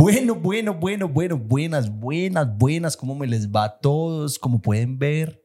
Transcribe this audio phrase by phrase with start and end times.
[0.00, 2.96] Bueno, bueno, bueno, bueno, buenas, buenas, buenas.
[2.96, 4.38] ¿Cómo me les va a todos?
[4.38, 5.44] Como pueden ver,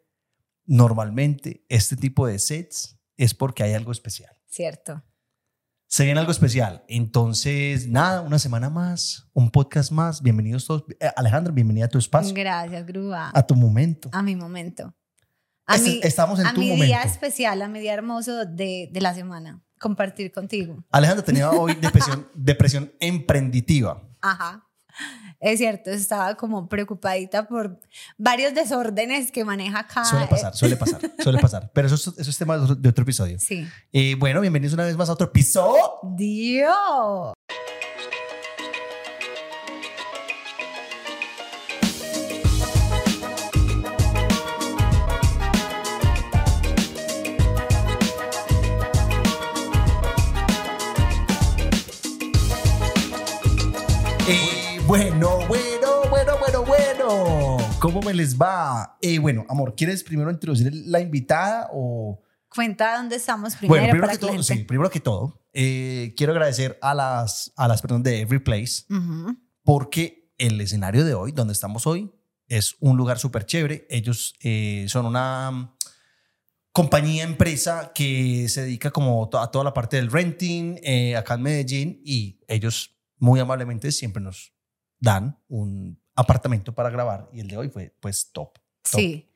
[0.67, 4.31] normalmente este tipo de sets es porque hay algo especial.
[4.45, 5.01] Cierto.
[5.87, 6.83] Se viene algo especial.
[6.87, 10.21] Entonces, nada, una semana más, un podcast más.
[10.21, 10.83] Bienvenidos todos.
[10.99, 13.31] Eh, Alejandra, bienvenida a tu espacio, Gracias, Grúa.
[13.33, 14.09] a tu momento.
[14.11, 14.93] A mi momento.
[15.65, 16.85] A Este- mi, estamos en a tu mi momento.
[16.85, 19.63] día especial, a mi día hermoso de, de la semana.
[19.79, 20.85] Compartir contigo.
[20.91, 24.09] Alejandra tenía hoy depresión, depresión emprenditiva.
[24.23, 24.65] Ajá.
[25.39, 27.79] Es cierto, estaba como preocupadita por
[28.17, 30.05] varios desórdenes que maneja acá.
[30.05, 31.71] Suele pasar, suele pasar, suele pasar.
[31.73, 33.35] Pero eso, es- eso es tema de otro, de otro episodio.
[33.35, 33.67] Eh, Sí.
[33.91, 35.81] Eh, bueno, bienvenidos una vez más a otro episodio.
[36.15, 37.33] Dios.
[54.93, 57.57] Bueno, bueno, bueno, bueno, bueno.
[57.79, 58.95] ¿Cómo me les va?
[59.01, 62.21] Eh, bueno, amor, ¿quieres primero introducir la invitada o...?
[62.47, 66.13] Cuenta dónde estamos primero, bueno, primero para que todo, gente- sí, primero que todo, eh,
[66.15, 69.35] quiero agradecer a las, a las personas de Every Place Ujú.
[69.63, 72.13] porque el escenario de hoy, donde estamos hoy,
[72.47, 73.87] es un lugar súper chévere.
[73.89, 75.75] Ellos eh, son una mm,
[76.71, 81.41] compañía, empresa que se dedica como a toda la parte del renting eh, acá en
[81.41, 84.52] Medellín y ellos muy amablemente siempre nos
[85.03, 88.53] dan un apartamento para grabar y el de hoy fue pues top.
[88.53, 88.99] top.
[89.01, 89.29] Sí.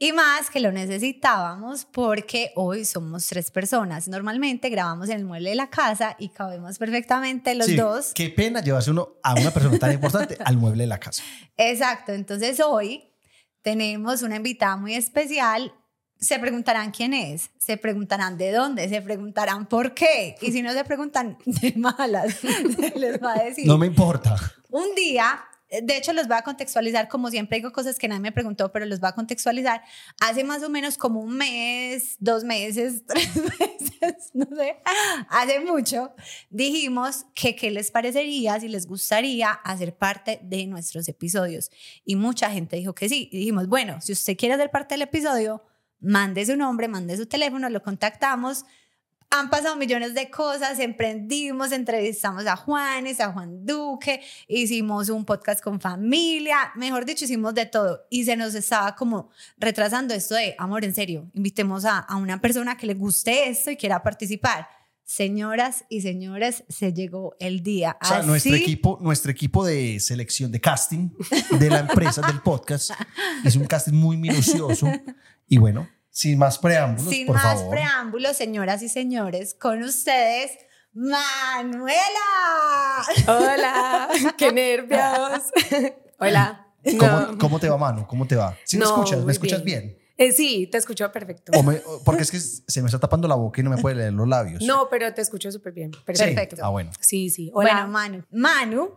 [0.00, 4.06] Y más que lo necesitábamos porque hoy somos tres personas.
[4.06, 8.12] Normalmente grabamos en el mueble de la casa y cabemos perfectamente los Sí, dos.
[8.14, 11.24] Qué pena llevarse uno a una persona tan importante al mueble de la casa.
[11.56, 12.12] Exacto.
[12.12, 13.12] Entonces hoy
[13.62, 15.74] tenemos una invitada muy especial.
[16.18, 20.36] Se preguntarán quién es, se preguntarán de dónde, se preguntarán por qué.
[20.40, 23.66] Y si no se preguntan de malas, se les va a decir.
[23.66, 24.36] No me importa.
[24.70, 28.32] Un día, de hecho los voy a contextualizar, como siempre digo cosas que nadie me
[28.32, 29.82] preguntó, pero los voy a contextualizar.
[30.20, 34.76] Hace más o menos como un mes, dos meses, tres meses, no sé,
[35.28, 36.12] hace mucho,
[36.50, 41.70] dijimos que qué les parecería, si les gustaría hacer parte de nuestros episodios.
[42.04, 43.28] Y mucha gente dijo que sí.
[43.30, 45.62] Y dijimos, bueno, si usted quiere ser parte del episodio,
[46.00, 48.64] mande su nombre, mande su teléfono, lo contactamos.
[49.30, 55.60] Han pasado millones de cosas, emprendimos, entrevistamos a Juanes, a Juan Duque, hicimos un podcast
[55.62, 58.06] con familia, mejor dicho, hicimos de todo.
[58.08, 62.40] Y se nos estaba como retrasando esto de, amor, en serio, invitemos a, a una
[62.40, 64.66] persona que le guste esto y quiera participar.
[65.04, 67.98] Señoras y señores, se llegó el día.
[68.02, 71.10] O sea, Así- nuestro equipo, nuestro equipo de selección, de casting
[71.58, 72.92] de la empresa, del podcast,
[73.44, 74.86] es un casting muy minucioso.
[75.48, 77.70] Y bueno, sin más preámbulos, Sin por más favor.
[77.70, 80.52] preámbulos, señoras y señores, con ustedes,
[80.92, 81.98] Manuela.
[83.26, 84.08] Hola,
[84.38, 85.42] qué nervios.
[86.18, 86.66] Hola.
[86.98, 87.38] ¿Cómo, No.
[87.38, 88.06] cómo te va, Manu?
[88.06, 88.56] ¿Cómo te va?
[88.64, 89.24] ¿Sí me No, escuchas?
[89.24, 89.98] ¿Me escuchas bien?
[90.16, 91.52] Eh, sí, te escucho perfecto.
[91.56, 93.78] O me- o- porque es que se me está tapando la boca y no me
[93.78, 94.62] puede leer los labios.
[94.62, 95.92] No, pero te escucho súper bien.
[95.92, 96.00] Sí.
[96.04, 96.56] Perfecto.
[96.62, 96.90] Ah, bueno.
[97.00, 97.50] Sí, sí.
[97.54, 97.72] Hola.
[97.72, 98.24] Bueno, Manu.
[98.30, 98.90] Manu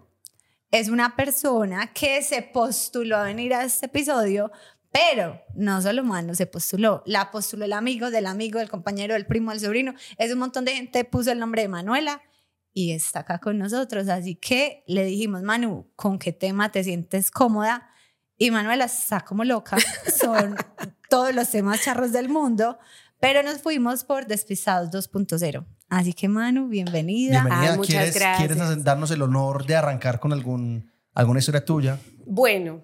[0.71, 4.51] es una persona que se postuló a venir a este episodio,
[4.91, 9.25] pero no solo Manu se postuló, la postuló el amigo del amigo, del compañero, del
[9.25, 9.93] primo, del sobrino.
[10.17, 12.21] Es un montón de gente, puso el nombre de Manuela
[12.73, 14.09] y está acá con nosotros.
[14.09, 17.89] Así que le dijimos, Manu, ¿con qué tema te sientes cómoda?
[18.37, 19.77] Y Manuela está como loca.
[20.19, 20.55] Son
[21.09, 22.77] todos los temas charros del mundo.
[23.19, 25.65] Pero nos fuimos por Despistados 2.0.
[25.89, 27.43] Así que Manu, bienvenida.
[27.43, 27.71] Bienvenida.
[27.73, 28.47] Ay, muchas ¿Quieres, gracias.
[28.57, 31.99] ¿Quieres darnos el honor de arrancar con algún, alguna historia tuya?
[32.25, 32.81] Bueno,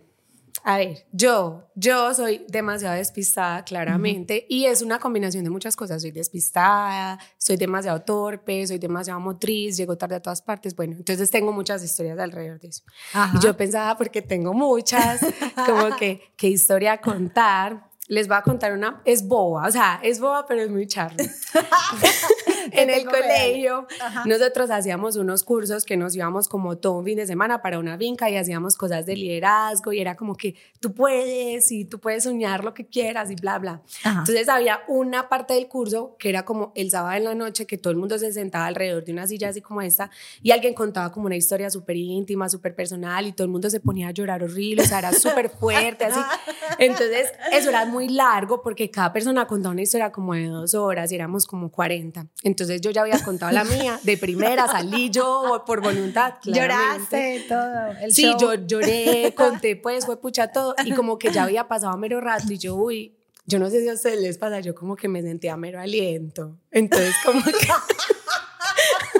[0.69, 6.01] a ver, yo, yo soy demasiado despistada, claramente, y es una combinación de muchas cosas.
[6.01, 10.75] Soy despistada, soy demasiado torpe, soy demasiado motriz, llego tarde a todas partes.
[10.75, 12.83] Bueno, entonces tengo muchas historias alrededor de eso.
[13.13, 13.37] Ajá.
[13.37, 15.21] Y yo pensaba, porque tengo muchas,
[15.65, 17.89] como que, qué historia contar.
[18.07, 21.17] Les voy a contar una, es boba, o sea, es boba, pero es muy charla.
[22.71, 23.87] en el colegio,
[24.25, 27.97] nosotros hacíamos unos cursos que nos íbamos como todo un fin de semana para una
[27.97, 32.23] vinca y hacíamos cosas de liderazgo y era como que tú puedes y tú puedes
[32.23, 33.81] soñar lo que quieras y bla, bla.
[34.03, 34.19] Ajá.
[34.19, 37.77] Entonces había una parte del curso que era como el sábado en la noche que
[37.77, 40.09] todo el mundo se sentaba alrededor de una silla así como esta
[40.41, 43.79] y alguien contaba como una historia súper íntima, súper personal y todo el mundo se
[43.79, 46.19] ponía a llorar horrible, o sea, era súper fuerte así.
[46.79, 51.11] Entonces eso era muy largo porque cada persona contaba una historia como de dos horas
[51.11, 52.27] y éramos como 40.
[52.43, 56.35] Entonces yo ya había contado la mía, de primera salí yo por voluntad.
[56.41, 57.39] claramente.
[57.39, 57.99] Lloraste todo.
[58.01, 58.37] El Sí, show.
[58.39, 60.75] yo lloré, conté, pues fue pucha todo.
[60.85, 63.15] Y como que ya había pasado mero rato y yo, uy,
[63.45, 66.57] yo no sé si a ustedes les pasa, yo como que me sentía mero aliento.
[66.71, 67.51] Entonces, como que.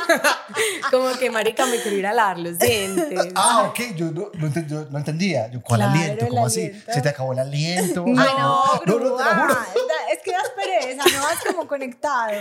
[0.92, 3.34] como que, marica, me quiero ir a lavar los dientes.
[3.36, 5.50] Ah, ok, yo no, no, ent- yo no entendía.
[5.52, 6.28] Yo, ¿Cuál Claro, aliento?
[6.28, 6.66] ¿Cómo así?
[6.66, 6.92] aliento.
[6.94, 8.04] ¿Se te acabó el aliento?
[8.08, 9.56] Ay, Ay, no, no, no, te lo juro.
[10.12, 12.32] Es que das pereza, no vas como conectado.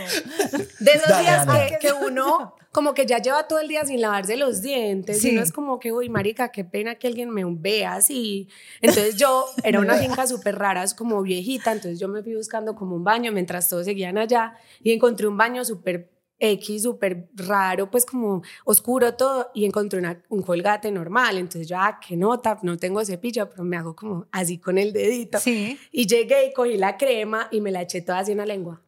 [0.78, 1.68] De esos Dale, días dale.
[1.70, 5.20] que, que uno como que ya lleva todo el día sin lavarse los dientes.
[5.20, 5.28] Sí.
[5.30, 8.48] Y uno es como que, uy, marica, qué pena que alguien me vea así.
[8.82, 12.74] Entonces yo, era una finca súper rara, es como viejita, entonces yo me fui buscando
[12.76, 17.90] como un baño mientras todos seguían allá y encontré un baño súper X, súper raro,
[17.90, 21.38] pues como oscuro todo, y encontré una- un colgate normal.
[21.38, 24.92] Entonces yo, ah, qué nota, no tengo cepillo, pero me hago como así con el
[24.92, 25.38] dedito.
[25.40, 25.78] Sí.
[25.92, 28.82] Y llegué y cogí la crema y me la eché toda así en la lengua.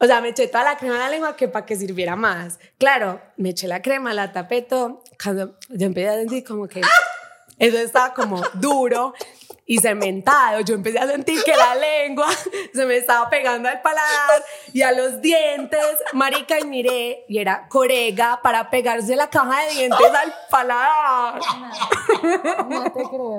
[0.00, 2.58] O sea, me eché toda la crema en la lengua que para que sirviera más.
[2.78, 5.02] Claro, me eché la crema, la tapé todo.
[5.22, 6.80] Cuando yo empecé a sentir como que
[7.58, 9.14] eso estaba como duro
[9.72, 10.60] y cementado.
[10.60, 12.26] Yo empecé a sentir que la lengua
[12.74, 15.80] se me estaba pegando al paladar y a los dientes.
[16.12, 21.40] Marica, y miré y era corega para pegarse la caja de dientes al paladar.
[22.68, 23.36] No te creo.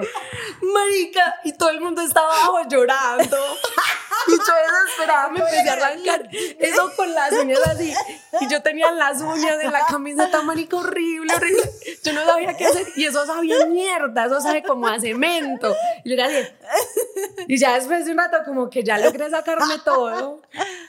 [0.73, 3.37] Marica, y todo el mundo estaba abajo llorando.
[4.27, 4.53] Y yo
[4.83, 6.29] desesperada me empecé a arrancar
[6.59, 7.93] eso con las uñas así.
[8.41, 11.61] Y yo tenía las uñas de la camiseta, marica, horrible, horrible.
[12.03, 12.87] Yo no sabía qué hacer.
[12.95, 15.75] Y eso sabía mierda, eso sabe como a cemento.
[16.03, 16.47] Y yo era así.
[17.47, 20.41] Y ya después de un rato, como que ya logré sacarme todo,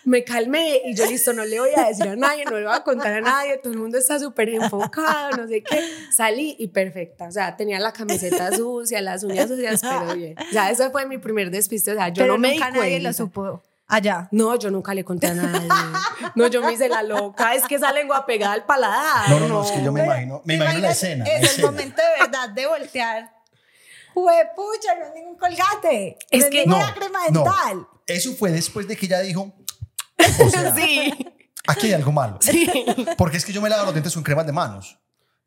[0.05, 2.75] me calmé y yo, listo, no le voy a decir a nadie, no le voy
[2.75, 3.59] a contar a nadie.
[3.59, 5.83] Todo el mundo está súper enfocado, no sé qué.
[6.11, 7.27] Salí y perfecta.
[7.27, 10.37] O sea, tenía la camiseta sucia, las uñas sucias, pero bien.
[10.39, 11.93] O sea, ese fue mi primer despiste.
[11.93, 13.09] O sea, yo Pero no me nunca di nadie cuenta.
[13.26, 14.29] Supo allá.
[14.32, 15.69] No, yo nunca le conté a nadie.
[16.37, 17.55] No, yo me hice la loca.
[17.55, 19.29] Es que esa lengua pegada al paladar.
[19.31, 21.25] No, no, no, es que yo me imagino, me imagino la escena.
[21.25, 21.67] la Es el escena.
[21.71, 23.31] momento de verdad de voltear.
[24.15, 26.17] Juepucha, no es ningún colgate.
[26.31, 27.41] Es no que- es ninguna crema no.
[27.44, 27.87] dental.
[28.06, 29.53] Eso fue después de que ella dijo,
[30.44, 31.12] o sea, Sí,
[31.67, 32.38] aquí hay algo malo.
[32.41, 32.71] sí.
[33.19, 34.99] Porque es que yo me lavo los dientes con cremas de manos,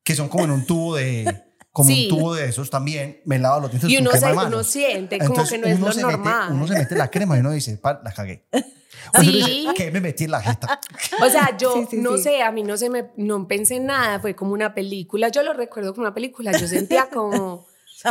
[0.03, 1.43] que son como en un tubo de,
[1.77, 2.07] como Sí.
[2.11, 4.35] un tubo de esos también, me lavo los dientes Y con uno, crema se, de
[4.35, 4.53] manos.
[4.53, 6.39] uno siente como Entonces, que no es lo normal.
[6.49, 8.43] Mete, uno se mete la crema y uno dice, "Pa, la cagué.
[9.15, 9.67] O Sí.
[9.75, 10.79] ¿qué me metí en la jeta?
[11.23, 12.23] O sea, yo Sí, sí, no sí.
[12.23, 15.43] sé, a mí no se me, no pensé en nada, fue como una película, yo
[15.43, 17.65] lo recuerdo como una película, yo sentía como,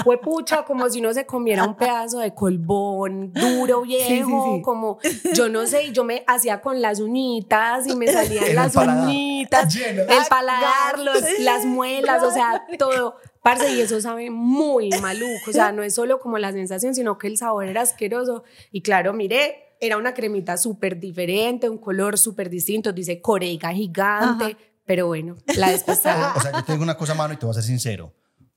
[0.04, 4.62] fue pucha, como si uno se comiera un pedazo de colbón duro, viejo, sí.
[4.62, 4.98] como,
[5.34, 8.72] yo no sé, y yo me hacía con las uñitas y me salían el las
[8.72, 9.04] paladar.
[9.06, 10.02] uñitas, Lleno.
[10.02, 13.16] el paladar, los- las muelas, o sea, todo.
[13.46, 17.16] Parce, y eso sabe muy maluco, o sea, no es solo como la sensación, sino
[17.16, 18.42] que el sabor era asqueroso.
[18.72, 24.56] Y claro, miré, era una cremita súper diferente, un color súper distinto, dice corega gigante,
[24.84, 26.34] pero bueno, la despesada.
[26.34, 28.12] O sea, yo te digo una cosa, mano, y te voy a ser sincero.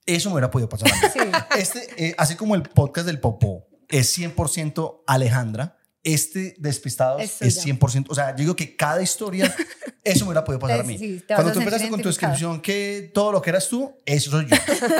[0.07, 1.31] Eso me hubiera podido pasar a mí.
[1.59, 7.61] Este, eh, así como el podcast del Popó es 100% Alejandra, este Despistados Es es
[7.61, 7.75] suya.
[7.75, 8.05] 100%.
[8.09, 9.53] O sea, yo digo que cada historia,
[10.03, 10.97] eso me hubiera podido pasar a mí.
[10.97, 14.47] Sí, Cuando tú empezaste con tu descripción que todo lo que eras tú, eso soy
[14.47, 14.55] yo.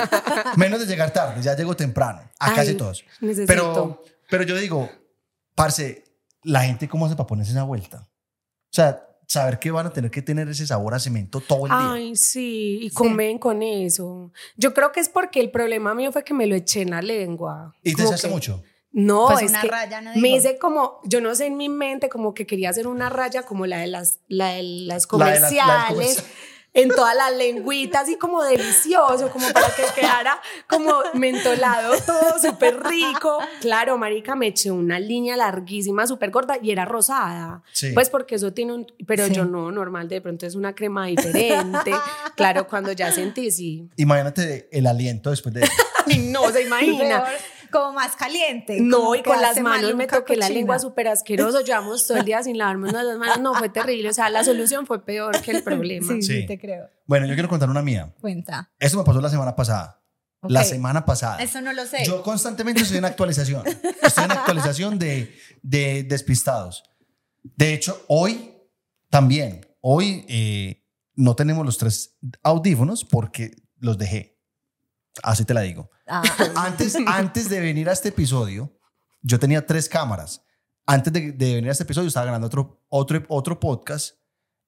[0.56, 2.20] Menos de llegar tarde, ya llego temprano.
[2.38, 3.04] A Ay, casi todos.
[3.20, 3.46] necesito.
[3.46, 4.90] Pero, pero yo digo,
[5.54, 6.04] parce,
[6.42, 8.08] la gente cómo hace para ponerse esa vuelta.
[8.08, 11.70] O sea, saber que van a tener que tener ese sabor a cemento todo el
[11.70, 11.92] día.
[11.92, 14.32] Ay, sí, y comen con eso.
[14.56, 17.00] Yo creo que es porque el problema mío fue que me lo eché en la
[17.00, 17.74] lengua.
[17.82, 18.62] ¿Y te echaste mucho?
[18.92, 21.68] No, Pues es una que raya, ¿no me hice como, yo no sé en mi
[21.68, 24.84] mente, como que quería hacer una raya como la de las, la de las La
[24.86, 26.24] de las- comerciales, la del comercial.
[26.72, 32.82] en toda la lengüita, así como delicioso, como para que quedara como mentolado, todo súper
[32.84, 33.38] rico.
[33.60, 37.62] Claro, marica, me eché una línea larguísima, súper corta y era rosada.
[37.72, 37.90] Sí.
[37.94, 39.32] Pues porque eso tiene un, pero Sí.
[39.34, 41.92] yo no, normal, de pronto es una crema diferente.
[42.36, 43.88] claro, cuando ya sentí, sí.
[43.96, 45.68] Imagínate el aliento después de...
[46.30, 47.24] No se imagina.
[47.70, 48.78] Como más caliente.
[48.80, 51.60] No, y con las manos me toqué la lengua súper asqueroso.
[51.64, 53.40] Llevamos todo el día sin lavarnos las manos.
[53.40, 54.08] No, fue terrible.
[54.08, 56.14] O sea, la solución fue peor que el problema.
[56.14, 56.46] Sí, sí, Sí.
[56.46, 56.88] te creo.
[57.06, 58.14] Bueno, yo quiero contar una mía.
[58.20, 58.70] Cuenta.
[58.78, 59.96] Esto me pasó la semana pasada.
[60.42, 61.38] La semana pasada.
[61.42, 62.04] Eso no lo sé.
[62.06, 63.62] Yo constantemente estoy en actualización.
[64.02, 66.82] Estoy en actualización de, de despistados.
[67.42, 68.54] De hecho, hoy
[69.10, 70.82] también, hoy eh,
[71.14, 73.50] no tenemos los tres audífonos porque
[73.80, 74.39] los dejé.
[75.22, 75.90] Así te la digo.
[76.06, 76.22] Ah,
[76.56, 78.72] Antes, antes de venir a este episodio,
[79.22, 80.42] yo tenía tres cámaras.
[80.86, 84.16] Antes de, de venir a este episodio, estaba grabando otro, otro, otro podcast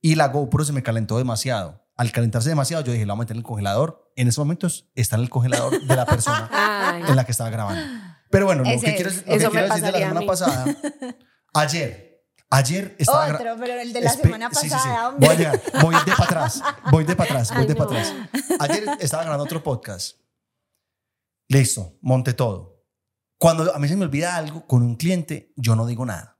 [0.01, 1.81] y la GoPro se me calentó demasiado.
[1.97, 4.13] Al calentarse demasiado, yo dije, la voy a meter en el congelador.
[4.17, 7.51] En esos momentos está en el congelador de la persona Ay, en la que estaba
[7.51, 7.83] grabando.
[8.31, 10.65] Pero bueno, lo Ese que quiero, lo que quiero decir de la semana pasada,
[11.55, 13.27] ayer, ayer estaba...
[13.27, 14.71] Otro, pero el de la semana sí, sí, sí.
[14.71, 15.27] pasada, hombre.
[15.27, 17.91] Voy a llegar, voy de para atrás, voy de para atrás, voy Ay, de para
[17.91, 18.15] atrás.
[18.59, 20.17] Ayer estaba grabando otro podcast.
[21.49, 22.85] Listo, monté todo.
[23.39, 26.39] Cuando a mí se me olvida algo con un cliente, yo no digo nada.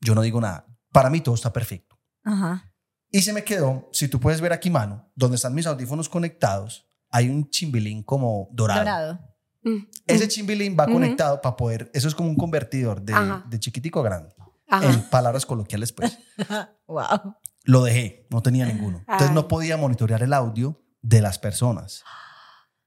[0.00, 0.66] Yo no digo nada.
[0.92, 1.98] Para mí todo está perfecto.
[2.24, 2.72] Ajá.
[3.10, 6.88] Y se me quedó, si tú puedes ver aquí, mano, donde están mis audífonos conectados,
[7.10, 8.80] hay un chimbilín como dorado.
[8.80, 9.20] Dorado.
[9.62, 9.78] Mm.
[10.06, 13.14] Ese chimbilín va conectado para poder, eso es como un convertidor de,
[13.48, 14.34] de chiquitico a grande.
[14.68, 14.92] Ajá.
[14.92, 16.18] En palabras coloquiales, pues.
[16.86, 17.36] Wow.
[17.62, 18.98] Lo dejé, no tenía ninguno.
[18.98, 19.34] Entonces Ay.
[19.34, 22.02] no podía monitorear el audio de las personas.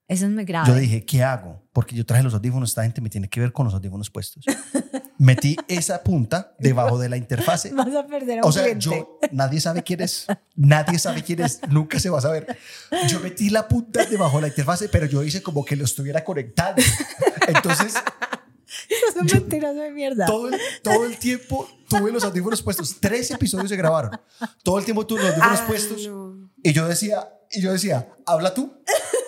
[0.08, 0.68] Eso es muy grave.
[0.68, 1.64] Yo dije, ¿qué hago?
[1.72, 4.44] Porque yo traje los audífonos, esta gente me tiene que ver con los audífonos puestos.
[5.18, 7.72] Metí esa punta debajo de la interfase.
[7.74, 8.86] Vas a perder a un O sea, cliente.
[8.86, 12.58] yo, nadie sabe quién es, nadie sabe quién es, nunca se va a saber.
[13.08, 16.24] Yo metí la punta debajo de la interfase, pero yo hice como que lo estuviera
[16.24, 16.82] conectando.
[17.48, 17.94] Entonces,
[18.90, 20.26] Es un mentiroso de mierda.
[20.26, 22.98] todo el, todo el tiempo tuve los audífonos puestos.
[23.00, 24.20] Tres episodios se grabaron.
[24.64, 26.08] Todo el tiempo tuve los audífonos puestos.
[26.08, 26.50] no.
[26.64, 28.74] Y yo decía, y yo decía, habla tú.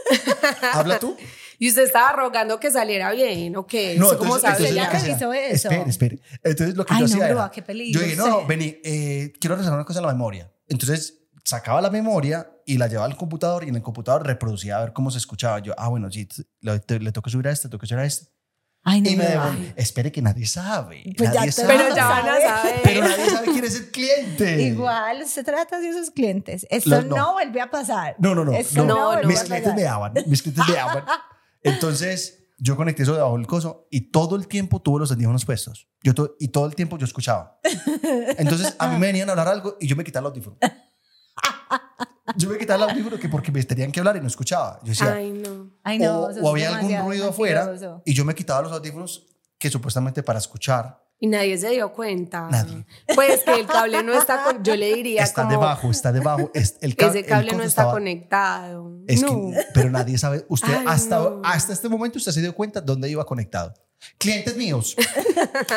[0.74, 1.16] Habla tú.
[1.58, 3.96] Y usted estaba rogando que saliera bien, ¿o qué?
[3.98, 4.70] No, ¿Usted ¿Cómo entonces, sabe?
[4.70, 5.70] entonces que revisó eso.
[5.70, 6.20] Espere, espere.
[6.44, 8.78] Entonces lo que Ay, yo no, hacía era, qué peligro, yo dije, no, no, vení,
[8.84, 10.52] eh, quiero resolver una cosa en la memoria.
[10.68, 14.82] Entonces sacaba la memoria y la llevaba al computador y en el computador reproducía a
[14.82, 15.60] ver cómo se escuchaba.
[15.60, 16.28] Yo, ah, bueno, sí,
[16.60, 18.35] le, le toca subir a este, toca subir a este.
[18.88, 19.74] Ay, no Y me devolví.
[19.75, 21.04] Espere que nadie sabe.
[21.18, 21.77] Pues ya nadie todo sabe.
[21.80, 22.44] Pero ya van a ¿Sabe?
[22.44, 22.80] saber.
[22.84, 24.62] Pero nadie sabe quién es el cliente.
[24.62, 26.68] Igual, se trata de esos clientes.
[26.70, 27.15] Esto Los- no.
[27.15, 27.34] no.
[27.34, 28.15] vuelve a pasar.
[28.20, 28.54] No, no, no.
[28.54, 29.20] Esto no.
[29.22, 30.13] no, mis clientes me aman.
[30.27, 31.04] Mis clientes me aman.
[31.63, 35.88] Entonces, yo conecté eso debajo del coso y todo el tiempo tuve los audífonos puestos.
[36.04, 37.60] Yo to- y todo el tiempo yo escuchaba.
[38.38, 40.58] Entonces, a mí me venían a hablar algo y yo me quitaba el audífono.
[42.36, 44.79] Yo me quitaba el audífono que porque me tenían que hablar y no escuchaba.
[44.84, 45.70] Yo decía, Ay, no.
[45.84, 48.01] Ay, no, o, o había algún ruido afuera mentiroso.
[48.05, 49.27] y yo me quitaba los audífonos
[49.60, 51.03] que supuestamente para escuchar.
[51.17, 52.50] Y nadie se dio cuenta.
[52.51, 52.86] Nadie.
[53.15, 56.51] Pues que el cable no está con, yo le diría Está como debajo, está debajo.
[56.53, 58.91] Es, el ca- ese el cable coso no está estaba- conectado.
[59.08, 59.29] Es no.
[59.51, 60.46] que, pero nadie sabe.
[60.50, 61.41] Usted Ay, hasta, no.
[61.46, 63.74] hasta este momento usted se dio cuenta dónde iba conectado.
[64.17, 64.96] Clientes míos.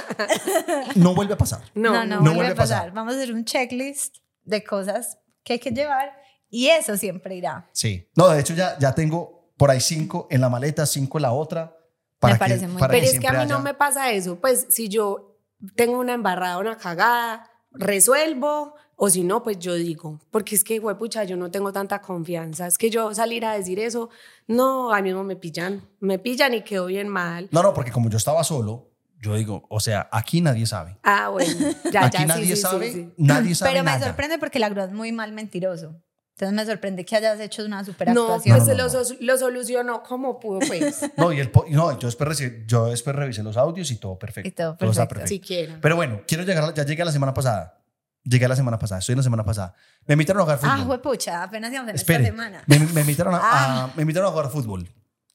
[0.97, 1.61] no vuelve a pasar.
[1.75, 2.79] no, No, no, no vuelve vuelve a a pasar.
[2.79, 2.93] pasar.
[2.95, 6.13] Vamos a hacer un checklist de cosas que hay que llevar
[6.51, 7.69] y eso siempre irá.
[7.73, 8.09] Sí.
[8.17, 11.33] No, de hecho ya, ya tengo por ahí cinco en la maleta, cinco en la
[11.33, 11.77] otra.
[12.19, 14.11] Para Me que, parece muy para Pero es que a mí no haya- me pasa
[14.13, 14.41] eso.
[14.41, 15.37] Pues si yo
[15.77, 18.75] tengo una embarrada, una cagada, resuelvo.
[19.01, 22.67] O si no, pues yo digo, porque es que, pucha, yo no tengo tanta confianza.
[22.67, 24.11] Es que yo salir a decir eso,
[24.49, 25.89] no, ahí mismo me pillan.
[26.01, 27.49] Me pillan y quedo bien mal.
[27.53, 28.91] No, no, porque como yo estaba solo,
[29.21, 30.99] yo digo, o sea, aquí nadie sabe.
[31.05, 31.53] Ah, bueno,
[31.93, 33.13] ya, aquí ya, sí, nadie sí, sí, sabe, sí.
[33.19, 34.05] nadie sabe Pero me nada.
[34.05, 35.95] sorprende porque la grúa es muy mal mentiroso.
[36.41, 38.57] Entonces me sorprende que hayas hecho una super No, actuación.
[38.57, 39.05] pues No, se no, lo, no.
[39.05, 43.17] so- lo solucionó como pudo, pues, No, y el no, yo después, reci- yo después
[43.17, 44.49] revisé los audios y todo perfecto.
[44.49, 45.29] Y todo está perfecto.
[45.31, 45.79] siquiera.
[45.83, 47.75] Pero bueno, quiero llegar, ya llegué a la semana pasada.
[48.23, 49.75] Llegué a la semana pasada, estoy en la semana pasada.
[50.07, 50.75] Me invitaron a jugar fútbol.
[50.79, 52.63] Ah, huepucha, apenas íbamos en Espere, esta semana.
[52.67, 53.85] Me, me invitaron a, Ah.
[53.85, 54.89] a- me invitaron a jugar fútbol.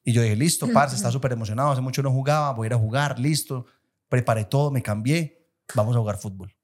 [0.04, 1.70] Y yo dije, listo, parce, está súper emocionado.
[1.70, 3.66] Hace mucho no jugaba, voy a ir a jugar, listo.
[4.08, 6.54] Preparé todo, me cambié, vamos a jugar fútbol.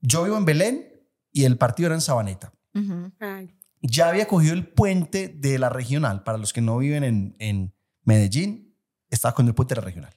[0.00, 0.86] Yo vivo en Belén
[1.32, 2.52] y el partido era en Sabaneta.
[2.74, 3.12] Ujú.
[3.20, 3.54] Ay,
[3.86, 6.22] Ya había cogido el puente de la regional.
[6.24, 8.74] Para los que no viven en, en Medellín,
[9.10, 10.14] estaba con el puente de la regional.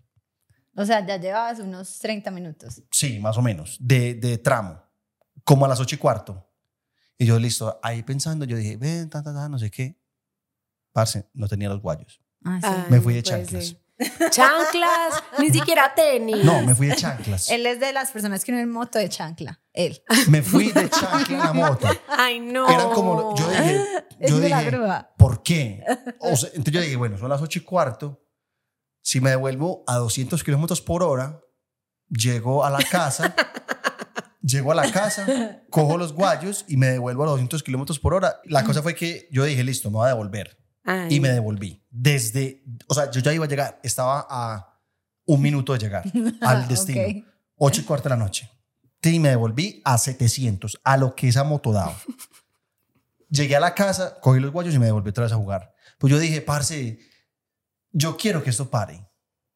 [0.75, 2.81] O sea, ya llevabas unos 30 minutos.
[2.91, 4.81] Sí, más o menos, de, de tramo,
[5.43, 6.49] como a las ocho y cuarto.
[7.17, 9.99] Y yo, listo, ahí pensando, yo dije, ven, ta, ta, ta, no sé qué.
[10.93, 12.21] Parce, no tenía los guayos.
[12.45, 12.67] Ah, sí.
[12.69, 13.67] ay, Me fui de chanclas.
[13.69, 13.77] ser.
[14.29, 16.43] Chanclas, ni siquiera tenis.
[16.43, 17.49] No, me fui de chanclas.
[17.49, 19.59] Él es de las personas que no en moto de chancla.
[19.73, 20.03] Él.
[20.29, 21.87] Me fui de chancla en la moto.
[22.07, 22.69] Ay, no.
[22.69, 23.83] Eran como, yo dije,
[24.19, 25.13] Es yo dije, grúa.
[25.17, 25.83] ¿por qué?
[26.19, 28.23] O sea, entonces yo dije, bueno, son las ocho y cuarto.
[29.01, 31.41] Si me devuelvo a 200 kilómetros por hora,
[32.09, 33.35] llego a la casa,
[34.41, 38.13] llego a la casa, cojo los guayos y me devuelvo a los 200 kilómetros por
[38.13, 38.41] hora.
[38.45, 40.57] La cosa fue que yo dije, listo, me voy a devolver.
[40.87, 41.83] Ay, Y me devolví.
[41.91, 44.79] Desde, o sea, yo ya iba a llegar, estaba a
[45.25, 46.03] un minuto de llegar
[46.41, 47.01] al destino.
[47.01, 47.25] Ok.
[47.57, 48.49] 8 y cuarto de la noche.
[49.03, 51.95] Y me devolví a 700, a lo que esa moto daba.
[53.29, 55.73] Llegué a la casa, cogí los guayos y me devolví otra vez a jugar.
[55.97, 56.97] Pues yo dije, parce,
[57.91, 59.05] yo quiero que esto pare.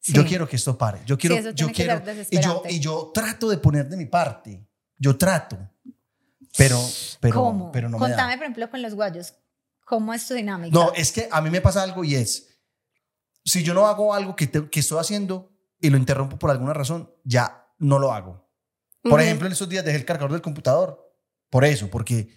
[0.04, 0.28] Yo Sí.
[0.28, 1.00] quiero que esto pare.
[1.06, 2.02] Yo quiero, eso yo quiero.
[2.32, 4.68] Y yo, y yo trato de poner de mi parte.
[4.98, 5.58] Yo trato.
[6.58, 6.78] Pero,
[7.20, 7.72] pero, ¿Cómo?
[7.72, 8.16] pero no me da.
[8.16, 9.36] Contame, por ejemplo, con los guayos.
[9.86, 10.74] ¿Cómo es tu dinámica?
[10.74, 12.60] No, es que a mí me pasa algo y es,
[13.44, 16.74] si yo no hago algo que, te- que estoy haciendo y lo interrumpo por alguna
[16.74, 18.48] razón, ya no lo hago.
[19.04, 19.22] Por Ujú.
[19.22, 21.12] ejemplo, en esos días dejé el cargador del computador.
[21.50, 22.30] Por eso, porque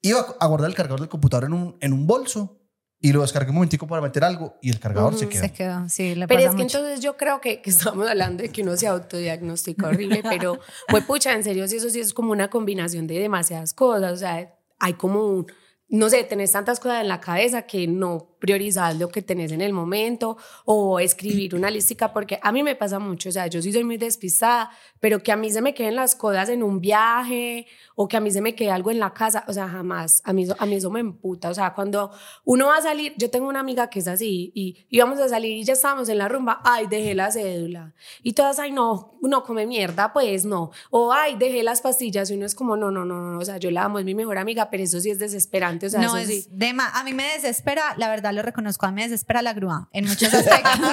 [0.00, 2.54] iba a guardar el cargador del computador en un, en un bolso
[3.00, 5.32] y lo descargué un momentico para meter algo y el cargador se Ujú.
[5.32, 5.42] quedó.
[5.44, 6.78] Se quedó, sí, le Pero pasa es que mucho.
[6.78, 11.04] entonces yo creo que, que estamos hablando de que uno se autodiagnostica horrible, pero pues
[11.04, 14.56] pucha, en serio, sí, eso sí es como una combinación de demasiadas cosas, o sea,
[14.80, 15.46] hay como un,
[15.88, 19.60] no sé, tenés tantas cosas en la cabeza que no priorizar lo que tenés en
[19.60, 23.60] el momento o escribir una lística, porque a mí me pasa mucho, o sea, yo
[23.62, 26.80] sí soy muy despistada, pero que a mí se me queden las cosas en un
[26.80, 30.20] viaje o que a mí se me quede algo en la casa, o sea, jamás,
[30.24, 32.10] a mí, a mí eso me emputa, o sea, cuando
[32.44, 35.56] uno va a salir, yo tengo una amiga que es así y íbamos a salir
[35.56, 39.42] y ya estábamos en la rumba, ay, dejé la cédula y todas, ay, no, no
[39.42, 43.04] come mierda, pues no, o ay, dejé las pastillas y uno es como, no, no,
[43.04, 45.18] no, no, o sea, yo la amo, es mi mejor amiga, pero eso sí es
[45.18, 46.48] desesperante, o sea, no, eso es sí.
[46.50, 49.52] de ma- a mí me desespera, la verdad lo reconozco, a mí me desespera la
[49.52, 50.90] grúa en muchos aspectos,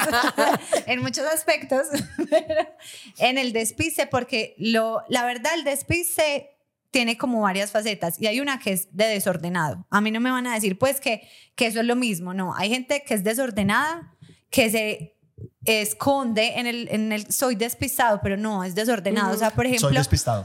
[0.85, 1.87] en muchos aspectos,
[2.29, 2.67] pero
[3.17, 6.51] en el despiste, porque lo, la verdad el despiste
[6.91, 9.85] tiene como varias facetas y hay una que es de desordenado.
[9.89, 12.55] A mí no me van a decir pues que, que eso es lo mismo, no,
[12.55, 14.15] hay gente que es desordenada,
[14.49, 15.15] que se
[15.65, 19.33] esconde en el, en el soy despistado, pero no, es desordenado.
[19.33, 19.89] O sea, por ejemplo,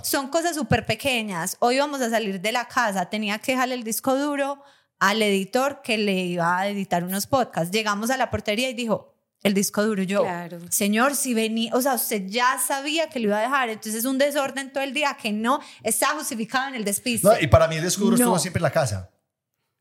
[0.02, 1.56] son cosas súper pequeñas.
[1.60, 4.62] Hoy vamos a salir de la casa, tenía que dejarle el disco duro
[5.00, 7.72] al editor que le iba a editar unos podcasts.
[7.72, 10.22] Llegamos a la portería y dijo, el disco duro yo.
[10.22, 10.58] Claro.
[10.70, 14.04] Señor, si venía, o sea, usted ya sabía que lo iba a dejar, entonces es
[14.04, 17.26] un desorden todo el día que no está justificado en el despiste.
[17.26, 18.22] No, y para mí el disco duro No.
[18.24, 19.10] estuvo siempre en la casa.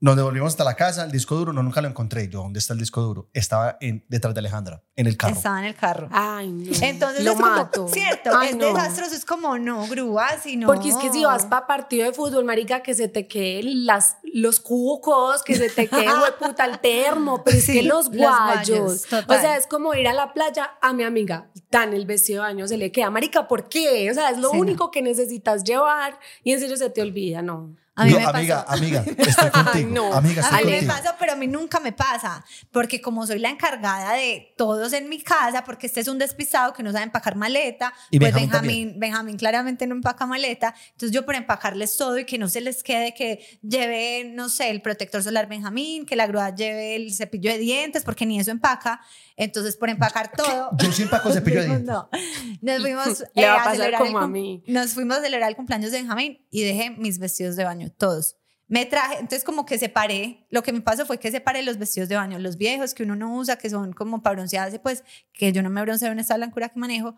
[0.02, 2.30] Nos devolvimos hasta la casa, el disco duro no nunca lo encontré.
[2.30, 3.30] Yo, ¿dónde está el disco duro?
[3.34, 5.36] Estaba en, detrás de Alejandra, en el carro.
[5.36, 6.08] Estaba en el carro.
[6.12, 6.72] Ay, no.
[6.82, 7.88] Entonces lo es como, mato.
[7.90, 8.68] cierto, Ay, es no.
[8.68, 12.46] desastroso, es como no, grúa, sino Porque es que si vas para partido de fútbol,
[12.46, 16.06] marica, que se te queden las, los cucos, que se te quede
[16.40, 19.06] puta el termo, pero es Sí, que los los guayos.
[19.10, 22.42] guayos, o sea, es como ir a la playa a mi amiga, tan el vestido
[22.44, 24.10] de baño se le queda, marica, ¿por qué?
[24.10, 24.62] O sea, es lo Sí, no.
[24.62, 27.76] único que necesitas llevar y en serio se te olvida, no.
[28.00, 28.78] A mí Yo, me amiga, pasó.
[28.78, 29.90] amiga, estoy contigo.
[29.92, 30.14] no.
[30.14, 33.40] Amiga, estoy A mí me pasa, pero a mí nunca me pasa, porque como soy
[33.40, 37.04] la encargada de todos en mi casa, porque este es un despistado que no sabe
[37.04, 41.98] empacar maleta, Y pues Benjamín Benjamín, Benjamín claramente no empaca maleta, entonces yo por empacarles
[41.98, 46.06] todo y que no se les quede que lleve, no sé, el protector solar Benjamín,
[46.06, 49.02] que la grúa lleve el cepillo de dientes, porque ni eso empaca,
[49.40, 50.70] entonces por empacar todo...
[50.78, 51.96] Yo sí empaco cepillo de Nos dientes.
[51.96, 52.10] fuimos,
[52.62, 52.74] no.
[52.74, 54.64] Nos fuimos eh, a pasar celebrar el como a mí.
[54.68, 58.36] Nos fuimos a celebrar el cumpleaños de Benjamín y dejé mis vestidos de baño, todos.
[58.68, 62.08] Me traje, entonces como que separé, lo que me pasó fue que separé los vestidos
[62.10, 65.04] de baño, los viejos que uno no usa, que son como para broncearse, pues
[65.34, 67.16] que yo no me bronceo en esta blancura que manejo,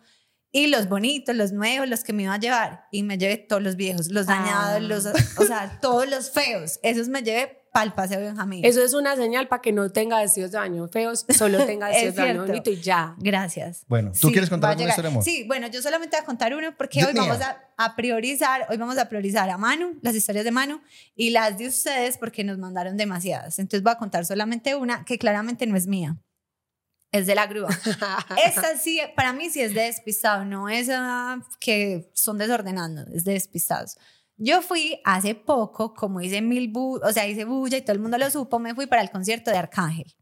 [0.50, 3.62] y los bonitos, los nuevos, los que me iba a llevar, y me llevé todos
[3.62, 4.80] los viejos, los dañados, Ah.
[4.80, 8.64] los, o sea, todos los feos, esos me llevé de Benjamín.
[8.64, 12.04] Eso es una señal para que no tenga vestidos de baño feos, solo tenga Es
[12.04, 13.14] vestidos de baño bonito y ya.
[13.18, 13.84] Gracias.
[13.88, 15.24] Bueno, ¿tú Sí, quieres contar alguna historia de amor?
[15.24, 17.22] Sí, bueno, yo solamente voy a contar uno porque Yo- hoy mía.
[17.22, 20.80] vamos a, a priorizar, hoy vamos a priorizar a Manu, las historias de Manu
[21.14, 23.58] y las de ustedes porque nos mandaron demasiadas.
[23.58, 26.16] Entonces voy a contar solamente una que claramente no es mía.
[27.10, 27.68] Es de la grúa.
[28.46, 33.24] Esta sí, para mí sí es de despistado, no es ah, que son desordenando, es
[33.24, 33.96] de despistados.
[34.36, 38.00] Yo fui hace poco, como hice mil bu o sea, hice bulla y todo el
[38.00, 40.14] mundo lo supo, me fui para el concierto de Arcángel.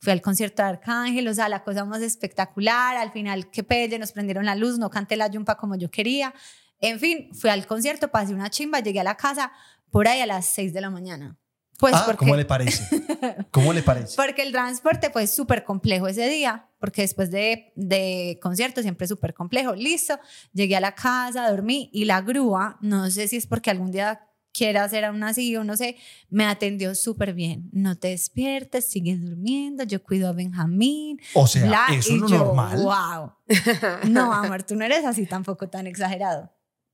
[0.00, 2.96] Fui al concierto de Arcángel, o sea, la cosa más espectacular.
[2.96, 6.34] Al final, qué pelle, nos prendieron la luz, no canté la yumpa como yo quería.
[6.80, 9.52] En fin, fui al concierto, pasé una chimba, llegué a la casa
[9.90, 11.36] por ahí a las 6 de la mañana.
[11.80, 12.84] Pues ah, porque, ¿cómo le parece?
[13.50, 14.14] ¿Cómo le parece?
[14.16, 19.08] porque el transporte fue súper complejo ese día, porque después de, de concierto siempre es
[19.08, 19.74] súper complejo.
[19.74, 20.18] Listo,
[20.52, 24.20] llegué a la casa, dormí y la grúa, no sé si es porque algún día
[24.52, 25.96] quiera hacer aún así o no sé,
[26.28, 27.70] me atendió súper bien.
[27.72, 31.18] No te despiertes, sigues durmiendo, yo cuido a Benjamín.
[31.34, 32.78] O sea, bla, eso es lo yo, normal.
[32.78, 33.32] Wow.
[34.10, 36.52] No, amor, tú no eres así tampoco tan exagerado.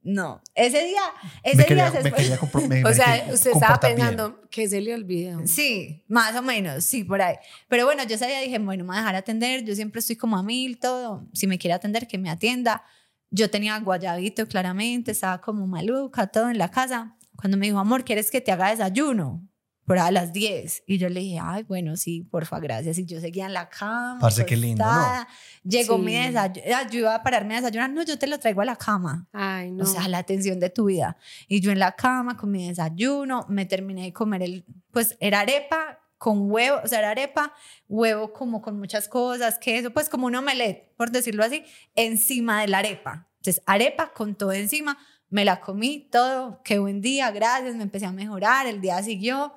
[0.09, 1.01] No, ese día,
[1.43, 3.51] ese me día quería, se me fue- quería compro- me- O me sea, quería usted
[3.51, 4.09] estaba comportar bien.
[4.09, 5.47] pensando que se le olvidó.
[5.47, 7.35] Sí, más o menos, sí, por ahí.
[7.69, 10.15] Pero bueno, yo ese día dije, bueno, me voy a dejar atender, yo siempre estoy
[10.17, 12.85] como a mil, todo, si me quiere atender, que me atienda.
[13.31, 17.17] Yo tenía guayabito, claramente, estaba como maluca, todo en la casa.
[17.35, 19.47] Cuando me dijo, amor, ¿quieres que te haga desayuno?
[19.87, 20.83] Por ahí a las 10.
[20.87, 22.99] Y yo le dije, ay, bueno, sí, porfa, gracias.
[22.99, 24.19] Y yo seguía en la cama.
[24.21, 25.27] Parce, qué lindo, ¿no?
[25.63, 26.03] Llegó Sí.
[26.03, 28.77] mi desayuno, yo iba a pararme a desayunar, no, yo te lo traigo a la
[28.77, 29.29] cama.
[29.33, 29.85] Ay, no.
[29.85, 31.17] O sea, la atención de tu vida.
[31.49, 35.41] Y yo en la cama con mi desayuno, me terminé de comer el, pues era
[35.41, 37.53] arepa con huevo, o sea, era arepa,
[37.89, 41.63] huevo como con muchas cosas, queso, pues como un omelette, por decirlo así,
[41.95, 43.29] encima de la arepa.
[43.37, 44.97] Entonces, arepa con todo encima,
[45.29, 49.53] me la comí todo, qué buen día, gracias, me empecé a mejorar, el día siguió,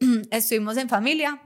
[0.30, 1.40] estuvimos en familia,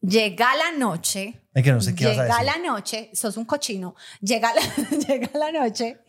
[0.00, 2.46] llega la noche, Es que no sé qué vas a llega decir.
[2.46, 4.60] la noche, sos un cochino, llega la,
[5.08, 6.04] llega la noche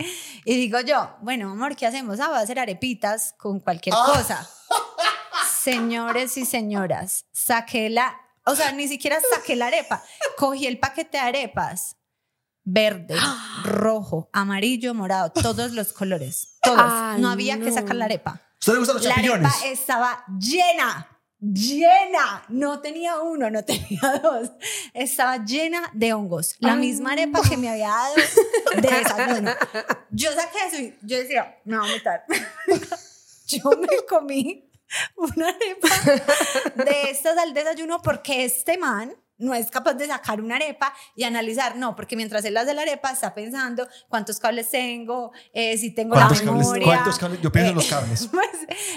[0.45, 2.19] y digo yo, bueno, amor, ¿qué hacemos?
[2.19, 4.03] Ah, voy a hacer arepitas con cualquier Ah.
[4.07, 4.49] cosa.
[5.63, 10.01] Señores y señoras, saqué la, o sea, ni siquiera saqué la arepa,
[10.37, 11.97] cogí el paquete de arepas,
[12.63, 13.15] verde,
[13.65, 16.79] rojo, amarillo, morado, todos los colores, todos.
[16.81, 18.41] Ay, no había que sacar la arepa.
[18.59, 19.51] ¿Usted le gustan los La champiñones?
[19.53, 21.16] arepa estaba llena.
[21.39, 24.51] Llena, no tenía uno, no tenía dos,
[24.93, 26.55] estaba llena de hongos.
[26.59, 28.15] La misma arepa que me había dado
[28.75, 29.51] de desayuno.
[30.11, 32.21] Yo saqué eso y yo decía, me voy a meter.
[33.47, 34.69] Yo me comí
[35.15, 40.55] una arepa de estas al desayuno porque este man no es capaz de sacar una
[40.55, 45.31] arepa y analizar, no, porque mientras él hace la arepa está pensando cuántos cables tengo,
[45.53, 46.57] eh, si tengo la ¿Cuántos cables?
[46.65, 46.85] memoria.
[46.85, 47.41] ¿Cuántos cables?
[47.41, 48.29] Yo pienso en Eh, los cables.
[48.31, 48.49] Pues,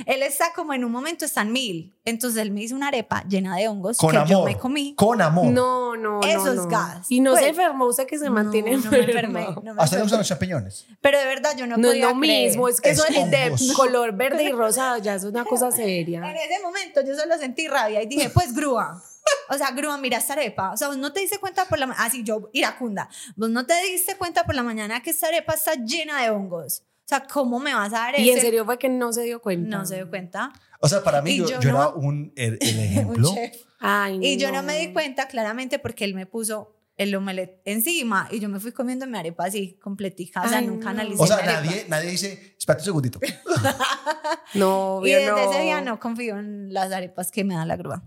[0.07, 1.94] él está como en un momento, están mil.
[2.05, 4.29] Entonces él me hizo una arepa llena de hongos Con que amor.
[4.31, 4.94] yo me comí.
[4.94, 5.46] Con amor.
[5.46, 6.68] No, no, Eso no, es no.
[6.68, 7.07] gas.
[7.11, 9.46] Y no Pues, se enfermó usted que se mantiene no, no me enfermé.
[9.62, 10.87] no me Hasta le los champiñones.
[11.00, 12.46] Pero de verdad yo no, No es podía lo creer.
[12.48, 15.70] mismo, es que Es eso es de color verde y rosado, ya es una cosa
[15.70, 16.18] seria.
[16.29, 19.03] En ese momento yo solo sentí rabia y dije, pues grúa.
[19.48, 20.72] O sea, grúa, mira esta arepa.
[20.72, 23.66] O sea, vos no te diste cuenta por la mañana, así yo, iracunda, vos no
[23.66, 26.83] te diste cuenta por la mañana que esta arepa está llena de hongos.
[27.04, 29.42] O sea, ¿cómo me vas a dar Y en serio fue que no se dio
[29.42, 29.78] cuenta.
[29.78, 30.52] No se dio cuenta.
[30.80, 33.30] O sea, para mí yo, yo yo no- era un, el, el ejemplo.
[33.30, 33.56] Un chef.
[33.80, 38.28] Ay, Y yo no me di cuenta claramente porque él me puso el omelette encima
[38.30, 40.42] y yo me fui comiendo mi arepa así, completica.
[40.42, 40.90] O sea, Ay, nunca no.
[41.00, 41.61] analicé O sea, mi arepa.
[41.62, 43.18] nadie, nadie dice, espérate un segundito.
[44.54, 45.38] No, Y desde no.
[45.50, 48.02] ese día no confío en las arepas que me da la grúa.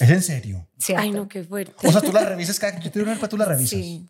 [0.00, 0.68] ¿Es en serio?
[0.78, 1.02] ¿cierto?
[1.02, 1.86] Ay, no, qué fuerte.
[1.86, 3.70] O sea, tú la revisas cada que yo te doy una arepa, tú la revisas.
[3.78, 4.08] Sí.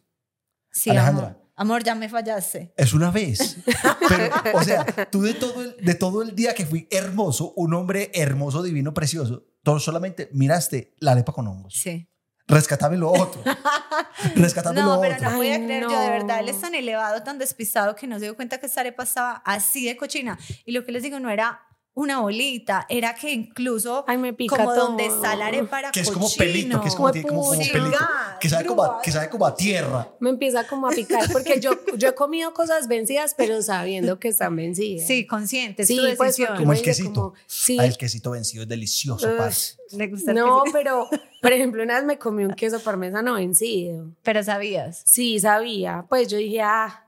[0.71, 1.27] Sí, Alejandra.
[1.29, 1.49] amor.
[1.57, 2.73] Amor, ya me fallaste.
[2.77, 3.57] Es una vez.
[4.09, 7.75] Pero, o sea, tú de todo, el, de todo el día que fui hermoso, un
[7.75, 11.75] hombre hermoso, divino, precioso, tú solamente miraste la arepa con hongos.
[11.75, 12.09] Sí.
[12.47, 13.43] Rescatame lo otro.
[14.37, 15.31] Rescatame No, lo pero otro.
[15.31, 16.13] no podía Ay, creer yo, de no.
[16.13, 19.03] verdad, él es tan elevado, tan despistado que no se dio cuenta que esta arepa
[19.03, 20.39] estaba así de cochina.
[20.65, 21.61] Y lo que les digo no era
[22.01, 24.87] una bolita, era que incluso Ay, me pica como todo.
[24.89, 27.99] donde está la arepa que es como pelito, que es como, Como tiene- como, pelito.
[28.41, 30.09] Que sabe como, a, que sabe como a tierra.
[30.21, 34.29] Me empieza como a picar porque yo, yo he comido cosas vencidas, pero sabiendo que
[34.29, 35.07] están vencidas.
[35.09, 37.13] Sí, consciente, sí, tu pues Como el quesito.
[37.13, 39.37] como, sí, Ah, el quesito vencido es delicioso, Ugh.
[39.37, 39.77] parce.
[39.91, 40.79] Le gusta el no, quesito.
[40.79, 41.09] pero
[41.43, 44.07] por ejemplo, una vez me comí un queso parmesano vencido.
[44.23, 45.03] pero sabías.
[45.05, 46.05] Sí, sabía.
[46.09, 47.05] Pues yo dije, ah,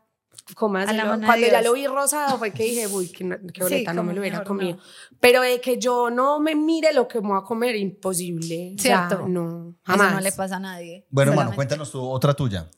[0.58, 4.12] mano Cuando ya lo vi rosado fue que dije, uy, qué, qué boleta, no me
[4.14, 4.76] lo hubiera mejor comido.
[4.76, 4.82] no.
[5.20, 8.74] Pero de que yo no me mire lo que me voy a comer, imposible.
[8.78, 9.28] O sea, Cierto.
[9.28, 10.14] no, Eso jamás.
[10.14, 11.06] no le pasa a nadie.
[11.10, 12.68] Bueno, mano, Solamente- cuéntanos tú otra tuya.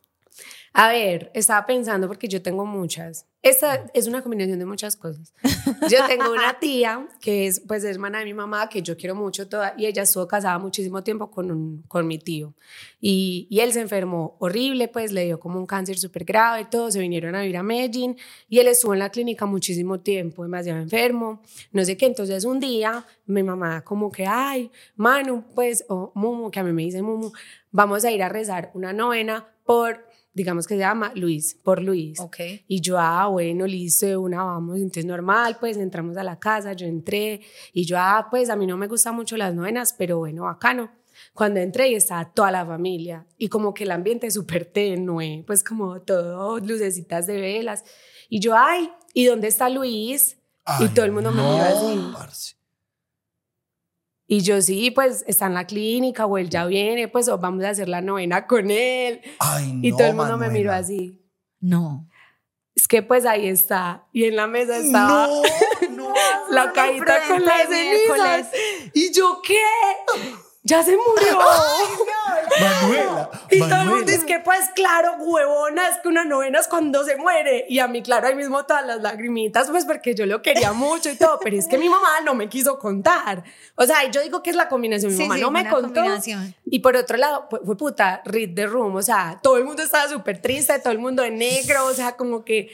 [0.75, 3.27] A ver, estaba pensando porque yo tengo muchas.
[3.43, 5.35] Esta es una combinación de muchas cosas.
[5.91, 9.49] Yo tengo una tía que es pues hermana de mi mamá que yo quiero mucho
[9.49, 12.55] toda y ella estuvo casada muchísimo tiempo con, un, con mi tío
[13.01, 16.65] y, y él se enfermó horrible, pues le dio como un cáncer súper grave y
[16.67, 18.17] todo, se vinieron a vivir a Medellín
[18.49, 22.61] y él estuvo en la clínica muchísimo tiempo, demasiado enfermo, no sé qué, entonces un
[22.61, 27.03] día mi mamá como que, ay, Manu, pues, o Mumu, que a mí me dice
[27.03, 27.33] Mumu,
[27.73, 32.19] vamos a ir a rezar una novena por digamos que se llama Luis, por Luis.
[32.21, 32.39] Ok.
[32.67, 36.73] Y yo, ah, bueno, listo, de una vamos, entonces normal, pues entramos a la casa,
[36.73, 37.41] yo entré
[37.73, 40.91] y yo, ah, pues a mí no me gustan mucho las novenas, pero bueno, bacano.
[41.35, 45.45] Cuando entré y estaba toda la familia y como que el ambiente es súper tenue,
[45.47, 47.85] pues como todo, lucecitas de velas.
[48.29, 50.39] Y yo, ay, ¿y dónde está Luis?
[50.79, 52.11] y Ay, todo el mundo me no, miró así.
[52.13, 52.57] parce.
[54.33, 57.65] Y yo, sí, pues está en la clínica o él ya viene, pues o vamos
[57.65, 59.21] a hacer la novena con él.
[59.39, 61.23] Ay, Y no, todo el mundo me miró así.
[61.61, 62.09] No.
[62.75, 64.07] Es que pues ahí está.
[64.11, 65.43] Y en la mesa estaba No,
[65.91, 66.15] no.
[66.49, 68.49] la cajita con las cenizas.
[68.95, 69.61] ¿Y yo qué?
[70.63, 71.39] Ya se murió.
[72.61, 76.69] Manuela, Y todo el mundo dice que pues claro, huevona, es que una novena es
[76.69, 77.67] cuando se muere.
[77.69, 81.11] Y a mí, claro, ahí mismo todas las lagrimitas, pues porque yo lo quería mucho
[81.11, 83.45] y todo, pero es que mi mamá no me quiso contar.
[83.77, 86.03] O sea, yo digo que es la combinación, mi Sí, mamá sí, no me contó.
[86.67, 89.83] Y por otro lado, pues, fue puta, read the room, o sea, todo el mundo
[89.83, 92.71] estaba súper triste, todo el mundo de negro, o sea, como que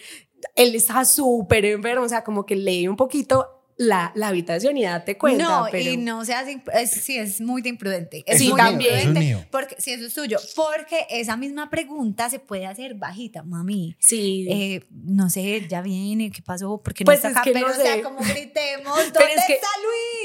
[0.55, 4.83] él estaba súper enfermo, o sea, como que leí un poquito la, la habitación y
[4.83, 5.45] date cuenta.
[5.45, 5.89] no, pero...
[5.91, 8.25] y no seas, es, sí, es muy de imprudente.
[8.27, 9.15] Es Sí, muy también.
[9.15, 9.47] de Eso es.
[9.47, 10.39] Porque, sí, eso es tuyo.
[10.57, 13.97] Porque esa misma pregunta se puede hacer bajita, mami.
[14.01, 14.47] Sí.
[14.51, 16.79] Eh, no sé, ya viene, ¿qué pasó?
[16.83, 17.45] ¿Por qué no Pues está es acá?
[17.45, 18.03] que Pero, no o sea, sé.
[18.03, 19.69] como gritemos, ¿dónde Pero es que está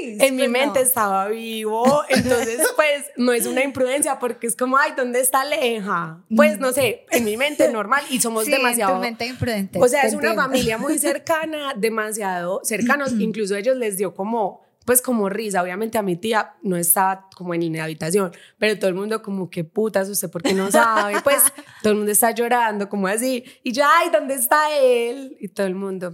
[0.01, 0.19] Luis?
[0.21, 0.85] en mi Pues mente no.
[0.85, 6.23] estaba vivo, entonces pues no es una imprudencia porque es como, ay, ¿dónde está Aleja?
[6.35, 8.93] Pues no sé, en mi mente normal y somos Sí, demasiado...
[8.93, 9.79] en tu mente imprudente.
[9.79, 15.01] O sea, es una familia muy cercana, demasiado cercanos, incluso ellos les dio como, pues
[15.01, 18.95] como risa, obviamente a mi tía no estaba como en la habitación, pero todo el
[18.95, 21.15] mundo como, qué putas usted, ¿por qué no sabe?
[21.23, 21.41] Pues
[21.81, 25.37] todo el mundo está llorando, como así, y yo, ay, ¿dónde está él?
[25.39, 26.11] Y todo el mundo...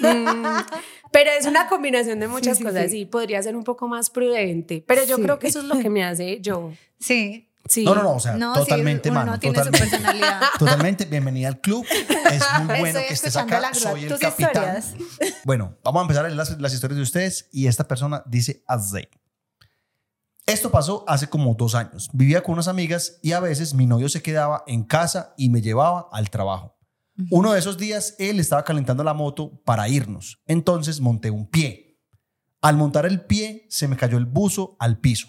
[0.00, 0.56] "Mm".
[1.12, 2.98] pero es una combinación de muchas sí, cosas, sí.
[2.98, 5.88] sí, podría ser un poco más prudente, pero yo creo que eso es lo que
[5.90, 6.72] me hace yo.
[6.98, 7.51] Sí.
[7.68, 7.84] Sí.
[7.84, 9.38] No, no, no, o sea, No, sí, totalmente, uno mano.
[9.38, 9.90] tiene su totalmente.
[9.96, 10.40] personalidad.
[10.58, 11.86] Totalmente, bienvenida al club.
[12.30, 13.60] Es muy bueno Estoy que estés acá.
[13.60, 13.72] la.
[13.74, 14.78] Soy el capitán.
[14.78, 14.94] historias.
[15.44, 19.08] Bueno, vamos a empezar las, las historias de ustedes y esta persona dice así.
[20.46, 22.10] Esto pasó hace como dos años.
[22.12, 25.62] Vivía con unas amigas y a veces mi novio se quedaba en casa y me
[25.62, 26.76] llevaba al trabajo.
[27.30, 30.40] Uno de esos días él estaba calentando la moto para irnos.
[30.46, 32.00] Entonces monté un pie.
[32.60, 35.28] Al montar el pie se me cayó el buzo al piso.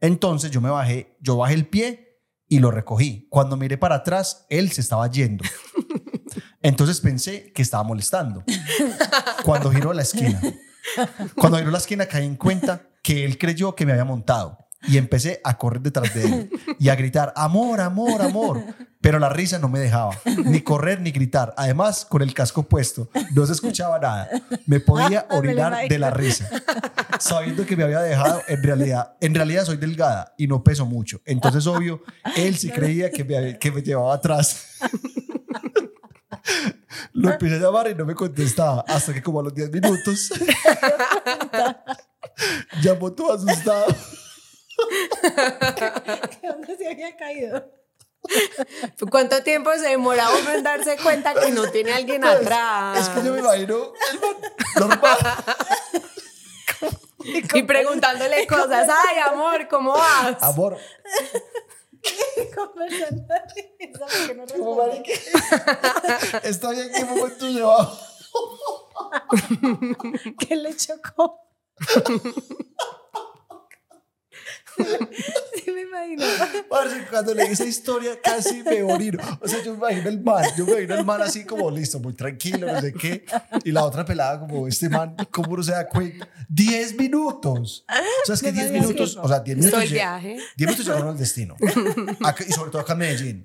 [0.00, 3.26] Entonces yo me bajé, yo bajé el pie y lo recogí.
[3.30, 5.44] Cuando miré para atrás, él se estaba yendo.
[6.62, 8.44] Entonces pensé que estaba molestando.
[9.44, 10.40] Cuando giró la esquina.
[11.36, 14.96] Cuando giró la esquina caí en cuenta que él creyó que me había montado y
[14.96, 18.62] empecé a correr detrás de él y a gritar, amor, amor, amor.
[19.00, 21.54] Pero la risa no me dejaba, ni correr ni gritar.
[21.56, 24.28] Además, con el casco puesto, no se escuchaba nada.
[24.66, 26.48] Me podía orinar de la risa.
[27.20, 31.20] Sabiendo que me había dejado, en realidad, en realidad soy delgada y no peso mucho.
[31.24, 32.02] Entonces, obvio,
[32.36, 34.78] él sí creía que me, que me llevaba atrás.
[37.12, 38.84] Lo empecé a llamar y no me contestaba.
[38.86, 40.30] Hasta que como a los 10 minutos
[42.82, 43.86] llamó todo asustado.
[46.40, 47.72] ¿Qué onda se había caído?
[49.10, 52.98] ¿Cuánto tiempo se demora uno en darse cuenta que no tiene alguien atrás?
[52.98, 54.20] Es que yo me imagino el
[54.80, 55.18] normal.
[57.54, 60.42] Y preguntándole cosas, ay, amor, ¿cómo vas?
[60.42, 60.78] Amor,
[62.54, 63.26] Conversando.
[63.98, 65.02] ¿Sabes que no responde?
[66.44, 67.98] Está bien, ¿qué momento llevaba?
[70.38, 71.40] ¿Qué le chocó?
[75.64, 76.24] sí, me imagino.
[76.68, 79.18] Parce, cuando leí esa historia casi me orino.
[79.40, 81.98] O sea, yo me imagino el man, yo me imagino el man así como listo,
[82.00, 83.24] muy tranquilo, no sé qué.
[83.64, 86.28] Y la otra pelada como, este man, ¿cómo no se da cuenta?
[86.48, 87.84] 10 minutos.
[87.88, 89.72] O sea, es que 10 minutos, o sea, 10 minutos.
[89.72, 90.36] Todo el viaje.
[90.56, 91.56] 10 minutos llegaron al destino.
[92.24, 93.44] Acá- y sobre todo acá en Medellín.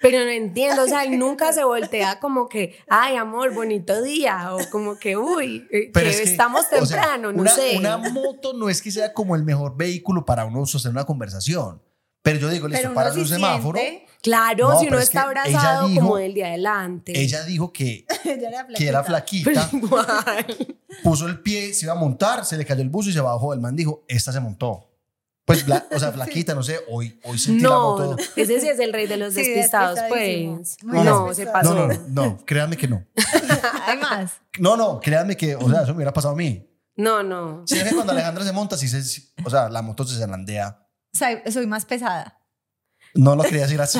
[0.00, 4.54] Pero no entiendo, o sea, él nunca se voltea como que, ay, amor, bonito día,
[4.54, 7.50] o como que, uy, eh, Pero que es que, estamos o sea, temprano, no una,
[7.50, 7.76] sé.
[7.78, 11.82] Una moto no es que sea como el mejor vehículo para uno sostener una conversación.
[12.22, 13.78] Pero yo digo, listo, para un sí semáforo.
[13.78, 17.12] siente- Claro, No, si uno es que está abrazado dijo- como del día adelante.
[17.14, 19.50] Ella dijo que, Ella era que era flaquita.
[19.50, 20.56] Pero flaquita, igual.
[21.04, 23.54] puso el pie, se iba a montar, se le cayó el buzo y se bajó.
[23.54, 24.85] El man dijo, esta se montó.
[25.46, 28.16] Pues, bla- o sea, flaquita, no sé, hoy, hoy sentí la moto.
[28.16, 30.76] no, ese sí es el rey de los Sí, despistados, pues.
[30.82, 31.74] Muy no, se No, pasó.
[31.74, 33.04] no, no, no, créanme que no.
[33.86, 36.68] Además, No, no, créanme que, o sea, eso me hubiera pasado a mí.
[36.96, 37.62] No, no.
[37.66, 39.00] Si es que cuando Alejandra se monta, sí se,
[39.44, 40.84] o sea, la moto se zalandea.
[41.12, 42.38] soy, soy más pesada.
[43.14, 43.98] No lo quería decir así.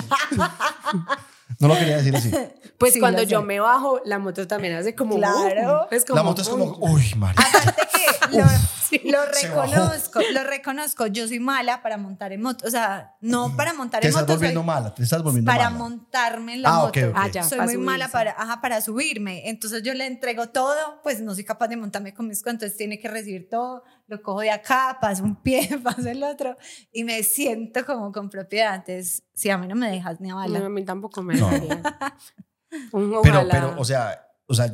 [1.60, 2.30] No lo quería decir así.
[2.78, 3.46] Pues Sí, cuando yo sé.
[3.46, 5.16] me bajo, la moto también hace como.
[5.16, 5.86] Claro.
[5.90, 7.40] "Uh", es como La moto es como, uy, María.
[7.40, 8.44] Aparte que lo,
[8.86, 9.00] Sí.
[9.04, 11.06] lo reconozco, lo reconozco.
[11.06, 12.66] Yo soy mala para montar en moto.
[12.66, 14.34] O sea, no para montar Te en estás moto.
[14.34, 15.78] volviendo soy mala, te estás volviendo para mala.
[15.84, 16.88] montarme en la Ah, moto.
[16.88, 17.12] ok, ok.
[17.16, 18.12] Ah, ya, soy para muy mala subirse.
[18.12, 19.48] para, ajá, para subirme.
[19.48, 22.64] Entonces yo le entrego todo, pues no soy capaz de montarme con mis cuentos.
[22.64, 26.56] Entonces tiene que recibir todo, lo cojo de acá, paso un pie, paso el otro
[26.92, 28.74] y me siento como con propiedad.
[28.76, 30.58] Entonces, si a mí no me dejas ni a bala.
[30.60, 31.50] No, a mí tampoco me No.
[32.92, 34.66] Un Pero, pero, o sea, o sea,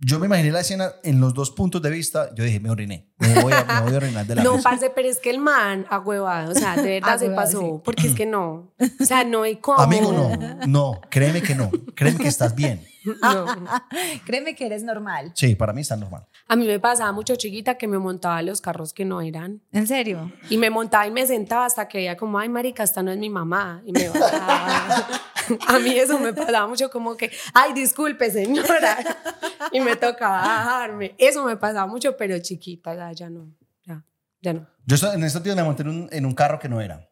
[0.00, 2.32] yo me imaginé la escena en los dos puntos de vista.
[2.34, 3.08] Yo dije, me oriné.
[3.18, 4.70] Me voy a, me voy a orinar de la No, risa.
[4.70, 7.80] parce, pero es que el man, ahuevado, o sea, de verdad se pasó, sí.
[7.84, 9.80] porque es que no, o sea, no hay cómo.
[9.80, 10.28] Amigo, no.
[10.66, 11.70] No, créeme que no.
[11.96, 12.86] Créeme que estás bien.
[13.22, 13.46] No.
[14.26, 15.32] Créeme que eres normal.
[15.34, 16.26] Sí, para mí está normal.
[16.46, 19.62] A mí me pasaba mucho chiquita que me montaba a los carros que no eran.
[19.72, 20.30] ¿En serio?
[20.50, 23.18] Y me montaba y me sentaba hasta que ella como, ay, marica, esta no es
[23.18, 23.82] mi mamá.
[23.86, 25.06] Y me bajaba.
[25.68, 28.98] a mí eso me pasaba mucho como que, ay, disculpe, señora.
[29.72, 31.14] y me tocaba bajarme.
[31.18, 33.48] Eso me pasaba mucho, pero chiquita, ya, ya no.
[33.84, 34.04] Ya,
[34.40, 34.66] ya no.
[34.86, 37.08] Yo en estos días me monté en un, en un carro que no era.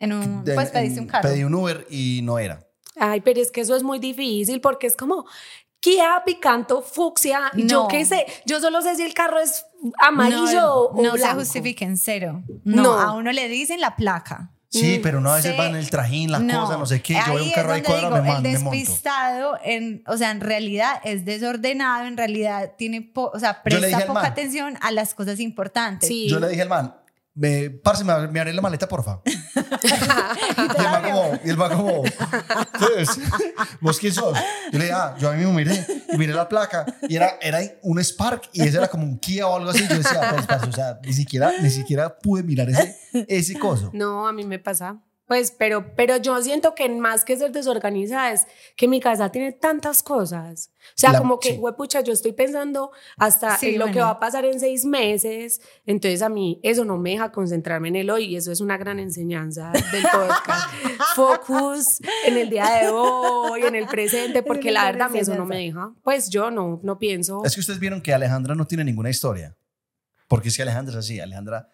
[0.00, 1.28] En un, De- pues pediste en- un carro.
[1.28, 2.64] Pedí un Uber y no era.
[2.96, 5.24] Ay, pero es que eso es muy difícil porque es como,
[5.80, 7.88] Kia Picanto Fucsia, y yo No.
[7.88, 9.64] qué sé, yo solo sé si el carro es
[10.00, 11.38] amarillo no, o no se blanco.
[11.40, 12.42] justifiquen cero.
[12.64, 12.98] No, No.
[12.98, 14.50] a uno le dicen la placa.
[14.70, 15.56] Sí, Mm, pero no a veces Sí.
[15.58, 17.14] van el trajín, la cosa, no sé qué.
[17.14, 18.70] Yo veo un Ahí carro ahí cuadrado, digo, me, man- el me monto.
[18.78, 24.00] despistado, en, o sea, en realidad es desordenado, en realidad tiene, po- o sea, presta
[24.00, 24.26] poca man.
[24.26, 26.06] atención a las cosas importantes.
[26.08, 26.28] Sí.
[26.28, 26.94] Yo le dije al man,
[27.38, 29.20] me, parce, me, me abre la maleta, porfa.
[29.24, 32.02] y el man como, y el man como,
[32.74, 33.20] "Entonces,
[33.80, 34.36] ¿vos quién sos?
[34.72, 37.38] Yo le dije, ah, yo a mí mismo miré, y miré la placa, y era,
[37.40, 39.86] era un Spark, y ese era como un Kia o algo así.
[39.88, 42.96] Yo decía, pues, parce, o sea, ni siquiera, ni siquiera pude mirar ese,
[43.28, 43.90] ese coso.
[43.92, 44.98] No, a mí me pasa.
[45.28, 49.52] Pues, pero, pero yo siento que más que ser desorganizada es que mi casa tiene
[49.52, 50.72] tantas cosas.
[50.80, 51.58] O sea, La- como que, sí.
[51.58, 54.06] huepucha, yo estoy pensando hasta Sí, en lo que bueno.
[54.06, 55.60] va a pasar en seis meses.
[55.84, 58.78] Entonces, a mí eso no me deja concentrarme en el hoy y eso es una
[58.78, 60.70] gran enseñanza del podcast.
[61.14, 65.34] Focus en el día de hoy, en el presente, porque la verdad a mí eso
[65.34, 65.92] no me deja.
[66.02, 67.44] Pues yo no, no pienso.
[67.44, 69.56] Es que ustedes vieron que Alejandra no tiene ninguna historia.
[70.26, 71.20] Porque es que Alejandra es así.
[71.20, 71.68] Alejandra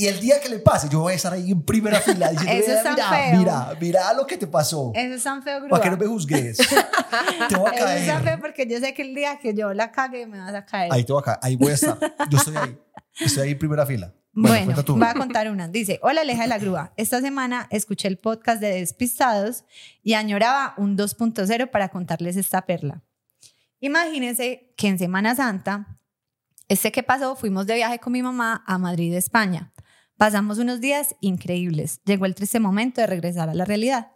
[0.00, 2.52] Y el día que le pase, yo voy a estar ahí en primera fila diciendo,
[2.64, 3.38] Eso es mira, feo.
[3.38, 4.92] mira, mira lo que te pasó.
[4.94, 5.70] Eso es tan feo, grúa.
[5.70, 6.56] Para que no me juzgues.
[7.48, 8.40] te voy a Eso es tan feo caer.
[8.40, 10.92] porque yo sé que el día que yo la cague me vas a caer.
[10.92, 11.38] Ahí te voy a caer.
[11.42, 11.98] Ahí voy a estar.
[12.30, 12.78] Yo estoy ahí.
[13.18, 14.14] Estoy ahí en primera fila.
[14.32, 15.66] Bueno, Bueno, voy a contar una.
[15.66, 16.92] Dice, hola Aleja de la Grúa.
[16.96, 19.64] Esta semana escuché el podcast de Despistados
[20.04, 23.02] y añoraba un 2.0 para contarles esta perla.
[23.80, 25.98] Imagínense que en Semana Santa,
[26.68, 29.72] este que pasó, fuimos de viaje con mi mamá a Madrid, España.
[30.18, 32.00] Pasamos unos días increíbles.
[32.04, 34.10] Llegó el triste momento de regresar a la realidad.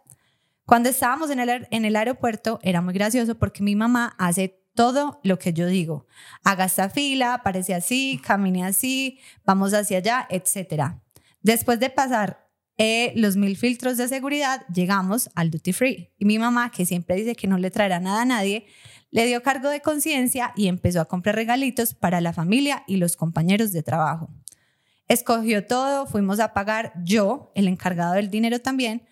[0.65, 5.53] Cuando estábamos en el, aeropuerto era muy gracioso porque mi mamá hace todo lo que
[5.53, 6.05] yo digo.
[6.43, 10.95] Haga esta fila, parece así, camine así, vamos hacia allá, etc.
[11.41, 16.11] Después de pasar eh, los mil filtros de seguridad, llegamos al duty free.
[16.17, 18.65] Y mi mamá, que siempre dice que no le traerá nada a nadie,
[19.09, 23.15] le dio cargo de conciencia y empezó a comprar regalitos para la familia y los
[23.15, 24.29] compañeros de trabajo.
[25.13, 29.03] Escogió todo, fuimos a pagar yo, el encargado del dinero también,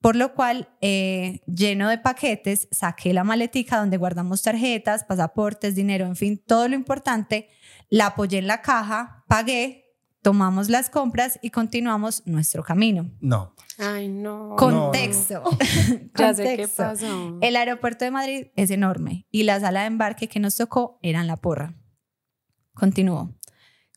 [0.00, 6.06] por lo cual, eh, lleno de paquetes, saqué la maletica donde guardamos tarjetas, pasaportes, dinero,
[6.06, 7.50] en fin, todo lo importante,
[7.90, 13.10] la apoyé en la caja, pagué, tomamos las compras y continuamos nuestro camino.
[13.20, 13.54] No.
[13.76, 14.56] Ay, no.
[14.56, 15.42] Contexto.
[16.18, 16.82] Ya sé qué Contexto.
[16.82, 17.38] pasó.
[17.42, 21.20] El aeropuerto de Madrid es enorme y la sala de embarque que nos tocó era
[21.20, 21.74] en la porra.
[22.72, 23.35] Continuó.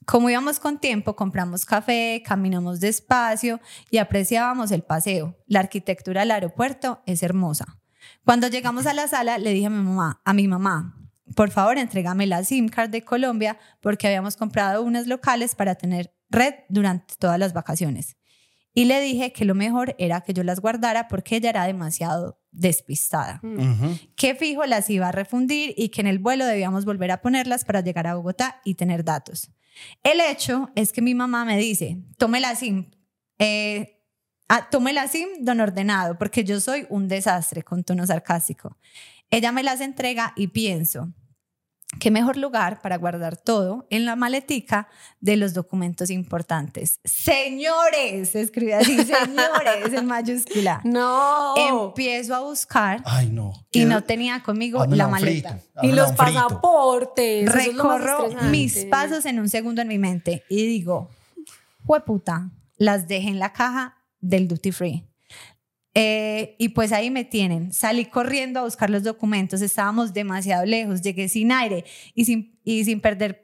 [0.09, 3.59] Como íbamos con tiempo, compramos café, caminamos despacio
[3.91, 5.37] y apreciábamos el paseo.
[5.45, 7.79] La arquitectura del aeropuerto es hermosa.
[8.25, 10.95] Cuando llegamos a la sala, le dije a mi mamá, a mi mamá,
[11.35, 16.11] por favor, entrégame la SIM card de Colombia porque habíamos comprado unas locales para tener
[16.31, 18.17] red durante todas las vacaciones.
[18.73, 22.41] Y le dije que lo mejor era que yo las guardara porque ella era demasiado
[22.49, 23.41] despistada.
[23.43, 23.95] Ujú.
[24.15, 27.63] Que fijo las iba a refundir y que en el vuelo debíamos volver a ponerlas
[27.63, 29.51] para llegar a Bogotá y tener datos.
[30.03, 32.91] El hecho es que mi mamá me dice, tome la SIM,
[33.37, 34.01] eh,
[34.47, 38.77] ah, tome la SIM don ordenado, porque yo soy un desastre con tono sarcástico.
[39.29, 41.13] Ella me las entrega y pienso,
[41.99, 44.87] qué mejor lugar para guardar todo en la maletica
[45.19, 46.99] de los documentos importantes.
[47.03, 50.81] Señores, escribe así, señores, en mayúscula.
[50.83, 51.55] No.
[51.87, 53.51] Empiezo a buscar Ay, no.
[53.71, 55.49] y ¿Qué- no tenía conmigo Házmela la maleta.
[55.57, 57.47] frito, y los pasaportes.
[57.47, 61.09] es Recorro mis pasos en un segundo en mi mente y digo,
[62.05, 65.05] puta, las dejé en la caja del duty free.
[65.95, 67.73] Eh, y pues ahí me tienen.
[67.73, 69.61] Salí corriendo a buscar los documentos.
[69.61, 71.01] Estábamos demasiado lejos.
[71.01, 73.43] Llegué sin aire y sin, y sin perder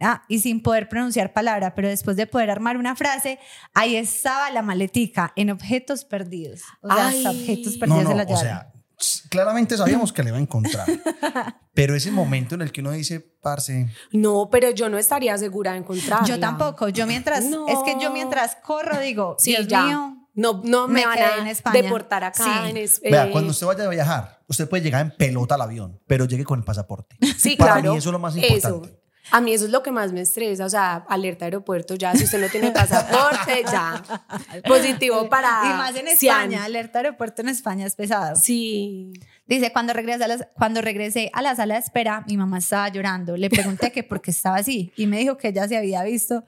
[0.00, 1.74] ah, y sin poder pronunciar palabra.
[1.74, 3.38] Pero después de poder armar una frase,
[3.74, 6.62] ahí estaba la maletica en objetos perdidos.
[6.80, 7.26] O sea, Ay.
[7.26, 8.72] objetos No, perdidos no, se la o llevaron.
[8.96, 10.86] sea, claramente sabíamos que le iba a encontrar.
[11.74, 15.72] Pero ese momento en el que uno dice, parce, No, pero yo no estaría segura
[15.72, 16.26] de encontrarla.
[16.26, 16.88] Yo tampoco.
[16.88, 17.66] Yo mientras, No.
[17.68, 19.84] es que yo mientras corro digo, Sí, Dios ya.
[19.84, 21.82] mío, No, no me, me van en a España.
[21.82, 22.42] deportar acá.
[22.44, 22.70] Sí.
[22.70, 25.62] En es- vea, eh, cuando usted vaya a viajar, usted puede llegar en pelota al
[25.62, 27.16] avión, pero llegue con el pasaporte.
[27.38, 27.92] Sí, Para claro.
[27.92, 28.88] mí eso es lo más importante.
[28.88, 29.00] Eso.
[29.30, 32.24] A mí eso es lo que más me estresa, o sea, alerta aeropuerto, ya si
[32.24, 34.02] usted no tiene pasaporte, ya.
[34.68, 36.42] Positivo para y más en Cian.
[36.52, 38.36] España, alerta aeropuerto en España es pesado.
[38.36, 39.12] Sí.
[39.46, 42.88] Dice, cuando regresé, a la, cuando regresé a la sala de espera, mi mamá estaba
[42.90, 43.36] llorando.
[43.38, 46.44] Le pregunté que por qué estaba así y me dijo que ella se había visto,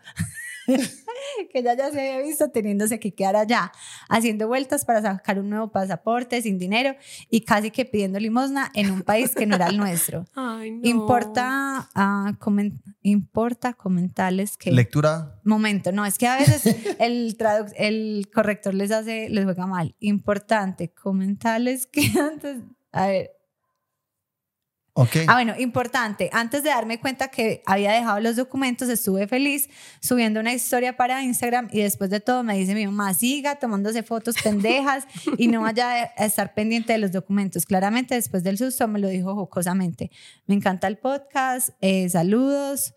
[1.52, 3.72] que ella ya se había visto teniéndose que quedar allá,
[4.08, 6.94] haciendo vueltas para sacar un nuevo pasaporte sin dinero
[7.30, 10.24] y casi que pidiendo limosna en un país que no era el nuestro.
[10.34, 10.88] Ay, no.
[10.88, 12.32] Importa, ah,
[13.02, 14.72] importa comentarles que...
[14.72, 15.40] Lectura.
[15.44, 17.36] Momento, no, es que a veces el,
[17.76, 19.94] el corrector les hace, les juega mal.
[20.00, 22.58] Importante, comentarles que antes,
[22.92, 23.35] a ver,
[24.98, 25.16] Ok.
[25.28, 29.68] ah bueno, importante, antes de darme cuenta que había dejado los documentos, estuve feliz
[30.00, 34.02] subiendo una historia para Instagram y después de todo me dice mi mamá, siga tomándose
[34.02, 35.06] fotos pendejas
[35.36, 37.66] y no vaya a estar pendiente de los documentos.
[37.66, 40.10] Claramente después del susto me lo dijo jocosamente.
[40.46, 42.94] Me encanta el podcast, eh, saludos,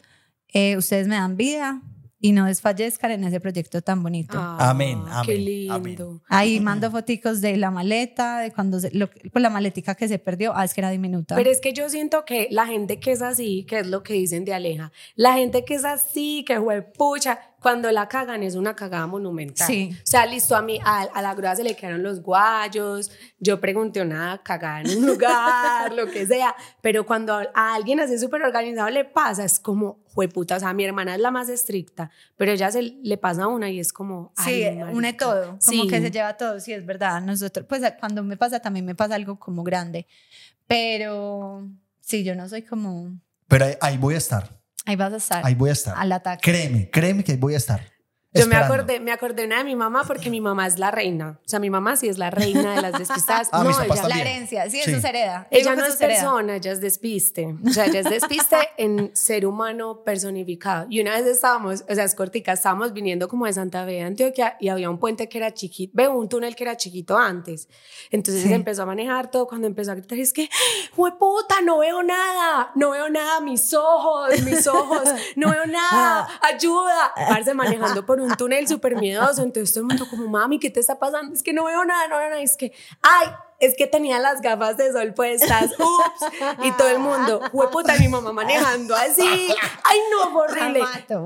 [0.54, 1.82] eh, ustedes me dan vida
[2.22, 4.38] y no desfallezcan en ese proyecto tan bonito.
[4.38, 5.74] Ah, Amén, Qué amén, lindo.
[5.74, 6.22] amén.
[6.28, 10.20] Ahí mando foticos de la maleta, de cuando se, lo- pues la maletica que se
[10.20, 11.36] perdió, ah, es que era diminuta.
[11.36, 14.14] Pero es que yo siento que la gente que es así, que es lo que
[14.14, 18.56] dicen de Aleja, la gente que es así, que fue pucha, cuando la cagan es
[18.56, 19.68] una cagada monumental.
[19.68, 19.90] Sí.
[19.94, 23.60] O sea, listo, a mí, a, a la grúa se le quedaron los guayos, yo
[23.60, 28.42] pregunté una cagada en un lugar, lo que sea, pero cuando a alguien así súper
[28.44, 32.52] organizado le pasa, es como, jueputa, o sea, mi hermana es la más estricta, pero
[32.52, 35.26] ella se le pasa a una y es como, Sí, ay, une marica.
[35.26, 35.88] todo, como Sí.
[35.88, 37.22] que se lleva todo, sí, es verdad.
[37.22, 40.08] Nosotros, pues cuando me pasa también me pasa algo como grande,
[40.68, 41.68] pero
[42.02, 44.59] sí, yo no soy como, Pero ahí, ahí voy a estar.
[44.86, 45.96] Ahí vas a estar, Ahí voy a estar.
[45.98, 46.42] al ataque.
[46.44, 47.82] Créeme, créeme que ahí voy a estar.
[48.32, 51.40] Yo me acordé, me acordé una de mi mamá porque mi mamá es la reina.
[51.44, 53.50] O sea, mi mamá sí es la reina de las despistadas.
[53.60, 54.92] Ah, papás ella, La herencia, sí, Sí.
[54.92, 55.48] eso se hereda.
[55.50, 56.08] ella no es hereda.
[56.22, 57.56] persona, ella es despiste.
[57.68, 60.86] O sea, ella es despiste en ser humano personificado.
[60.90, 64.02] Y una vez estábamos, o sea, es cortica, estábamos viniendo como de Santa Fe de
[64.04, 67.68] Antioquia y había un puente que era chiquito, ve, un túnel que era chiquito antes.
[68.12, 68.54] Entonces Sí.
[68.54, 69.48] empezó a manejar todo.
[69.48, 70.50] Cuando empezó a gritar, es que,
[70.96, 75.04] puta, no veo nada, no veo nada, mis ojos, mis ojos,
[75.36, 77.12] no veo nada, ayuda.
[77.28, 79.44] Parce manejando por un túnel súper miedoso.
[79.44, 81.34] Entonces todo el mundo como, mami, ¿qué te está pasando?
[81.34, 82.42] Es que no veo nada, no veo nada.
[82.42, 83.28] Es que, ay,
[83.60, 87.42] es que tenía las gafas de sol puestas, ups, y todo el mundo,
[87.74, 90.80] puta, mi mamá manejando así, ay no, horrible.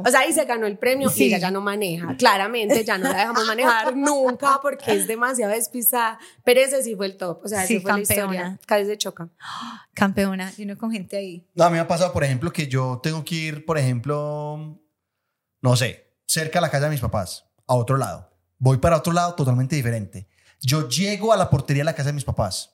[0.03, 1.25] O sea, ahí se ganó el premio Sí.
[1.25, 5.51] y ella ya no maneja, claramente ya no la dejamos manejar nunca porque es demasiado
[5.53, 8.59] despistada, pero ese sí fue el top, o sea, Sí, esa fue la historia, campeona.
[8.65, 9.29] casi se choca.
[9.93, 11.47] Campeona, y uno con gente ahí.
[11.53, 14.79] No, a mí me ha pasado, por ejemplo, que yo tengo que ir, por ejemplo,
[15.61, 18.31] no sé, cerca a la casa de mis papás, a otro lado.
[18.57, 20.27] Voy para otro lado totalmente diferente.
[20.61, 22.73] Yo llego a la portería de la casa de mis papás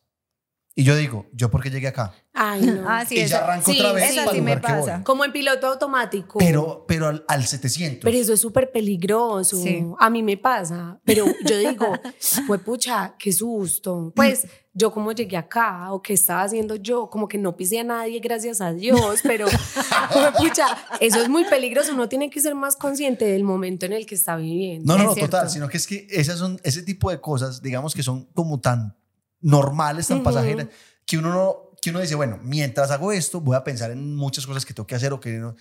[0.76, 2.14] y yo digo, ¿yo por qué llegué acá?
[2.34, 2.86] Ay, no.
[2.88, 4.62] Ah, sí, y eso, ya arranco sí, otra vez eso para sí el me lugar
[4.62, 4.95] que pasa.
[4.95, 5.04] voy.
[5.04, 6.39] Como en piloto automático.
[6.39, 8.00] Pero, pero al, al 700.
[8.02, 9.62] Pero eso es súper peligroso.
[9.62, 9.84] Sí.
[10.00, 11.02] A mí me pasa.
[11.04, 11.91] Pero yo digo,
[12.47, 14.14] pues pucha, qué susto.
[14.16, 14.47] Pues
[14.80, 18.20] yo como llegué acá o qué estaba haciendo yo, como que no pisé a nadie,
[18.20, 19.20] gracias a Dios.
[19.24, 19.46] Pero,
[20.38, 20.66] pucha,
[21.00, 21.94] eso es muy peligroso.
[21.94, 24.92] Uno tiene que ser más consciente del momento en el que está viviendo.
[24.92, 25.32] No, no, no, cierto.
[25.32, 28.60] total, sino que es que esas son ese tipo de cosas, digamos que son como
[28.60, 28.96] tan
[29.42, 30.24] normales, tan Ujú.
[30.24, 30.68] pasajeras,
[31.06, 34.48] que uno no, que uno dice, bueno, mientras hago esto, voy a pensar en muchas
[34.48, 35.56] cosas que tengo que hacer o que no.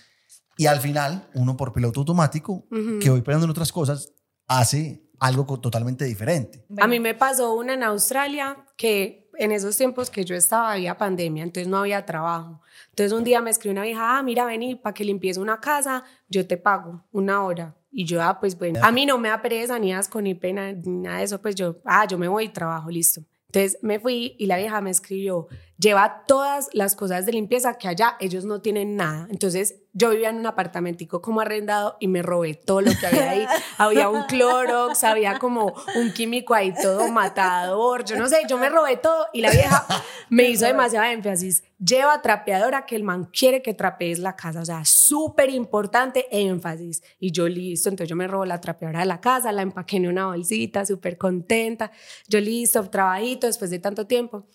[0.57, 2.99] Y al final, uno por piloto automático, Ujú.
[3.01, 4.13] que voy pensando en otras cosas,
[4.47, 6.65] hace algo totalmente diferente.
[6.79, 10.97] A mí me pasó una en Australia que en esos tiempos que yo estaba había
[10.97, 12.61] pandemia, entonces no había trabajo.
[12.91, 16.05] Entonces un día me escribió una vieja, ah, mira, vení, para que limpies una casa,
[16.29, 17.75] yo te pago una hora.
[17.91, 20.71] Y yo, ah, pues bueno, a mí no me da pereza, ni asco, ni pena,
[20.71, 23.21] ni nada de eso, pues yo, ah, yo me voy y trabajo, listo.
[23.47, 25.49] Entonces me fui y la vieja me escribió,
[25.79, 29.27] lleva todas las cosas de limpieza que allá ellos no tienen nada.
[29.31, 33.29] Entonces yo vivía en un apartamentico como arrendado y me robé todo lo que había
[33.31, 33.45] ahí.
[33.77, 38.69] había un Clorox, había como un químico ahí todo matador, yo no sé, yo me
[38.69, 39.85] robé todo y la vieja
[40.29, 41.63] me hizo demasiado énfasis.
[41.79, 47.01] Lleva trapeadora que el man quiere que trapees la casa, o sea, súper importante énfasis.
[47.19, 50.07] Y yo listo, entonces yo me robo la trapeadora de la casa, la empaqué en
[50.07, 51.91] una bolsita, súper contenta.
[52.27, 54.45] Yo listo, trabajito después de tanto tiempo.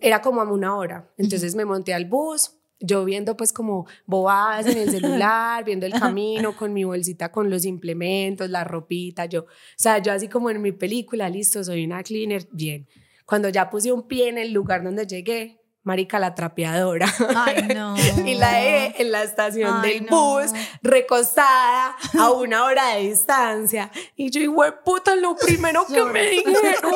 [0.00, 4.66] Era como a una hora, entonces me monté al bus, yo viendo pues como bobadas
[4.66, 9.42] en el celular, viendo el camino con mi bolsita con los implementos, la ropita, yo,
[9.42, 12.86] o sea, yo así como en mi película, listo, soy una cleaner, bien.
[13.26, 17.06] Cuando ya puse un pie en el lugar donde llegué, marica, la trapeadora.
[17.34, 17.96] Ay, no.
[18.26, 20.34] y la dejé en la estación Ay, del no.
[20.34, 23.90] bus, recostada a una hora de distancia.
[24.14, 26.92] Y yo, de puta, lo primero que me dijeron,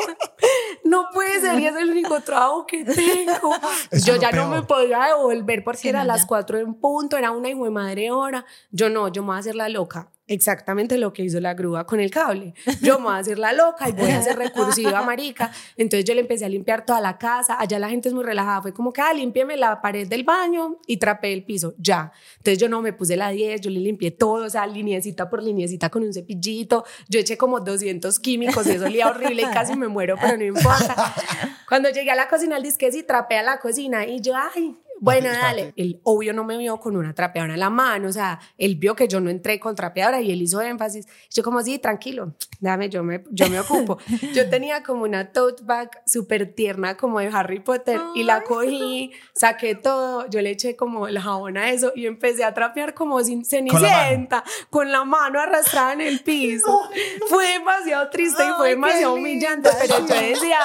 [0.83, 3.55] no puede ser, y es el único trabajo que tengo.
[3.91, 4.49] es yo ya no peor.
[4.49, 7.71] me podía devolver porque Sí, era no, las cuatro en punto, era una hijo de
[7.71, 8.45] madre hora.
[8.69, 10.09] Yo no, yo me voy a hacer la loca.
[10.25, 12.53] Exactamente lo que hizo la grúa con el cable.
[12.81, 15.51] Yo me voy a hacer la loca y voy a hacer recursiva, marica.
[15.75, 17.59] Entonces yo le empecé a limpiar toda la casa.
[17.59, 18.61] Allá la gente es muy relajada.
[18.61, 21.73] Fue como que, ah, límpiame la pared del baño y trapeé el piso.
[21.77, 22.13] Ya.
[22.37, 25.43] Entonces yo no me puse la 10, yo le limpié todo, o sea, lineecita por
[25.43, 26.85] lineecita con un cepillito.
[27.09, 30.45] Yo eché como 200 químicos y eso olía horrible y casi me muero, pero no
[30.45, 31.13] importa.
[31.67, 35.29] Cuando llegué a la cocina, el disque sí trapea la cocina y yo, ay, bueno,
[35.29, 35.73] dale.
[35.75, 38.95] Él obvio no me vio con una trapeadora en la mano, o sea, él vio
[38.95, 41.07] que yo no entré con trapeadora y él hizo énfasis.
[41.29, 43.97] Yo como así, tranquilo, dame, yo me, yo me ocupo.
[44.33, 49.11] Yo tenía como una tote bag súper tierna como de Harry Potter y la cogí,
[49.35, 53.21] saqué todo, yo le eché como el jabón a eso y empecé a trapear como
[53.23, 56.79] sin cenicienta, con la mano arrastrada en el piso.
[57.27, 60.59] Fue demasiado triste y fue Ay, demasiado humillante, pero yo decía,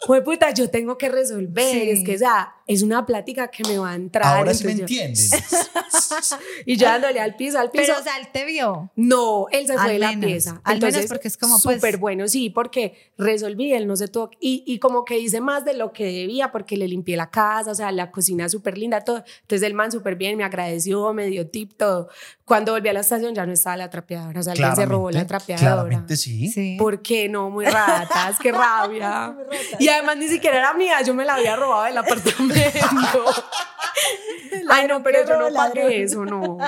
[0.00, 1.90] fue puta, yo tengo que resolver, Sí.
[1.90, 4.38] es que, o sea, es una plática que me va a entrar.
[4.38, 5.14] Ahora sí me yo- entienden.
[6.66, 7.84] y yo dándole al piso, al piso.
[7.86, 8.90] Pero, o sea, él te vio.
[8.96, 10.50] no, él se fue Al de la menos, pieza.
[10.64, 14.08] al menos Entonces, porque es como, pues- súper bueno, sí, porque resolví, él no se
[14.08, 17.30] tuvo, y, y como que hice más de lo que debía, porque le limpié la
[17.30, 19.24] casa, o sea, la cocina súper linda, todo.
[19.42, 22.08] Entonces el man súper bien, me agradeció, me dio tip, todo.
[22.46, 25.10] Cuando volví a la estación ya no estaba la trapeadora, o sea, alguien se robó
[25.10, 25.72] la trapeadora.
[25.72, 26.48] Claramente sí.
[26.48, 26.76] Sí.
[26.78, 27.50] ¿Por qué no?
[27.50, 29.36] Muy ratas, qué rabia.
[29.80, 33.24] Y además ni siquiera era mía, yo me la había robado del apartamento.
[34.70, 36.58] Ay, no, pero yo no pagué eso, no.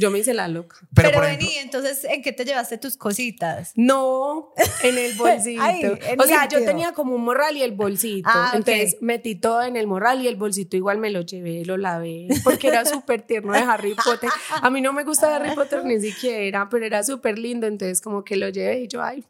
[0.00, 0.76] Yo me hice la loca.
[0.94, 3.72] Pero, Pero, por ejemplo, vení, entonces, ¿en qué te llevaste tus cositas?
[3.76, 5.62] No, en el bolsito.
[5.62, 8.28] Ay, en o sea, yo tenía como un morral y el bolsito.
[8.32, 8.52] Ah.
[8.54, 12.28] Entonces metí todo en el morral y el bolsito igual me lo llevé, lo lavé,
[12.42, 14.30] porque era súper tierno de Harry Potter.
[14.62, 18.24] A mí no me gusta Harry Potter ni siquiera, pero era súper lindo, entonces como
[18.24, 19.24] que lo llevé y yo, ay,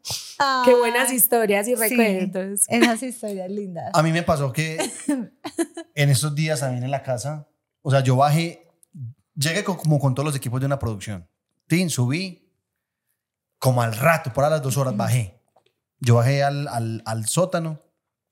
[0.65, 2.65] qué buenas historias y sí, recuerdos.
[2.67, 3.91] Esas historias lindas.
[3.93, 4.77] a mí me pasó que
[5.95, 7.47] en esos días también en la casa,
[7.81, 8.67] o sea, yo bajé,
[9.35, 11.27] llegué con- como con todos los equipos de una producción.
[11.67, 12.49] Tin, subí,
[13.59, 15.41] como al rato, por a las dos horas bajé.
[15.99, 17.81] Yo bajé al, al, al sótano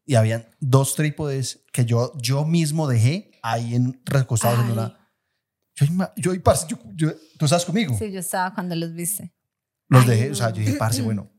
[0.05, 4.71] y habían dos trípodes que yo, yo mismo dejé ahí en, recostados en Ay.
[4.71, 4.95] una...
[5.75, 5.85] Yo,
[6.17, 6.33] yo,
[6.67, 7.95] yo, yo- tú estás conmigo.
[7.97, 9.33] Sí, yo estaba cuando los viste.
[9.87, 10.31] Los Ay, dejé, no.
[10.33, 11.31] o sea, yo dije, parce, bueno,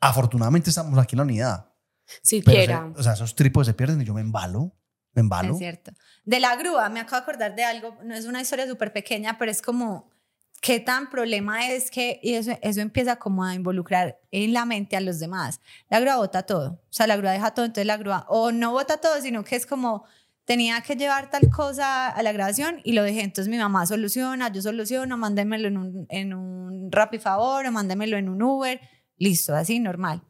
[0.00, 1.68] afortunadamente estamos aquí en la unidad.
[2.22, 4.74] Si Pero o sea, esos trípodes se pierden y yo me embalo,
[5.14, 5.52] me embalo.
[5.52, 5.92] Es cierto.
[6.24, 9.38] De la grúa, me acabo de acordar de algo, no es una historia súper pequeña,
[9.38, 10.10] pero es como,
[10.60, 14.96] ¿qué tan problema es que y eso, eso empieza como a involucrar en la mente
[14.96, 15.60] a los demás?
[15.90, 18.72] La grúa bota todo, o sea, la grúa deja todo, entonces la grúa, o no
[18.72, 20.04] bota todo, sino que es como,
[20.44, 24.50] tenía que llevar tal cosa a la grabación y lo dejé, entonces mi mamá soluciona,
[24.50, 28.80] yo soluciono, mándemelo en un, en un Rappi Favor o mándemelo en un Uber,
[29.18, 30.22] listo, así, normal.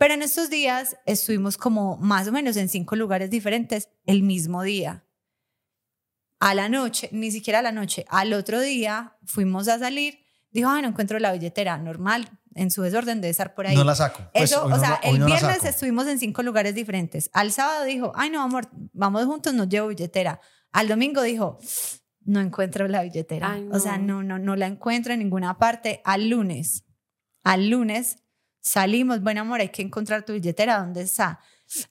[0.00, 4.62] Pero en estos días estuvimos como más o menos en cinco lugares diferentes el mismo
[4.62, 5.04] día.
[6.38, 10.20] A la noche, ni siquiera a la noche, al otro día fuimos a salir,
[10.52, 13.76] dijo, ah, no encuentro la billetera, normal, en su desorden debe estar por ahí.
[13.76, 14.22] No la saco.
[14.32, 17.28] Pues, Eso, o no sea, el no viernes estuvimos en cinco lugares diferentes.
[17.34, 20.40] Al sábado dijo, ay, no, amor, vamos juntos, no llevo billetera.
[20.72, 21.58] Al domingo dijo,
[22.22, 23.52] no encuentro la billetera.
[23.52, 24.22] Ay, O sea, no.
[24.22, 26.00] no, no, no la encuentro en ninguna parte.
[26.06, 26.86] Al lunes,
[27.44, 28.16] al lunes
[28.60, 31.40] salimos, bueno, amor, hay que encontrar tu billetera, ¿dónde está?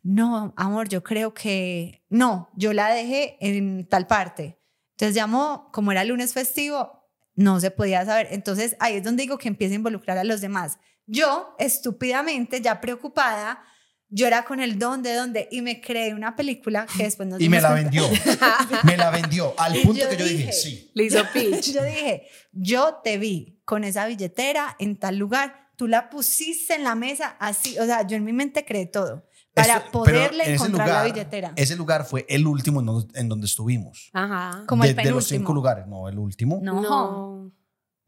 [0.03, 4.59] No, amor, yo creo que no, yo la dejé en tal parte.
[4.91, 8.27] Entonces llamó, como era lunes festivo, no se podía saber.
[8.31, 10.77] Entonces ahí es donde digo que empieza a involucrar a los demás.
[11.05, 13.63] Yo, estúpidamente, ya preocupada,
[14.09, 17.47] yo era con el dónde, dónde, y me creé una película que después nos Y
[17.47, 18.09] me la cuenta- vendió.
[18.83, 19.53] me la vendió.
[19.57, 20.91] Al punto yo que yo dije, dije, sí.
[20.93, 21.71] Le hizo pitch.
[21.73, 26.83] yo dije, yo te vi con esa billetera en tal lugar, tú la pusiste en
[26.83, 29.23] la mesa así, o sea, yo en mi mente creé todo
[29.53, 31.53] para Este- poderle en ese encontrar la lugar- billetera.
[31.55, 34.09] Ese lugar fue el último en donde, en donde estuvimos.
[34.11, 34.65] Ajá.
[34.67, 35.39] Como de, el de los penúltimo.
[35.39, 35.87] cinco lugares.
[35.87, 36.59] No, el último.
[36.61, 36.81] No.
[36.81, 37.51] No.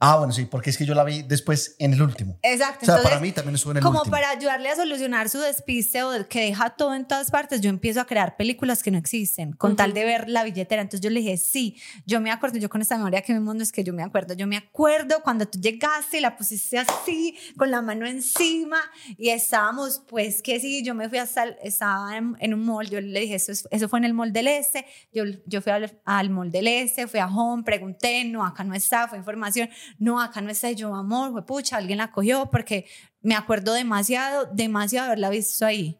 [0.03, 2.39] Ah, bueno, sí, porque es que yo la vi después en el último.
[2.41, 2.79] Exacto.
[2.81, 4.11] O sea, entonces, para mí también estuvo en el como último.
[4.11, 8.01] para ayudarle a solucionar su despiste o que deja todo en todas partes, yo empiezo
[8.01, 10.81] a crear películas que no existen con tal de ver la billetera.
[10.81, 11.77] Entonces yo le dije, sí,
[12.07, 14.33] yo me acuerdo, yo con esta memoria que mi mundo es que yo me acuerdo,
[14.33, 18.77] yo me acuerdo cuando tú llegaste y la pusiste así, con la mano encima
[19.17, 22.89] y estábamos, pues que sí, yo me fui hasta, el- estaba en, en un mall,
[22.89, 25.71] yo le dije, eso, es- eso fue en el mall del Este, yo, yo fui
[25.71, 29.69] al, al mall del Este, fui a Home, pregunté, no, acá no está, fue información,
[29.97, 32.85] no, acá no está, y yo, amor, fue pucha, alguien la cogió porque
[33.21, 35.97] me acuerdo demasiado, demasiado haberla visto ahí.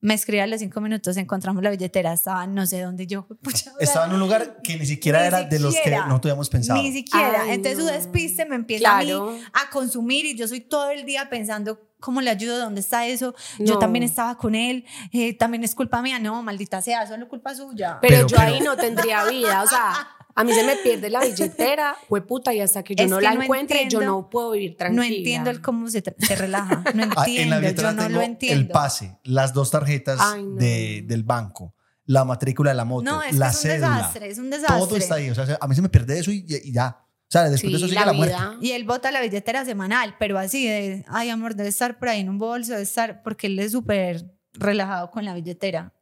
[0.00, 3.26] Me escribí a los cinco minutos, encontramos la billetera, estaba no sé dónde yo.
[3.42, 6.48] pucha, Estaba en un lugar que ni siquiera Ni era de los que no tuviéramos
[6.50, 6.80] pensado.
[6.80, 7.42] Ni siquiera.
[7.42, 9.36] Ay, Entonces su despiste me empieza a mí Claro.
[9.54, 13.34] a consumir y yo soy todo el día pensando cómo le ayudo, dónde está eso.
[13.58, 16.18] Yo también estaba con él, eh, también es culpa mía.
[16.18, 17.98] No, maldita sea, solo culpa suya.
[18.02, 19.62] Pero, Pero- yo pero- ahí no tendría vida.
[19.62, 21.96] O sea, a mí se me pierde la billetera,
[22.28, 24.50] puta, y hasta que yo Es no que la no encuentre, yo entiendo- no puedo
[24.52, 25.02] vivir tranquila.
[25.02, 26.84] no entiendo el cómo se, se relaja.
[26.94, 28.60] No Ah, entiendo, en la billetera yo no tengo lo entiendo.
[28.60, 30.56] el pase, las dos tarjetas Ay, no.
[30.56, 31.74] de, del banco,
[32.04, 33.96] la matrícula de la moto, No, es la es un cédula.
[33.96, 34.78] desastre, es un desastre.
[34.78, 35.30] Todo está ahí.
[35.30, 36.98] O sea, a mí se me pierde eso y, y ya.
[37.00, 38.36] O sea, después de eso Sí, sigue la la, muerte.
[38.60, 42.20] Y él bota la billetera semanal, pero así de, ay amor, debe estar por ahí
[42.20, 45.92] en un bolso, debe estar, porque él es súper relajado con la billetera.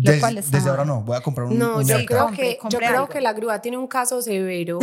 [0.00, 0.96] Lo Des- cual está desde ahora mal.
[0.98, 2.26] no, voy a comprar un, No, un yo mercado.
[2.28, 3.08] creo, que, yo creo algo.
[3.08, 4.78] que la grúa tiene un caso severo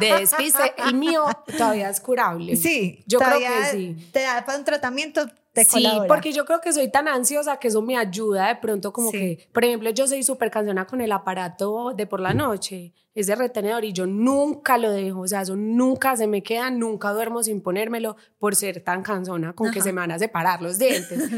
[0.00, 0.72] de despiste.
[0.78, 1.24] El mío
[1.56, 2.56] todavía es curable.
[2.56, 4.08] Sí, Yo creo todavía que sí.
[4.12, 5.26] Te da para un tratamiento,
[5.58, 6.08] te Sí, colabora.
[6.08, 9.18] porque yo creo que soy tan ansiosa que eso me ayuda de pronto como Sí.
[9.18, 13.34] que, por ejemplo, yo soy súper cansona con el aparato de por la noche, ese
[13.34, 17.42] retenedor, y yo nunca lo dejo, o sea, eso nunca se me queda, nunca duermo
[17.42, 19.88] sin ponérmelo por ser tan cansona, con que Ajá.
[19.88, 21.28] se me van a separar los dientes.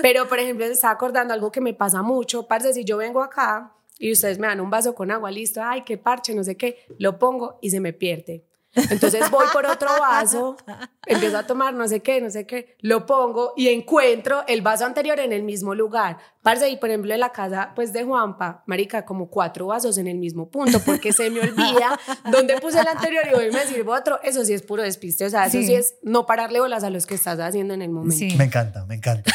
[0.00, 3.20] Pero, por ejemplo, se está acordando algo que me pasa mucho, parce, si yo vengo
[3.22, 6.56] acá y ustedes me dan un vaso con agua, listo, ay, qué parche, no sé
[6.56, 8.44] qué, lo pongo y se me pierde.
[8.74, 10.56] Entonces voy por otro vaso,
[11.06, 14.84] empiezo a tomar no sé qué, no sé qué, lo pongo y encuentro el vaso
[14.84, 16.18] anterior en el mismo lugar.
[16.42, 20.06] Parce, y por ejemplo en la casa pues de Juanpa, marica, como cuatro vasos en
[20.08, 21.98] el mismo punto porque se me olvida
[22.30, 24.20] dónde puse el anterior y hoy me sirvo otro.
[24.22, 25.66] Eso sí es puro despiste, o sea, eso Sí.
[25.66, 28.16] sí, es no pararle bolas a los que estás haciendo en el momento.
[28.16, 28.34] Sí.
[28.36, 29.32] Me encanta, me encanta.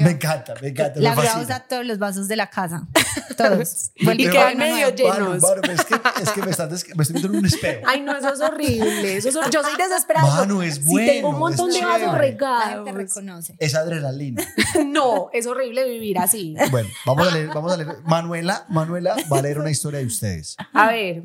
[0.00, 1.00] Me encanta, me encanta.
[1.00, 1.42] La fascina.
[1.42, 2.86] usa todos los vasos de la casa.
[3.36, 3.92] Todos.
[3.94, 5.42] Y Vuelve quedan medio llenos.
[5.42, 7.82] Manu, es que, es que me, están me estoy viendo en un espejo.
[7.86, 9.16] Ay, no, eso es horrible.
[9.16, 10.26] Eso es Yo soy desesperada.
[10.26, 12.74] Manu, es Si tengo un bueno, montón de vasos regados.
[12.74, 13.56] gente reconoce.
[13.58, 14.42] Es adrenalina.
[14.86, 16.54] No, es horrible vivir así.
[16.70, 17.96] Bueno, vamos a leer, vamos a leer.
[18.04, 20.56] Manuela, Manuela va a leer una historia de ustedes.
[20.72, 21.22] A ver,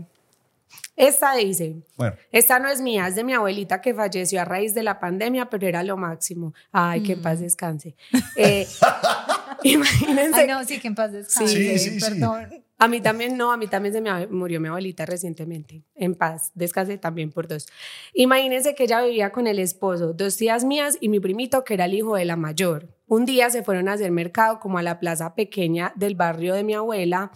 [0.95, 4.73] esta dice, Bueno, esta no es mía, es de mi abuelita que falleció a raíz
[4.73, 6.53] de la pandemia, pero era lo máximo.
[6.71, 7.95] Ay, que en paz descanse.
[8.36, 8.67] Eh,
[9.63, 11.78] imagínense, Ay, no, sí, que en paz descanse.
[11.78, 12.21] Sí, sí, sí.
[12.80, 15.84] A mí también, no, a mí también se me murió mi abuelita recientemente.
[15.95, 17.67] En paz, descanse también por dos.
[18.13, 21.86] Imagínense que ella vivía con el esposo, dos tías mías y mi primito, que era
[21.86, 22.88] el hijo de la mayor.
[23.07, 26.63] Un día se fueron a hacer mercado como a la plaza pequeña del barrio de
[26.63, 27.32] mi abuela.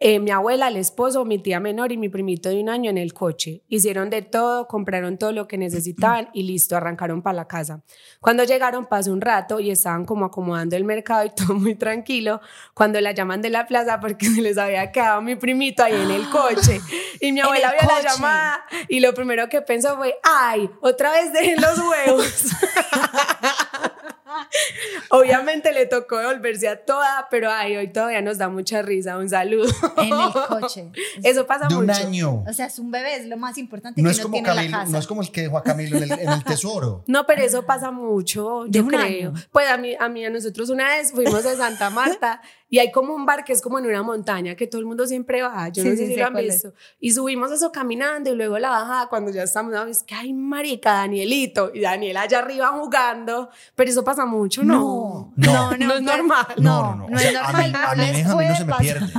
[0.00, 2.98] Eh, mi abuela, el esposo, mi tía menor y mi primito de un año en
[2.98, 3.64] el coche.
[3.68, 7.82] Hicieron de todo, compraron todo lo que necesitaban y listo, arrancaron para la casa.
[8.20, 12.40] Cuando llegaron pasó un rato y estaban como acomodando el mercado y todo muy tranquilo,
[12.74, 16.12] cuando la llaman de la plaza porque se les había quedado mi primito ahí en
[16.12, 16.80] el coche.
[17.20, 21.10] Y mi abuela el vio la llamada y lo primero que pensó fue, ay, otra
[21.10, 22.44] vez dejé los huevos.
[25.10, 29.16] Obviamente le tocó devolverse a toda, pero ay, hoy todavía nos da mucha risa.
[29.18, 29.68] Un saludo.
[29.96, 30.90] En el coche.
[31.22, 31.98] Eso pasa de un mucho.
[32.06, 32.44] año.
[32.48, 34.48] O sea, es un bebé, es lo más importante No que es, uno como tiene
[34.66, 34.92] en la casa.
[34.92, 37.04] no es como el que dejó a Camilo en el, en el tesoro.
[37.08, 39.00] No, pero eso pasa mucho, De yo un creo.
[39.00, 39.34] año.
[39.50, 42.90] Pues a mí, a mí, a nosotros una vez fuimos a Santa Marta y hay
[42.92, 45.68] como un bar que es como en una montaña que todo el mundo siempre baja.
[45.68, 46.54] Yo Sí, no sí, sé si sé lo han cuál es.
[46.54, 46.74] visto.
[47.00, 49.84] Y subimos eso caminando y luego la bajada cuando ya estamos, ¿no?
[49.86, 53.48] es que hay marica, Danielito y Daniel allá arriba jugando.
[53.74, 54.74] Pero eso pasa mucho, ¿no?
[54.74, 55.76] No, No.
[55.76, 56.46] No es normal.
[56.58, 58.64] No, no, O es sea, a mí, normal, a no mí les Benjamín no se
[58.64, 59.12] me pierde.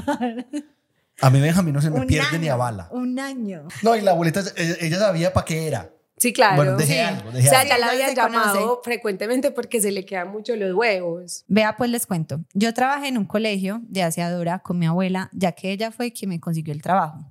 [1.21, 2.87] A mí Benjamín no se me Un pierde año, ni a bala.
[2.91, 3.67] Un año.
[3.81, 5.89] No, y la abuelita, ella, ella sabía para qué era.
[6.19, 6.57] Sí, claro.
[6.57, 6.99] Bueno, dejé Sí.
[6.99, 7.69] algo, o sea, algo.
[7.69, 8.79] ya la había llamado conoce.
[8.83, 11.45] frecuentemente porque se le quedan mucho los huevos.
[11.47, 12.41] Vea, pues les cuento.
[12.53, 16.29] Yo trabajé en un colegio de aseadora con mi abuela, ya que ella fue quien
[16.29, 17.25] me consiguió el trabajo.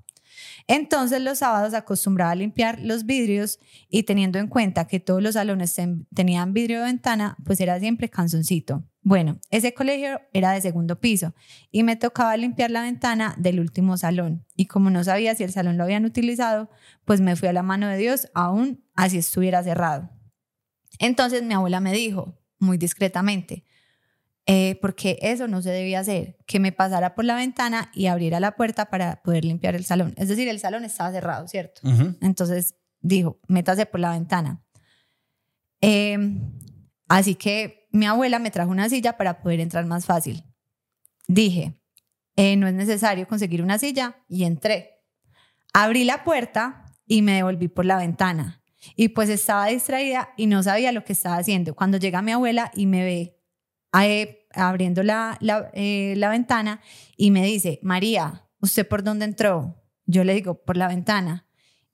[0.66, 3.59] Entonces los sábados acostumbraba a limpiar los vidrios
[3.89, 7.78] y teniendo en cuenta que todos los salones ten- tenían vidrio de ventana, pues era
[7.80, 8.84] siempre canzoncito.
[9.03, 11.34] Bueno, ese colegio era de segundo piso
[11.70, 14.44] y me tocaba limpiar la ventana del último salón.
[14.57, 16.68] Y como no sabía si el salón lo habían utilizado,
[17.05, 20.11] pues me fui a la mano de Dios aún así estuviera cerrado.
[20.99, 23.64] Entonces mi abuela me dijo, muy discretamente,
[24.46, 28.40] eh, porque eso no se debía hacer, que me pasara por la ventana y abriera
[28.40, 30.14] la puerta para poder limpiar el salón.
[30.16, 31.82] Es decir, el salón estaba cerrado, ¿cierto?
[32.20, 34.62] Entonces dijo, métase por la ventana.
[35.80, 36.18] Eh,
[37.09, 40.45] así que mi abuela me trajo una silla para poder entrar más fácil.
[41.26, 41.80] Dije,
[42.36, 45.03] eh, no es necesario conseguir una silla y entré.
[45.72, 48.62] Abrí la puerta y me devolví por la ventana.
[48.95, 51.74] Y pues estaba distraída y no sabía lo que estaba haciendo.
[51.74, 53.41] Cuando llega mi abuela y me ve
[54.01, 56.80] eh, abriendo la, la, eh, la ventana
[57.16, 59.82] y me dice, María, ¿usted por dónde entró?
[60.07, 61.47] Yo le digo, por la ventana.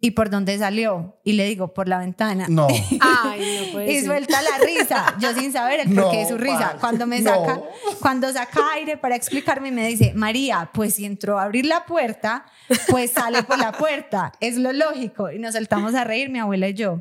[0.05, 1.19] ¿Y por dónde salió?
[1.25, 2.47] Y le digo, por la ventana.
[2.49, 2.67] No.
[3.01, 4.05] Ay, no puede Y ser.
[4.05, 6.59] suelta la risa, yo sin saber el No, porqué de su risa.
[6.59, 7.31] parce, Cuando me no.
[7.31, 7.63] saca,
[8.01, 12.45] cuando saca aire para explicarme, me dice, María, pues si entró a abrir la puerta,
[12.89, 14.33] pues sale por la puerta.
[14.41, 15.31] Es lo lógico.
[15.31, 17.01] Y nos soltamos a reír, mi abuela y yo.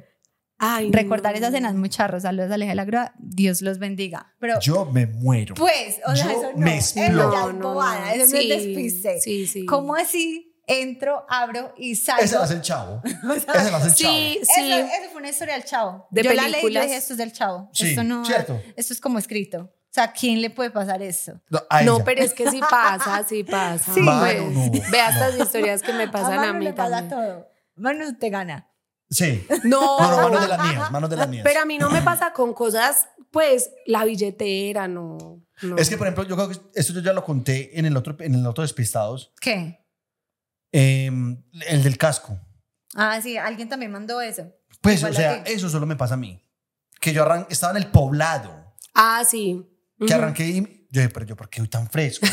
[0.60, 1.40] Ay, Recordar no.
[1.40, 2.22] esas cenas muy charros.
[2.24, 3.14] Saludos a Aleja de la Grúa.
[3.20, 4.34] Dios los bendiga.
[4.40, 5.56] Pero, Yo me muero.
[5.56, 6.58] pues, o sea, Yo eso no.
[6.58, 7.08] me Eso ya
[7.50, 8.14] es bobada.
[8.14, 9.20] Eso no Sí, es despiste.
[9.20, 9.66] Sí, sí.
[9.66, 10.53] ¿Cómo así?
[10.66, 12.24] Entro, abro y salgo.
[12.24, 13.02] Ese lo hace el chavo.
[13.06, 14.14] Ese lo hace el chavo.
[14.14, 14.72] Sí, sí.
[14.72, 16.08] Eso, eso fue una historia del chavo.
[16.10, 16.84] De yo la leí y películas.
[16.86, 17.70] dije, esto es del chavo.
[17.74, 18.62] Sí, esto no, cierto.
[18.76, 19.60] Esto es como escrito.
[19.64, 21.40] O sea, ¿quién le puede pasar eso?
[21.50, 23.94] No, a No, pero es que sí pasa, sí pasa.
[23.94, 24.00] Sí.
[24.00, 25.26] Mano, no, Vea no.
[25.26, 27.10] estas historias que me pasan a, Manu mí le pasa también.
[27.10, 27.48] todo.
[27.76, 28.70] Manu te gana.
[29.10, 29.46] Sí.
[29.64, 31.44] No, No, no, manos de las mías, manos de las mías.
[31.44, 35.44] pero a mí no me pasa con cosas, pues, la billetera, no.
[35.62, 35.78] no.
[35.78, 38.16] Es que, por ejemplo, yo creo que esto yo ya lo conté en el otro,
[38.20, 39.32] en el otro Despistados.
[39.40, 39.83] ¿Qué?
[40.76, 42.40] Em, el del casco.
[42.96, 44.52] Ah, sí, alguien también mandó eso.
[44.82, 46.44] Pues, Igual o sea, eso solo me pasa a mí.
[47.00, 48.74] Que yo arran estaba en el poblado.
[48.96, 49.70] Ah, sí.
[50.06, 52.28] Que arranqué y yo dije, pero yo, ¿por qué hoy tan fresco?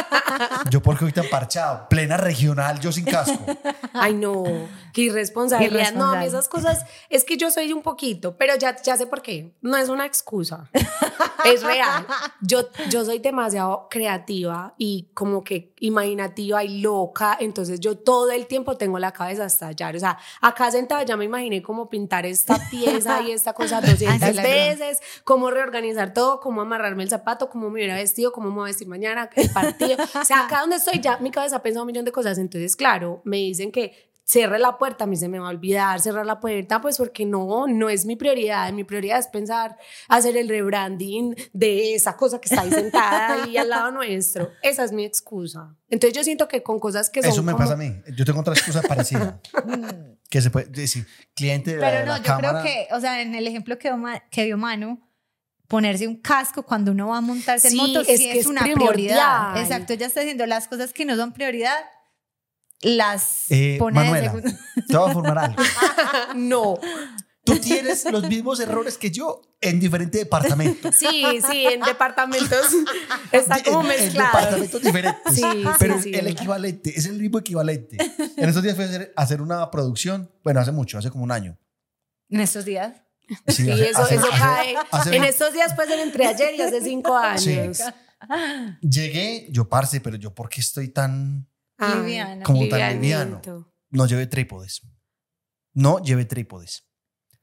[0.70, 1.88] yo, ¿por qué hoy tan parchado?
[1.88, 3.38] Plena regional, yo sin casco.
[3.94, 4.44] Ay, no,
[4.92, 5.94] qué irresponsabilidad.
[5.94, 9.06] No, a mí esas cosas, es que yo soy un poquito, pero ya, ya sé
[9.06, 9.54] por qué.
[9.62, 10.68] No es una excusa.
[11.46, 12.06] es real.
[12.42, 18.46] Yo, yo soy demasiado creativa y como que imaginativa y loca, entonces yo todo el
[18.46, 19.96] tiempo tengo la cabeza a estallar.
[19.96, 24.22] O sea, acá sentada ya me imaginé cómo pintar esta pieza y esta cosa 200
[24.22, 28.32] Ay, sí, la veces, cómo reorganizar todo, cómo amarrarme el zapato, cómo me hubiera vestido,
[28.32, 29.96] cómo me voy a vestir mañana, el partido.
[30.20, 32.38] O sea, acá donde estoy ya mi cabeza ha pensado un millón de cosas.
[32.38, 36.00] Entonces, claro, me dicen que cierre la puerta, a mí se me va a olvidar
[36.00, 38.72] cerrar la puerta, pues porque no, no es mi prioridad.
[38.72, 39.76] Mi prioridad es pensar
[40.08, 44.50] hacer el rebranding de esa cosa que está ahí sentada ahí al lado nuestro.
[44.62, 45.76] Esa es mi excusa.
[45.88, 47.94] Entonces yo siento que con cosas que son Eso me como- pasa a mí.
[48.16, 49.40] Yo tengo otra excusa parecida.
[50.28, 52.60] que se puede decir, cliente de la, Pero de no, la yo cámara.
[52.62, 53.92] creo que, o sea, en el ejemplo que
[54.30, 55.00] que dio Manu,
[55.68, 58.38] ponerse un casco cuando uno va a montarse Sí, en moto es sí que es,
[58.40, 58.92] es una primordial.
[58.94, 59.60] prioridad.
[59.60, 61.76] Exacto, ya está diciendo las cosas que no son prioridad,
[62.82, 64.32] las Eh, pone Manuela,
[64.88, 65.62] te voy a formar algo.
[66.34, 66.78] No.
[67.44, 70.94] Tú tienes los mismos errores que yo en diferentes departamentos.
[70.98, 72.66] Sí, sí, en departamentos
[73.32, 74.36] está como En- En mezclado.
[74.36, 75.34] departamentos diferentes.
[75.34, 76.10] Sí, sí, pero sí.
[76.12, 77.96] el equivalente, es el mismo equivalente.
[78.36, 81.22] En estos días fui a hacer, a hacer una producción, bueno, hace mucho, hace como
[81.24, 81.56] un año.
[82.28, 82.92] En estos días.
[83.48, 84.74] Sí, hace- eso, hace- eso hace- cae.
[84.90, 87.80] hace- en estos días puede ser entre ayer y hace cinco años.
[88.80, 91.48] Llegué, yo parce, pero yo, ¿por qué estoy tan.
[91.78, 92.42] Ay, Liviano.
[92.44, 93.40] Como tan liviano.
[93.90, 94.82] No llevé trípodes.
[95.74, 96.86] No llevé trípodes.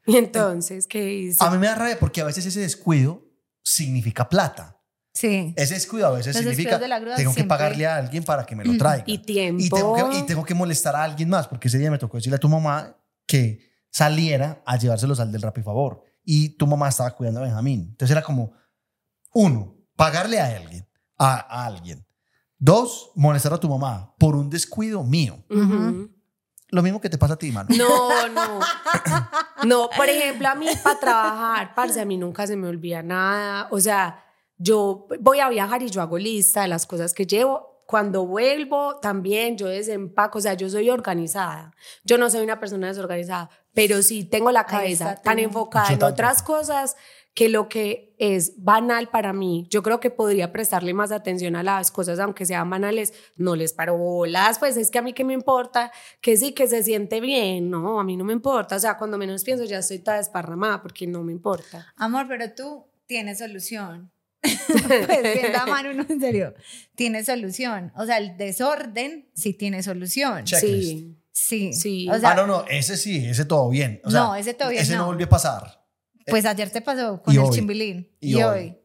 [0.06, 1.44] Y entonces, ¿qué hizo?
[1.44, 3.24] A mí me da rabia porque a veces ese descuido
[3.64, 4.82] significa plata.
[5.14, 5.54] Sí.
[5.56, 8.24] Ese descuido a veces Los significa de la grúa tengo que siempre- pagarle a alguien
[8.24, 9.04] para que me lo traiga.
[9.06, 9.62] Y tiempo.
[9.64, 12.18] Y tengo, que, y tengo que molestar a alguien más, porque ese día me tocó
[12.18, 13.60] decirle a tu mamá que
[13.94, 16.04] saliera a llevárselos al del Rapifavor.
[16.26, 17.88] Y tu mamá estaba cuidando a Benjamín.
[17.91, 18.54] Entonces era como,
[19.34, 20.88] uno, pagarle a alguien,
[21.18, 22.06] a, a alguien.
[22.58, 25.44] Dos, molestar a tu mamá por un descuido mío.
[26.70, 27.70] Lo mismo que te pasa a ti, mano.
[27.78, 28.60] No, no.
[29.66, 33.70] No, por ejemplo, a mí para trabajar, parce, a mí nunca se me olvida nada.
[33.72, 34.22] O sea,
[34.58, 37.84] yo voy a viajar y yo hago lista de las cosas que llevo.
[37.86, 40.39] Cuando vuelvo, también yo desempaco.
[40.39, 41.74] O sea, yo soy organizada.
[42.04, 46.04] Yo no soy una persona desorganizada, pero sí tengo la cabeza está tan enfocada en
[46.04, 46.96] otras cosas
[47.34, 51.64] que lo que es banal para mí, yo creo que podría prestarle más atención a
[51.64, 55.24] las cosas, aunque sean banales, no les paro bolas, pues es que a mí qué
[55.24, 58.80] me importa, que sí, que se siente bien, no, a mí no me importa, o
[58.80, 61.92] sea, cuando menos pienso ya estoy toda desparramada porque no me importa.
[61.96, 64.12] Amor, pero tú tienes solución.
[64.42, 66.54] pues viendo a Manu, no, en serio,
[66.96, 67.92] tiene solución.
[67.96, 70.44] O sea, el desorden sí tiene solución.
[70.44, 70.90] Checklist.
[70.90, 71.74] Sí, Sí.
[71.74, 72.08] Sí.
[72.10, 74.00] O sea, ah, no, no, ese sí, ese todo bien.
[74.06, 75.06] O sea, No, ese todo bien, Ese no, no.
[75.08, 75.84] volvió a pasar.
[76.28, 77.50] pues ayer te pasó con y el hoy.
[77.52, 78.16] chimbilín.
[78.22, 78.44] Y Y, hoy.
[78.44, 78.78] hoy.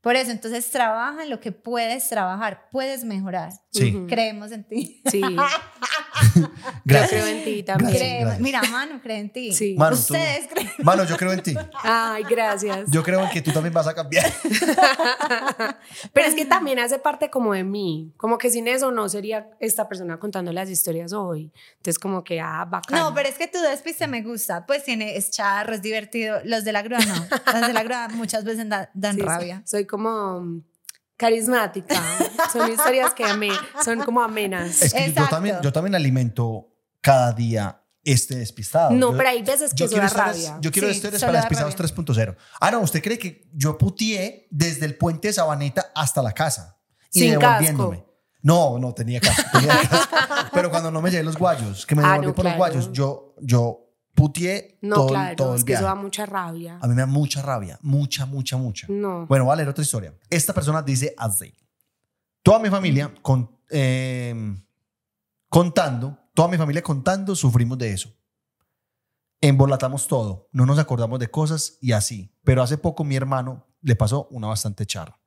[0.00, 3.50] Por eso, entonces trabaja en lo que puedes trabajar, puedes mejorar.
[3.72, 3.92] Sí.
[3.96, 4.06] Ujú.
[4.06, 5.02] Creemos en ti.
[5.10, 5.20] sí,
[6.84, 7.10] Gracias.
[7.10, 7.90] yo creo en ti también.
[7.90, 8.40] Gracias, gracias.
[8.40, 9.52] Mira, Manu, cree en ti.
[9.52, 9.74] Sí.
[9.78, 10.70] Manu, tú- Ustedes creen.
[10.78, 11.54] Mano, yo creo en ti.
[11.82, 12.90] Ay, gracias.
[12.90, 14.30] Yo creo en que tú también vas a cambiar.
[16.12, 19.48] Pero es que también hace parte como de mí, como que sin eso no sería
[19.60, 21.52] esta persona contando las historias hoy.
[21.76, 22.98] Entonces como que, ah, bacán.
[22.98, 24.66] No, pero es que tu despiste me gusta.
[24.66, 26.38] Pues tiene, es charro, es divertido.
[26.44, 27.14] Los de la grúa no.
[27.52, 29.26] Los de la grúa muchas veces da- dan Sí, sí.
[29.26, 29.62] rabia.
[29.66, 30.62] Soy como
[31.18, 31.94] carismática.
[32.52, 33.50] Son historias que amé,
[33.84, 34.80] son como amenas.
[34.80, 36.68] Es que yo también, yo también alimento
[37.02, 38.92] cada día este despistado.
[38.92, 40.56] No, Yo- pero hay veces que yo quiero rabia.
[40.62, 41.94] yo quiero Sí, historias para despistados rabia.
[41.94, 42.36] 3.0.
[42.60, 46.80] Ah, no, ¿usted cree que yo putié desde el puente de Sabaneta hasta la casa?
[47.12, 47.98] Y Sin devolviéndome.
[47.98, 48.08] casco.
[48.40, 50.16] No, no tenía casco, tenía casco.
[50.54, 52.56] Pero cuando no me llevé los guayos, que me Ah, devolví no, por claro.
[52.58, 53.87] los guayos, yo, yo
[54.18, 56.78] putié No, todo, claro, todo es el que eso da mucha rabia.
[56.82, 58.86] A mí me da mucha rabia, mucha, mucha, mucha.
[58.90, 59.26] No.
[59.26, 60.12] Bueno, voy a leer otra historia.
[60.28, 61.52] Esta persona dice así.
[62.42, 64.34] Toda mi familia con- eh,
[65.48, 68.12] contando, toda mi familia contando, sufrimos de eso.
[69.40, 72.34] Embolatamos todo, no nos acordamos de cosas y así.
[72.42, 75.20] Pero hace poco mi hermano le pasó una bastante charra.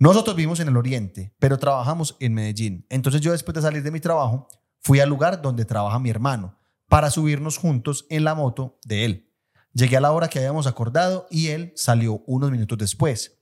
[0.00, 2.86] Nosotros vivimos en el oriente, pero trabajamos en Medellín.
[2.88, 4.48] Entonces yo después de salir de mi trabajo,
[4.80, 6.56] fui al lugar donde trabaja mi hermano
[6.90, 9.32] para subirnos juntos en la moto de él.
[9.72, 13.40] Llegué a la hora que habíamos acordado y él salió unos minutos después.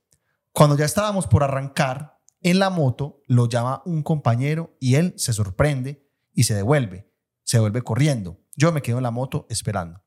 [0.53, 5.33] Cuando ya estábamos por arrancar, en la moto lo llama un compañero y él se
[5.33, 7.11] sorprende y se devuelve.
[7.43, 8.39] Se vuelve corriendo.
[8.55, 10.03] Yo me quedo en la moto esperando.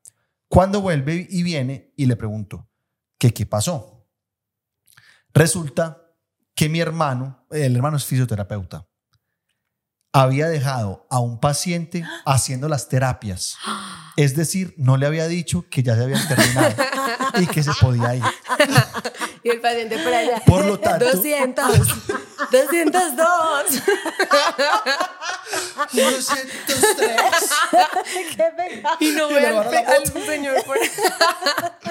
[0.47, 2.69] Cuando vuelve y viene y le pregunto,
[3.17, 4.07] ¿qué, qué pasó?
[5.33, 6.15] Resulta
[6.55, 8.87] que mi hermano, el hermano es fisioterapeuta,
[10.13, 13.57] había dejado a un paciente haciendo las terapias.
[14.15, 16.75] Es decir, no le había dicho que ya se habían terminado
[17.39, 18.23] y que se podía ir.
[19.43, 20.41] Y el paciente por allá.
[20.45, 21.65] Por lo tanto- 200.
[22.51, 23.83] 202.
[25.91, 27.21] 203.
[28.35, 28.97] Qué pecado.
[28.99, 30.77] Y no Y le al, señor por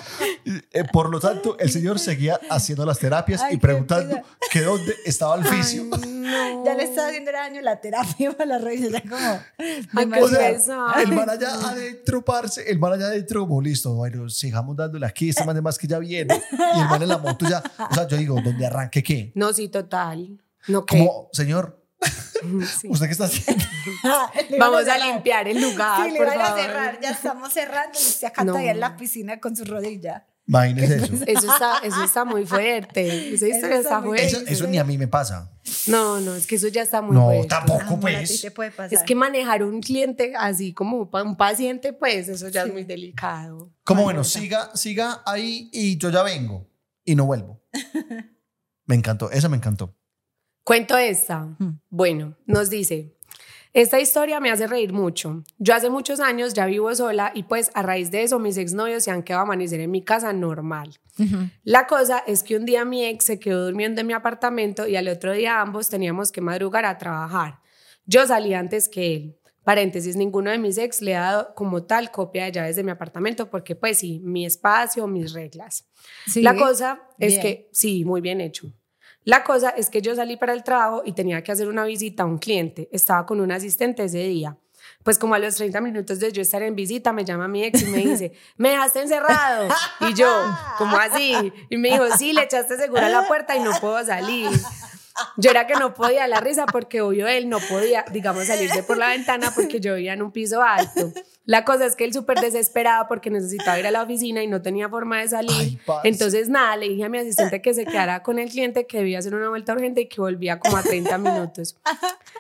[0.93, 4.21] por lo tanto, el señor seguía haciendo las terapias Ay, y preguntando
[4.51, 5.85] que dónde estaba el fisio.
[5.85, 6.65] no.
[6.65, 8.93] Ya le está haciendo daño la terapia para las rodillas.
[8.93, 9.41] Ya como.
[10.17, 14.29] Ay, O sea, el man allá adentro, parce, el man allá adentro, como listo, bueno,
[14.29, 16.41] sigamos dándole aquí, este man de más que ya viene.
[16.53, 19.33] Y el man en la moto ya, o sea, yo digo, ¿dónde arranque qué?
[19.35, 20.41] No, sí, total.
[20.69, 21.82] No, Como, señor,
[22.81, 22.89] Sí.
[22.89, 23.65] ¿Usted qué está haciendo?
[24.51, 25.07] Le iban Vamos a cerrar.
[25.15, 27.97] limpiar el lugar, Sí, le por van a cerrar, ya estamos cerrando.
[27.99, 28.59] Y usted acá No.
[28.59, 30.27] en la piscina con su rodilla.
[30.49, 31.15] Imagínese eso.
[31.25, 33.33] Eso está, eso está muy fuerte.
[33.33, 34.27] Esa historia está está muy- fuerte.
[34.27, 35.53] Eso, eso ni a mí me pasa.
[35.87, 37.47] No, no, es que eso ya está muy No, fuerte.
[37.47, 38.41] tampoco, a ti pues.
[38.43, 38.93] te puede pasar.
[38.93, 43.73] Es que manejar un cliente así como un paciente, pues eso ya es muy delicado.
[43.85, 46.69] Como bueno, siga, siga ahí y yo ya vengo
[47.05, 47.63] y no vuelvo.
[48.87, 49.97] Me encantó, esa me encantó.
[50.65, 51.57] Cuento esta.
[51.91, 53.17] Bueno, nos dice,
[53.73, 55.43] esta historia me hace reír mucho.
[55.59, 59.05] Yo hace muchos años ya vivo sola y pues a raíz de eso mis exnovios
[59.05, 61.01] se han quedado a amanecer en mi casa normal.
[61.65, 64.97] La cosa es que un día mi ex se quedó durmiendo en mi apartamento y
[64.97, 67.61] al otro día ambos teníamos que madrugar a trabajar.
[68.05, 69.39] Yo salí antes que él.
[69.65, 72.91] Paréntesis, ninguno de mis ex le ha dado como tal copia de llaves de mi
[72.91, 75.89] apartamento porque pues sí, mi espacio, mis reglas.
[76.27, 76.43] Sí.
[76.43, 77.43] La cosa es Bien.
[77.43, 78.73] que, sí, muy bien hecho.
[79.25, 82.25] La cosa es que yo salí para el trabajo y tenía que hacer una visita
[82.25, 82.89] a un cliente.
[82.91, 84.57] Estaba con un asistente ese día.
[85.05, 87.83] Pues como a los 30 minutos de yo estar en visita, me llama mi ex
[87.83, 89.69] y me dice, ¿me dejaste encerrado?
[90.01, 90.29] Y yo,
[90.79, 91.53] como así?
[91.71, 94.49] Y me dijo, sí, le echaste segura la puerta y no puedo salir.
[95.37, 98.97] Yo era que no podía la risa porque obvio él no podía, digamos, salirse por
[98.97, 101.13] la ventana porque yo vivía en un piso alto.
[101.45, 104.63] La cosa es que él súper desesperado porque necesitaba ir a la oficina y no
[104.63, 105.51] tenía forma de salir.
[105.53, 105.81] Ay.
[106.05, 109.19] Entonces, nada, le dije a mi asistente que se quedara con el cliente, que debía
[109.19, 111.77] hacer una vuelta urgente y que volvía como a 30 minutos.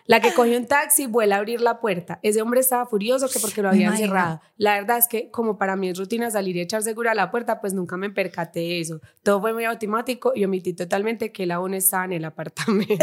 [0.07, 2.18] La que cogió un taxi vuela a abrir la puerta.
[2.22, 4.07] Ese hombre estaba furioso que porque lo habían Imagina.
[4.09, 4.40] cerrado.
[4.57, 7.30] La verdad es que como para mí es rutina salir y echar segura a la
[7.30, 9.00] puerta, pues nunca me percaté de eso.
[9.22, 12.94] Todo fue muy automático y omití totalmente que él aún estaba en el apartamento.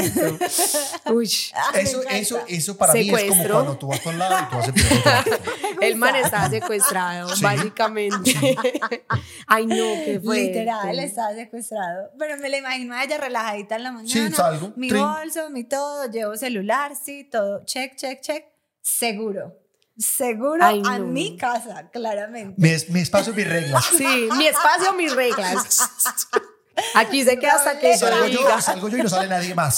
[1.13, 1.29] Uy.
[1.73, 3.53] me Eso, eso, eso para mí es como Secuestro.
[3.55, 5.43] cuando tú vas con lado y tú haces piloto.
[5.89, 7.43] El man estaba secuestrado, Sí.
[7.43, 8.33] básicamente.
[9.47, 10.45] Ay, no, qué fuerte.
[10.47, 12.09] Literal, estaba secuestrado.
[12.17, 14.35] Pero me la imagino a ella relajadita en la mañana.
[14.35, 15.01] salgo, Mi trin.
[15.03, 17.63] bolso, mi todo, llevo celular, sí, todo.
[17.65, 18.45] Check, check, check.
[18.81, 19.55] Seguro.
[19.97, 21.07] Seguro Ay, a no.
[21.07, 22.55] mi casa, claramente.
[22.57, 23.85] Mi, mi espacio, mis reglas.
[23.97, 25.89] Sí, mi espacio, mis reglas.
[26.95, 29.75] Aquí se queda hasta que Salgo yo, salgo yo y no sale nadie más.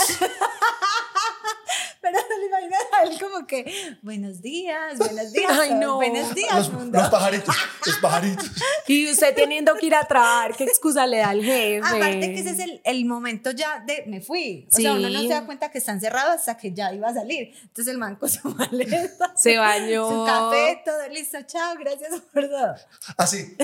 [2.12, 5.51] Pero me lo imagino a él como que, buenos días, buenos días.
[5.59, 5.95] Ay, no.
[5.95, 6.99] Buenos días, Los, mundo.
[6.99, 7.55] los pajaritos,
[7.86, 8.51] los pajaritos.
[8.88, 11.78] Y usted teniendo que ir a trabajar, ¿qué excusa le da al jefe?
[11.80, 14.68] Aparte que ese es el, el momento ya de me fui.
[14.70, 17.14] O sea, uno no se da cuenta que están cerrados hasta que ya iba a
[17.14, 17.53] salir.
[17.62, 20.09] Entonces el man con su maleta, Se bañó.
[20.09, 21.38] su café, todo listo.
[21.45, 22.76] Chao, gracias por todo.
[23.18, 23.55] Así.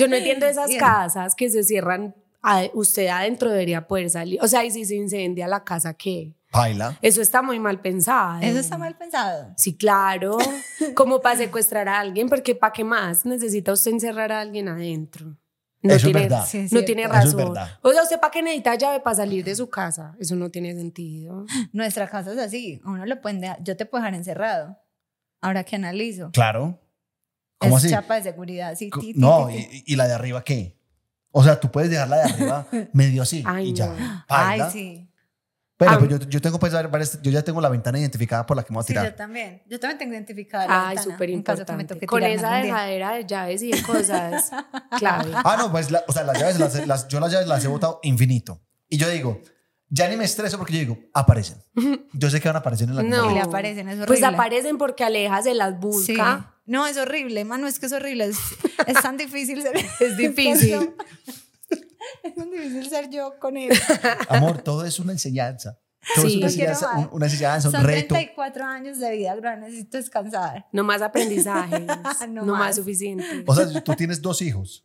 [0.00, 0.80] Yo no entiendo esas Bien.
[0.80, 2.14] casas que se cierran.
[2.42, 4.38] a- usted adentro debería poder salir.
[4.42, 6.32] O sea, y si se incendia la casa, ¿qué?
[6.52, 6.98] Baila.
[7.02, 8.40] Eso está muy mal pensado.
[8.40, 9.52] Eso está mal pensado.
[9.56, 10.38] Sí, claro.
[10.94, 15.36] Como para secuestrar a alguien, porque ¿para qué más necesita usted encerrar a alguien adentro?
[15.82, 16.44] No Eso es verdad.
[16.46, 17.36] Sí, no tiene Eso es razón.
[17.54, 17.78] verdad.
[17.82, 20.16] o sea, ¿usted para qué necesita llave para salir de su casa?
[20.18, 21.44] Eso no tiene sentido.
[21.72, 22.80] Nuestra casa es así.
[22.84, 24.76] Uno lo pueden dejar, yo te puedo dejar encerrado.
[25.40, 26.30] Ahora que analizo.
[26.32, 26.80] Claro.
[27.58, 27.92] ¿Cómo es así?
[27.92, 28.74] chapa de seguridad.
[28.76, 29.68] Sí, ti, No, ti.
[29.86, 30.76] y, y la de arriba qué?
[31.30, 33.86] O sea, tú puedes dejarla de arriba medio así Ay, y ya.
[33.86, 34.24] no.
[34.28, 35.07] Ay, sí.
[35.78, 38.56] Bueno, Ah, pues yo, yo tengo pues varias- yo ya tengo la ventana identificada por
[38.56, 39.14] la que me voy a Sí, yo tirar.
[39.16, 39.62] también.
[39.68, 42.06] Yo también tengo identificada la Ay, ventana, súper importante.
[42.06, 44.50] Con esa dejadera de llaves y de cosas
[44.98, 45.30] clave.
[45.34, 47.68] Ah, no, pues la- o sea, las llaves, las, las- yo las llaves las he
[47.68, 48.60] botado infinito.
[48.88, 49.40] Y yo digo,
[49.88, 51.62] ya ni me estreso porque yo digo, aparecen.
[52.12, 53.30] Yo sé que van a aparecer en la No.
[53.32, 54.26] Le aparecen, es Pues horrible.
[54.26, 55.76] aparecen porque Aleja se las Sí.
[55.80, 56.56] busca.
[56.66, 58.24] No, es horrible, mano, es que es horrible.
[58.26, 58.36] Es,
[58.88, 59.74] es tan difícil ser.
[60.00, 60.90] Es difícil.
[62.22, 63.70] es tan difícil ser yo con él.
[64.28, 65.78] Amor, todo es una enseñanza.
[66.14, 66.32] Todo Sí.
[66.32, 67.06] es una enseñanza, más.
[67.06, 68.14] un- una enseñanza, un Son reto.
[68.14, 69.56] 34 años de vida, bro.
[69.56, 70.66] Necesito descansar.
[70.72, 71.82] No más aprendizajes.
[72.28, 72.58] No no, más.
[72.60, 72.76] más.
[72.76, 73.44] suficiente.
[73.46, 74.82] O sea, tú tienes dos hijos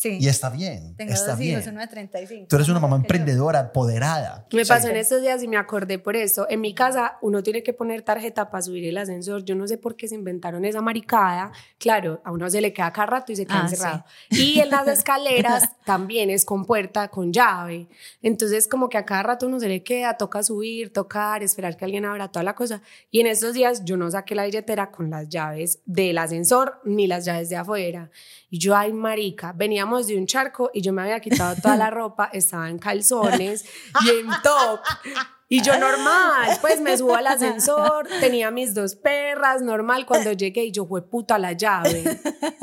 [0.00, 0.16] Sí.
[0.20, 0.94] y está bien.
[0.94, 1.58] Tengo está dos bien.
[1.58, 2.46] hijos, uno de 35.
[2.48, 4.46] Tú eres una mamá emprendedora, empoderada.
[4.52, 4.68] Me Sí.
[4.68, 6.46] pasó en estos días y me acordé por eso.
[6.48, 9.44] En mi casa uno tiene que poner tarjeta para subir el ascensor.
[9.44, 11.50] Yo no sé por qué se inventaron esa maricada.
[11.78, 14.04] Claro, a uno se le queda cada rato y se queda Ah, encerrado.
[14.30, 17.88] Y en las escaleras también es con puerta, con llave.
[18.22, 21.84] Entonces como que a cada rato uno se le queda, toca subir, tocar, esperar que
[21.84, 22.82] alguien abra toda la cosa.
[23.10, 27.08] Y en estos días yo no saqué la billetera con las llaves del ascensor ni
[27.08, 28.10] las llaves de afuera.
[28.48, 31.90] Y yo, ay, marica, veníamos de un charco y yo me había quitado toda la
[31.90, 33.64] ropa, estaba en calzones
[34.04, 34.80] y en top.
[35.50, 40.64] Y yo normal, pues me subo al ascensor, tenía mis dos perras, normal, cuando llegué
[40.64, 42.04] y yo fue puta la llave,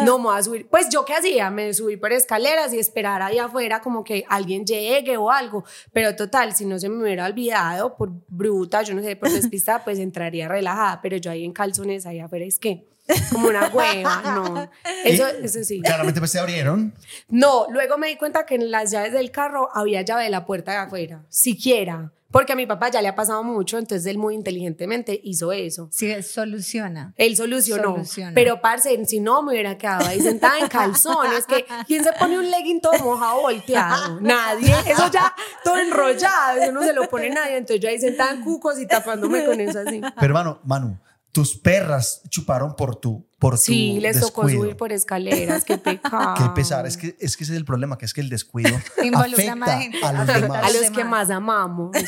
[0.05, 0.67] no me voy a subir.
[0.69, 4.67] Pues yo qué hacía, me subí por escaleras y esperar ahí afuera como que alguien
[4.67, 5.63] llegue o algo,
[5.93, 9.84] pero total, si no se me hubiera olvidado por bruta, yo no sé, por despistada,
[9.84, 12.94] pues entraría relajada, pero yo ahí en calzones, ahí afuera es que
[13.31, 14.69] como una hueva, no.
[15.03, 15.81] Eso, eso sí.
[15.81, 16.93] Claramente pues se abrieron.
[17.29, 20.45] No, luego me di cuenta que en las llaves del carro había llave de la
[20.45, 22.11] puerta de afuera, siquiera.
[22.31, 25.87] porque a mi papá ya le ha pasado mucho, entonces él muy inteligentemente hizo eso.
[25.91, 27.13] Sí, soluciona.
[27.15, 27.93] Él solucionó.
[27.95, 28.33] Soluciona.
[28.33, 32.37] Pero, parce, si no me hubiera quedado ahí sentada en calzones, que ¿quién se pone
[32.37, 34.19] un legging todo mojado volteado?
[34.19, 34.75] Nadie.
[34.85, 35.33] Eso ya
[35.63, 37.55] todo enrollado, eso no se lo pone nadie.
[37.57, 40.01] Entonces yo ahí sentada en cucos y tapándome con eso así.
[40.01, 40.97] Pero hermano, Manu,
[41.36, 44.63] tus perras chuparon por tu por Sí, tu les tocó descuido.
[44.63, 46.33] subir por escaleras, qué pecado.
[46.38, 48.73] Qué pesar, es que, es que ese es el problema, que es que el descuido
[49.13, 50.73] afecta más gente, a los demás.
[50.88, 51.91] a que más amamos.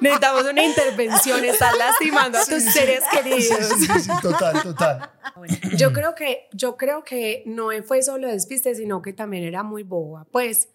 [0.00, 3.68] Necesitamos una intervención, estás lastimando a tus seres Sí, queridos.
[3.78, 5.10] sí, sí, sí, total, total.
[5.76, 9.84] Yo creo que, yo creo que no fue solo despiste, sino que también era muy
[9.84, 10.26] boba.
[10.32, 10.70] Pues,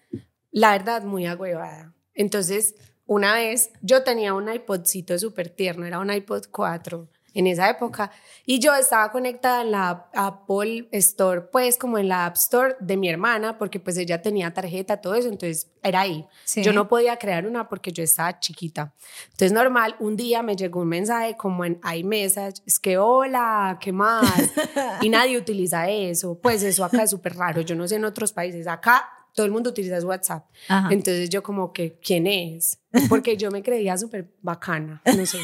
[0.51, 1.93] la verdad, muy agüevada.
[2.13, 2.75] Entonces,
[3.07, 8.11] una vez yo tenía un iPodcito súper tierno, era un iPod 4 en esa época,
[8.47, 12.97] y yo estaba conectada en la Apple Store, pues como en la App Store de
[12.97, 16.25] mi hermana, porque pues ella tenía tarjeta, todo eso, entonces era ahí.
[16.45, 16.63] Sí.
[16.63, 18.91] Yo no podía crear una porque yo estaba chiquita.
[19.25, 23.91] Entonces, normal, un día me llegó un mensaje como en iMessage, es que hola, ¿qué
[23.91, 24.51] más?
[25.01, 26.39] y nadie utiliza eso.
[26.41, 27.61] Pues eso acá es súper raro.
[27.61, 28.65] Yo no sé en otros países.
[28.65, 30.49] Acá todo el mundo utiliza WhatsApp.
[30.67, 30.89] Ajá.
[30.91, 32.79] Entonces yo como que, ¿quién es?
[33.07, 35.37] Porque yo me creía súper bacana, no sé.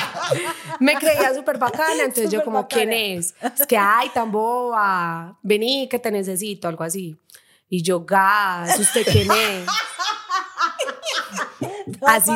[0.80, 3.04] me creía súper bacana, entonces yo como, ¿quién bacana.
[3.04, 3.34] es?
[3.60, 7.16] Es que, ay, tan boba, vení que te necesito, algo así.
[7.68, 9.68] Y yo, gas, ¿usted quién es?
[12.02, 12.32] Así.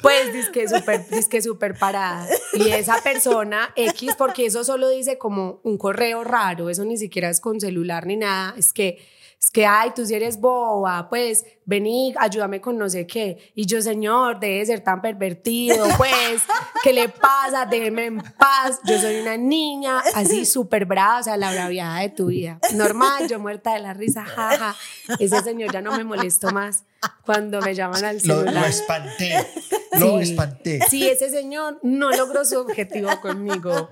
[0.00, 2.28] Pues disque súper disque súper parada.
[2.52, 7.28] Y esa persona X, porque eso solo dice como un correo raro, eso ni siquiera
[7.28, 9.04] es con celular ni nada, es que
[9.40, 13.52] es que, ay, tú si eres boba, pues vení, ayúdame con no sé qué.
[13.54, 16.42] Y yo, señor, debe ser tan pervertido, pues,
[16.82, 17.64] ¿qué le pasa?
[17.64, 18.80] Déjeme en paz.
[18.84, 22.58] Yo soy una niña así súper brava, o sea, la braviada de tu vida.
[22.74, 24.76] Normal, yo muerta de la risa, jaja.
[25.18, 26.84] Ese señor ya no me molesto más
[27.24, 28.54] cuando me llaman al celular.
[28.54, 29.46] lo espanté,
[29.98, 30.30] lo Sí.
[30.30, 30.80] espanté.
[30.88, 33.90] Sí, ese señor no logró su objetivo conmigo.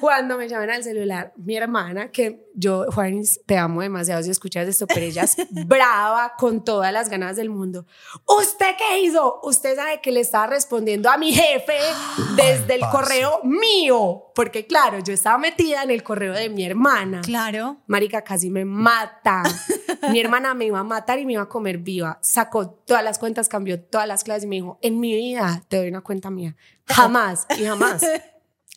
[0.00, 4.68] Cuando me llaman al celular, mi hermana, que yo, Juanis, te amo demasiado si escuchas
[4.68, 7.86] esto, pero ella es brava con todas las ganas del mundo.
[8.26, 9.40] ¿Usted qué hizo?
[9.42, 11.72] Usted sabe que le estaba respondiendo a mi jefe
[12.36, 17.20] desde el correo mío, porque claro, yo estaba metida en el correo de mi hermana.
[17.22, 17.78] Claro.
[17.86, 19.42] Marica, casi me mata.
[20.10, 22.11] Mi hermana me iba a matar y me iba a comer viva.
[22.20, 25.78] Sacó todas las cuentas, cambió todas las clases y me dijo, en mi vida te
[25.78, 26.56] doy una cuenta mía.
[26.86, 28.04] Jamás y jamás.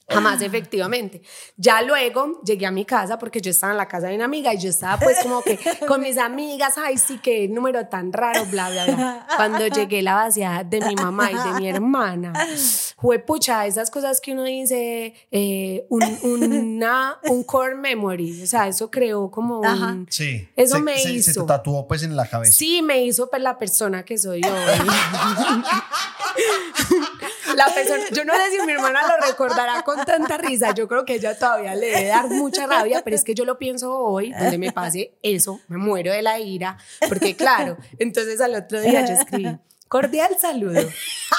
[0.08, 1.22] Jamás, efectivamente.
[1.58, 4.54] Ya luego llegué a mi casa porque yo estaba en la casa de una amiga
[4.54, 8.46] y yo estaba pues como que con mis amigas, ay sí, qué número tan raro,
[8.46, 9.28] bla, bla, bla.
[9.36, 12.34] Cuando llegué la vaciada de mi mamá y de mi hermana,
[12.98, 18.68] fue pucha, esas cosas que uno dice, eh, un, una, un core memory, o sea,
[18.68, 19.66] eso creó como un...
[19.66, 19.98] Ajá.
[20.10, 20.48] Sí.
[20.56, 21.34] Eso se, me se- hizo.
[21.34, 22.52] Se te tatuó pues en la cabeza.
[22.54, 24.88] Sí, me hizo pues, la persona que soy hoy.
[27.58, 31.06] la persona, yo no sé si mi hermana lo recordará con tanta risa, yo creo
[31.06, 34.32] que ella todavía le debe dar mucha rabia, pero es que yo lo pienso hoy,
[34.32, 36.78] donde me pase eso, me muero de la ira,
[37.08, 40.82] porque claro, entonces al otro día yo escribí, cordial saludo,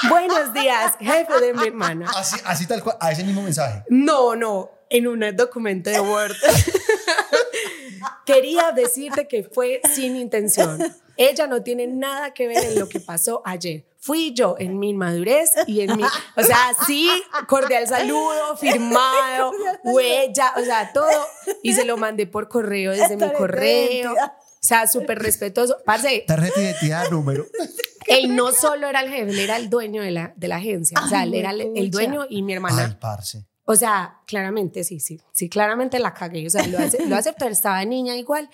[0.09, 2.09] buenos días, jefe de mi hermana.
[2.15, 3.83] Así, así tal cual, a ese mismo mensaje.
[3.89, 6.35] No, no, en un documento de Word.
[8.25, 10.79] Quería decirte que fue sin intención.
[11.15, 13.85] Ella no tiene nada que ver en lo que pasó ayer.
[14.07, 17.11] Fui yo en mi inmadurez y en mi, o sea, sí,
[17.45, 19.51] cordial saludo, firmado,
[19.83, 21.27] huella, o sea, todo.
[21.61, 24.13] Y se lo mandé por correo desde mi correo.
[24.13, 24.17] O
[24.61, 25.75] sea, súper respetuoso.
[25.85, 27.47] Parce, Tarjeta de identidad, número.
[28.07, 30.97] él no solo era el jefe, él era el dueño de la, de la agencia.
[31.03, 32.85] O sea, él era el, dueño y mi hermana.
[32.85, 33.45] Ay, parce.
[33.69, 36.47] O sea, claramente sí, sí, sí, claramente la cagué.
[36.47, 38.49] O sea, lo, ace- lo acepto, estaba niña igual.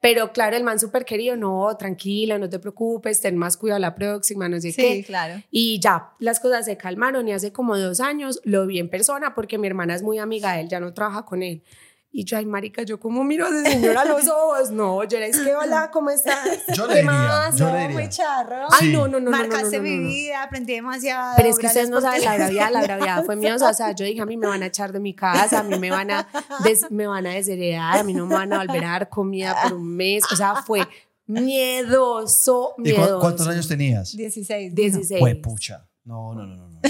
[0.00, 3.94] Pero claro, el man súper querido, no, tranquila, no te preocupes, ten más cuidado la
[3.94, 5.04] próxima, no sé Sí, qué.
[5.04, 5.40] claro.
[5.52, 9.34] Y ya, las cosas se calmaron y hace como dos años lo vi en persona
[9.36, 11.62] porque mi hermana es muy amiga de él, ya no trabaja con él.
[12.18, 14.70] Y yo, ay, marica, yo como miro a ese señor a los ojos.
[14.70, 16.38] No, yo era, es que, hola, ¿cómo estás?
[16.74, 17.56] Yo le ¿Qué diría, más?
[17.56, 17.94] yo No, le diría.
[17.98, 18.66] Muy charro.
[18.70, 18.92] Ay, Sí.
[18.94, 20.08] no, no, no, no, no, no, Marcaste no, mi no.
[20.08, 21.34] vida, aprendí demasiado.
[21.36, 23.68] Pero es que ustedes no saben la braviada, la braviada fue miedosa.
[23.68, 25.78] O sea, yo dije, a mí me van a echar de mi casa, a mí
[25.78, 26.26] me van a,
[26.64, 29.54] des- me van a desheredar, a mí no me van a volver a dar comida
[29.62, 30.24] por un mes.
[30.32, 30.88] O sea, fue
[31.26, 33.20] miedoso, ¿Y cu- miedoso.
[33.20, 34.16] cuántos años tenías?
[34.16, 34.74] 16.
[34.74, 34.96] dijo.
[34.96, 35.22] 16.
[35.22, 35.86] Huepucha.
[36.04, 36.68] No, no, no, no.
[36.68, 36.80] no.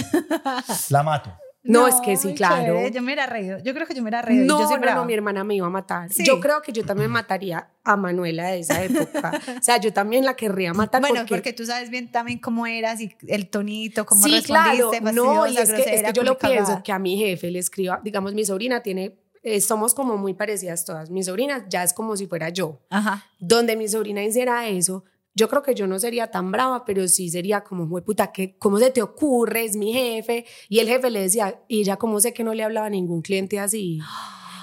[0.91, 1.33] La mato.
[1.67, 2.75] No, es que sí, claro.
[2.75, 2.91] chévere.
[2.91, 3.59] Yo me hubiera reído.
[3.59, 4.45] Yo creo que yo me hubiera reído.
[4.45, 5.01] No, yo no, brava.
[5.01, 6.12] no, mi hermana me iba a matar.
[6.12, 6.25] Sí.
[6.25, 9.33] Yo creo que yo también mataría a Manuela de esa época.
[9.59, 12.67] O sea, yo también la querría matar Bueno, porque, porque, tú sabes bien también cómo
[12.67, 14.91] eras y el tonito, cómo sí, claro.
[15.12, 17.59] No, y es que, es que grosera, yo lo pienso que a mi jefe le
[17.59, 21.11] escriba, digamos, mi sobrina tiene, eh, somos como muy parecidas todas.
[21.11, 22.81] Mi sobrina ya es como si fuera yo.
[22.91, 23.25] Ajá.
[23.39, 25.05] Donde mi sobrina hiciera eso,
[25.37, 28.57] yo creo que yo no sería tan brava, pero sí sería como, "Jue puta, ¿qué,
[28.59, 29.64] ¿cómo se te ocurre?
[29.64, 30.47] Es mi jefe.
[30.68, 33.22] Y el jefe le decía, y ella, ¿cómo sé que no le hablaba a ningún
[33.22, 34.01] cliente así?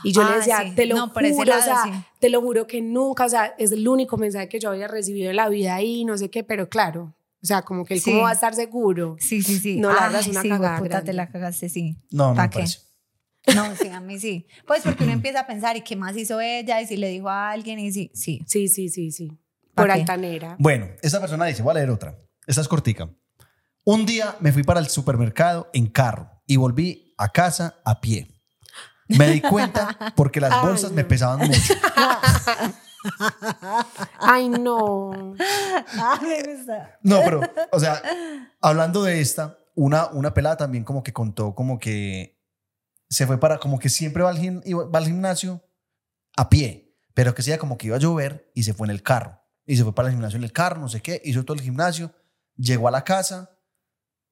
[0.03, 0.73] Y yo le Ah, decía, sí.
[0.75, 1.91] te lo No, juro, o lado, sea, sí.
[2.19, 5.29] te lo juro que nunca, o sea, es el único mensaje que yo había recibido
[5.29, 8.09] en la vida ahí, no sé qué, pero claro, o sea, como que él Sí.
[8.11, 9.15] cómo va a estar seguro.
[9.19, 9.77] Sí, sí, sí.
[9.77, 11.95] No, la Ay, una sí, cagada puta, te la cagaste, sí.
[12.11, 12.57] No, no ¿Pa' me qué?
[12.59, 12.79] parece.
[13.53, 14.47] No, sí, a mí sí.
[14.65, 16.81] Pues porque uno empieza a pensar, ¿y qué más hizo ella?
[16.81, 18.41] Y si le dijo a alguien, y sí, sí.
[18.47, 19.31] Sí, sí, sí, sí.
[19.73, 19.99] ¿Pa' Por qué?
[20.01, 20.55] altanera.
[20.59, 22.17] Bueno, esta persona dice, voy a leer otra.
[22.45, 23.09] Esta es cortica.
[23.85, 28.27] Un día me fui para el supermercado en carro y volví a casa a pie.
[29.07, 31.73] Me di cuenta porque las Ay, bolsas me pesaban mucho.
[34.19, 35.35] Ay, no.
[37.01, 38.01] No, pero, o sea,
[38.61, 42.39] hablando de esta, una, una pelada también como que contó como que
[43.09, 45.61] se fue para, como que siempre va al, va al gimnasio
[46.37, 49.03] a pie, pero que sea como que iba a llover y se fue en el
[49.03, 51.55] carro y se fue para la gimnasia en el carro, no sé qué, hizo todo
[51.55, 52.11] el gimnasio,
[52.55, 53.57] llegó a la casa,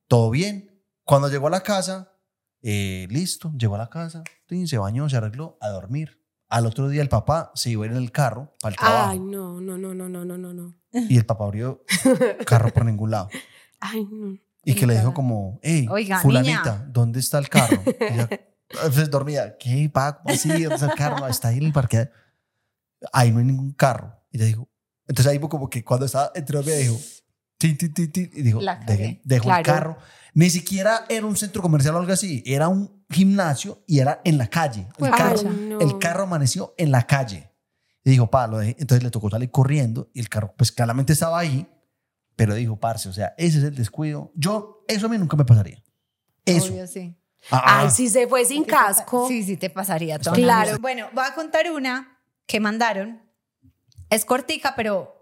[0.07, 0.83] todo bien.
[1.03, 2.13] Cuando llegó a la casa,
[2.61, 4.23] eh, listo, llegó a la casa,
[4.65, 6.21] se bañó, se arregló, a dormir.
[6.49, 9.09] Al otro día el papá se iba a ir en el carro para el trabajo.
[9.11, 10.75] Ay, no, no, no, no, no, no, no.
[10.91, 11.85] Y el papá abrió
[12.45, 13.29] carro por ningún lado.
[13.79, 14.37] Ay, no.
[14.63, 15.87] Y que le dijo como, hey,
[16.21, 16.87] fulanita, niña.
[16.89, 17.81] ¿dónde está el carro?
[17.99, 18.29] Ella,
[18.69, 20.19] pues, dormida, ¿qué, papá?
[20.21, 20.49] ¿Cómo así?
[20.49, 21.27] ¿Dónde está el carro?
[21.27, 22.11] Está ahí en el parque.
[23.11, 24.21] Ahí no hay ningún carro.
[24.29, 24.69] Y ella dijo,
[25.11, 26.97] entonces ahí fue como que cuando estaba entre dormida dijo,
[27.57, 28.59] tin, tin, tin, tin, y dijo.
[28.59, 29.63] "Deje- dejó el Claro.
[29.63, 29.97] carro.
[30.33, 34.37] Ni siquiera era un centro comercial o algo así, era un gimnasio y era en
[34.37, 34.87] la calle.
[34.97, 35.79] El Ay, carro, no.
[35.79, 37.51] el carro amaneció en la calle.
[38.03, 38.75] Y dijo, pa, lo dejé.
[38.79, 41.67] Entonces le tocó salir corriendo y el carro, pues claramente estaba ahí,
[42.37, 44.31] pero dijo, parce, o sea, ese es el descuido.
[44.35, 45.83] Yo, eso a mí nunca me pasaría.
[46.45, 46.71] Eso.
[46.73, 47.15] Obvio, sí.
[47.51, 49.27] Ah, Ay, si se fue sin casco.
[49.27, 50.33] Sí, sí te pasaría todo.
[50.35, 50.77] Claro.
[50.79, 53.21] Bueno, voy a contar una que mandaron.
[54.11, 55.17] Es cortica, pero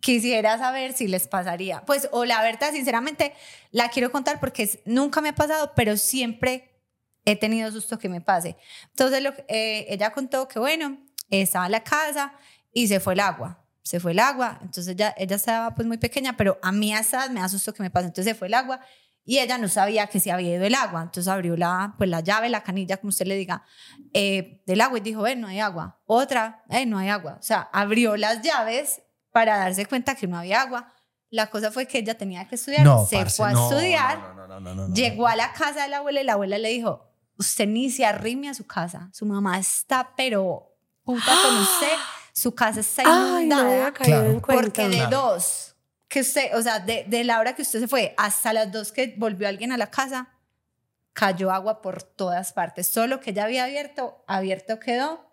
[0.00, 1.84] quisiera saber si les pasaría.
[1.84, 3.34] Pues, o la verdad, sinceramente,
[3.70, 6.82] la quiero contar porque nunca me ha pasado, pero siempre
[7.26, 8.56] he tenido susto que me pase.
[8.88, 12.32] Entonces, lo, eh, ella contó que, bueno, estaba en la casa
[12.72, 13.62] y se fue el agua.
[13.82, 17.28] Se fue el agua, entonces ya, ella estaba pues muy pequeña, pero a mí hasta
[17.28, 18.06] me asustó que me pase.
[18.06, 18.80] Entonces se fue el agua
[19.24, 21.02] y ella no sabía que se había ido el agua.
[21.02, 23.62] Entonces abrió la, pues, la llave, la canilla, como usted le diga,
[24.12, 26.00] eh, del agua y dijo, ven, no hay agua.
[26.06, 27.36] Otra, eh, no hay agua.
[27.38, 29.02] O sea, abrió las llaves
[29.32, 30.92] para darse cuenta que no había agua.
[31.30, 34.18] La cosa fue que ella tenía que estudiar, no, se parce, fue a no, estudiar,
[34.18, 34.94] no, no, no, no, no, no.
[34.94, 37.06] llegó a la casa de la abuela y la abuela le dijo,
[37.36, 41.96] usted ni se arrime a su casa, su mamá está pero puta con usted,
[42.32, 43.92] su casa está Ay, no inundada.
[43.92, 44.40] cuenta.
[44.40, 45.69] Porque de dos,
[46.10, 48.90] que usted, o sea, de, de la hora que usted se fue hasta las dos
[48.90, 50.28] que volvió alguien a la casa,
[51.12, 52.90] cayó agua por todas partes.
[52.90, 55.24] Todo lo que ya había abierto, abierto quedó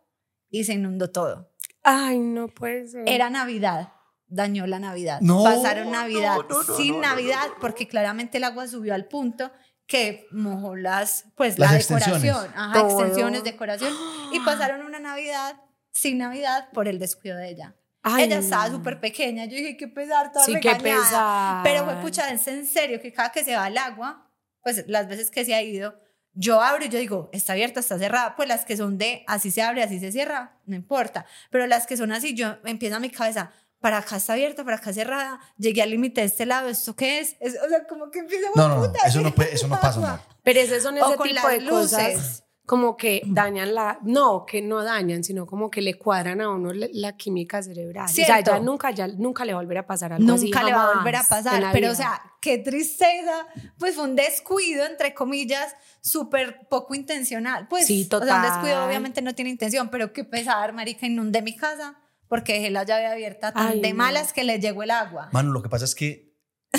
[0.49, 1.51] y se inundó todo.
[1.83, 3.03] Ay, no puede ser.
[3.09, 3.91] Era Navidad,
[4.27, 5.19] dañó la Navidad.
[5.21, 7.59] No, Pasaron Navidad no, no, no, sin no, no, Navidad no, no.
[7.59, 9.51] porque claramente el agua subió al punto
[9.87, 12.21] que mojó las, pues Las la extensiones.
[12.21, 13.01] decoración, ajá, Todo.
[13.01, 13.93] extensiones, decoración
[14.31, 15.59] y pasaron una Navidad
[15.91, 17.75] sin Navidad por el descuido de ella.
[18.15, 18.77] Ay, ella estaba no.
[18.77, 21.01] súper pequeña, yo dije, qué pesar, toda Sí, qué regañada.
[21.03, 21.63] pesar.
[21.63, 24.29] Pero fue pucha, es en serio que cada que se va el agua,
[24.61, 25.99] pues las veces que se ha ido,
[26.33, 28.35] yo abro y yo digo, está abierta, está cerrada.
[28.35, 31.25] Pues las que son de así se abre, así se cierra, no importa.
[31.49, 34.93] Pero las que son así, yo empieza mi cabeza, para acá está abierta, para acá
[34.93, 37.35] cerrada, llegué al límite de este lado, ¿esto qué es?
[37.39, 39.79] Es- o sea, como que empieza No, no, no, puta, eso no, puede- eso no
[39.79, 40.19] pasa, no.
[40.43, 42.43] Pero esos son O ese con tipo las de cosas luces.
[42.67, 46.73] Como que dañan la, no, que no dañan, sino como que le cuadran a uno
[46.73, 48.05] le- la química cerebral.
[48.05, 48.51] O sea, Cierto.
[48.51, 50.45] ya nunca, ya nunca le va a volver a pasar algo así.
[50.47, 51.61] Nunca le va a volver a pasar.
[51.61, 51.95] la Pero, o vida.
[51.95, 53.47] sea, qué tristeza.
[53.79, 57.67] Pues fue un descuido, entre comillas, súper poco intencional.
[57.69, 58.41] Pues, Sí, O sea, un total.
[58.51, 61.97] descuido obviamente no tiene intención, pero qué pesar, marica, inundé mi casa
[62.27, 63.95] porque dejé la llave abierta tan Ay, de no.
[63.95, 65.29] malas que le llegó el agua.
[65.31, 66.26] Mano, lo que pasa es que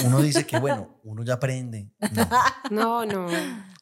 [0.04, 1.88] uno dice que, bueno, uno ya aprende.
[2.12, 2.28] No.
[2.70, 3.26] No, no.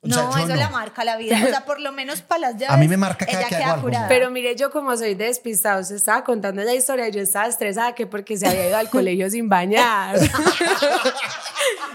[0.03, 0.57] O sea, no, eso no.
[0.57, 1.41] la marca la vida.
[1.43, 2.71] O sea, por lo menos para las llaves.
[2.71, 4.09] A mí me marca cada ella que hago queda algo.
[4.09, 8.07] Pero mire, yo como soy despistada, usted estaba contando la historia yo estaba estresada que
[8.07, 10.17] porque se había ido al colegio sin bañar.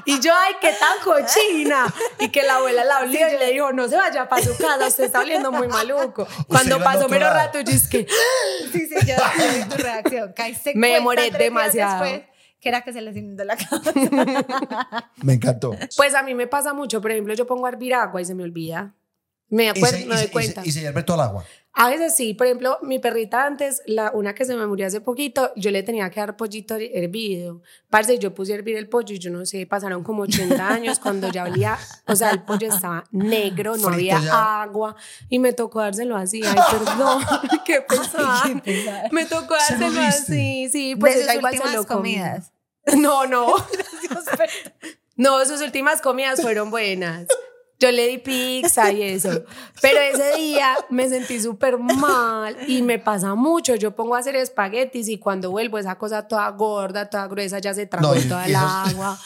[0.05, 1.93] y yo, ay, qué tan cochina.
[2.19, 4.87] Y que la abuela la olió y le dijo, no se vaya para su casa,
[4.87, 6.27] usted está oliendo muy maluco.
[6.47, 7.33] Cuando pasó lado.
[7.33, 8.07] rato, yo es que,
[8.71, 9.15] Sí, sí, yo
[9.69, 10.33] tu reacción.
[10.33, 12.03] Caíste Me demoré demasiado.
[12.03, 12.30] después
[12.61, 13.91] que era que se les inundó la casa.
[15.23, 15.71] Me encantó.
[15.97, 17.01] pues a mí me pasa mucho.
[17.01, 18.95] Por ejemplo, yo pongo a hervir agua y se me olvida.
[19.51, 20.61] Me Y acuerdo, se, me y doy se- y cuenta.
[20.63, 21.45] se- y se hierve todo el agua.
[21.73, 24.99] A veces sí, por ejemplo, mi perrita antes, la, una que se me murió hace
[24.99, 27.61] poquito, yo le tenía que dar pollito hervido.
[27.89, 30.99] Parce, yo puse a hervir el pollo y yo no sé, pasaron como 80 años
[30.99, 34.61] cuando ya olía, o sea, el pollo estaba negro, no Frito había ya.
[34.63, 34.97] agua
[35.29, 36.41] y me tocó dárselo así.
[36.45, 37.23] Ay, perdón,
[37.65, 38.43] qué pesada.
[39.11, 42.21] Me tocó Se lo dárselo así, sí, Pues de sus igual se últimas lo comió.
[42.21, 42.51] comidas.
[42.97, 43.53] No, no.
[45.15, 47.27] No, sus últimas comidas fueron buenas.
[47.81, 49.43] Yo le di pizza y eso.
[49.81, 53.73] Pero ese día me sentí súper mal y me pasa mucho.
[53.73, 57.73] Yo pongo a hacer espaguetis y cuando vuelvo esa cosa toda gorda, toda gruesa, ya
[57.73, 59.19] se tragó No, y- toda el agua.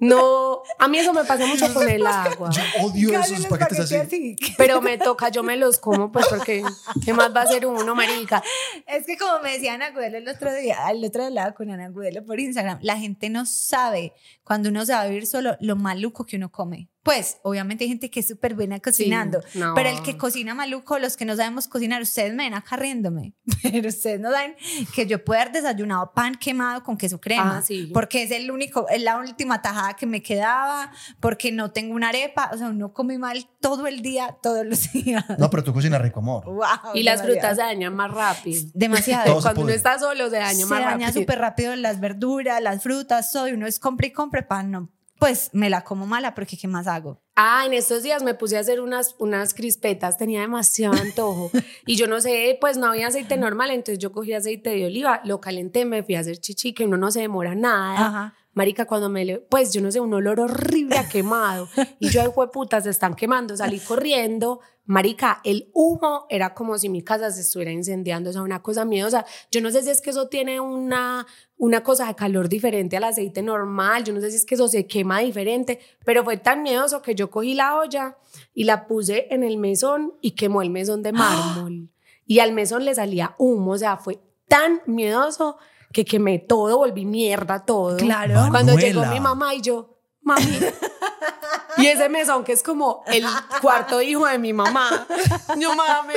[0.00, 2.50] No, a mí eso me pasa mucho con el agua.
[2.50, 4.36] Yo odio esos paquetes así.
[4.58, 6.62] Pero me toca, yo me los como, pues porque
[7.04, 8.42] ¿qué más va a hacer uno, marica?
[8.86, 11.70] Es que como me decía Ana Gudelo el otro día, el otro día hablaba con
[11.70, 14.12] Ana Gudelo por Instagram, la gente no sabe
[14.44, 16.88] cuando uno se va a vivir solo lo maluco que uno come.
[17.02, 19.74] Pues, obviamente hay gente que es súper buena cocinando, no.
[19.74, 23.34] pero el que cocina maluco, los que no sabemos cocinar, ustedes me ven acá riéndome,
[23.62, 24.56] pero ustedes no saben
[24.94, 27.90] que yo puedo haber desayunado pan quemado con queso crema, Ah, sí.
[27.92, 30.90] porque es el único, es la última tajada que me quedaba,
[31.20, 34.90] porque no tengo una arepa, o sea, uno come mal todo el día, todos los
[34.92, 35.26] días.
[35.38, 36.46] No, pero tú cocinas rico, amor.
[36.46, 36.64] Wow,
[36.94, 37.24] Y las demasiado.
[37.26, 38.62] frutas se dañan más rápido.
[38.72, 39.36] Demasiado.
[39.36, 41.20] Se Cuando uno está solo se daña se más daña rápido.
[41.20, 43.46] súper rápido las verduras, las frutas, todo.
[43.48, 44.12] Y uno es compre y
[44.42, 44.90] pan, no.
[45.18, 47.22] Pues me la como mala porque ¿qué más hago?
[47.36, 51.50] Ah, en estos días me puse a hacer unas, unas crispetas, tenía demasiado antojo.
[51.86, 55.20] y yo no sé, pues no había aceite normal, entonces yo cogí aceite de oliva,
[55.24, 58.06] lo calenté, me fui a hacer chichi, que uno no se demora nada.
[58.06, 58.34] Ajá.
[58.54, 61.68] Marica, cuando me le, pues yo no sé, un olor horrible a quemado.
[61.98, 63.56] Y yo, ay, puta, se están quemando.
[63.56, 64.60] Salí corriendo.
[64.86, 68.30] Marica, el humo era como si mi casa se estuviera incendiando.
[68.30, 69.26] O sea, una cosa miedosa.
[69.50, 71.26] Yo no sé si es que eso tiene una,
[71.56, 74.04] una cosa de calor diferente al aceite normal.
[74.04, 75.80] Yo no sé si es que eso se quema diferente.
[76.04, 78.16] Pero fue tan miedoso que yo cogí la olla
[78.54, 81.90] y la puse en el mesón y quemó el mesón de mármol.
[82.26, 83.72] Y al mesón le salía humo.
[83.72, 84.18] O sea, fue
[84.48, 85.58] tan miedoso
[85.94, 87.96] que quemé todo, volví mierda todo.
[87.96, 88.48] Claro.
[88.50, 90.58] Cuando llegó mi mamá y yo, mami.
[91.78, 93.24] y ese mesón que es como el
[93.62, 95.06] cuarto hijo de mi mamá.
[95.58, 96.14] Yo, mami.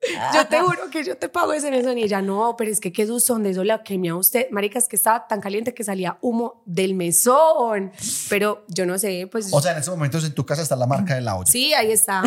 [0.34, 1.98] Yo te juro que yo te pago ese mesón.
[1.98, 4.46] Y ella, no, pero es que qué susto, donde eso la quemé a usted.
[4.52, 7.90] Marica, es que estaba tan caliente que salía humo del mesón.
[8.28, 9.48] Pero yo no sé, pues.
[9.52, 11.50] O sea, en estos momentos en tu casa está la marca de la olla.
[11.50, 12.22] Sí, ahí está.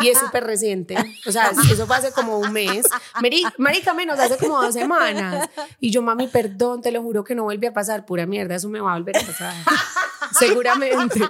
[0.00, 0.96] Y es súper reciente.
[1.26, 2.86] O sea, eso fue hace como un mes.
[3.20, 5.48] Mari- Marica, menos hace como dos semanas.
[5.80, 8.06] Y yo, mami, perdón, te lo juro que no vuelve a pasar.
[8.06, 9.54] Pura mierda, eso me va a volver a pasar.
[10.38, 11.20] Seguramente.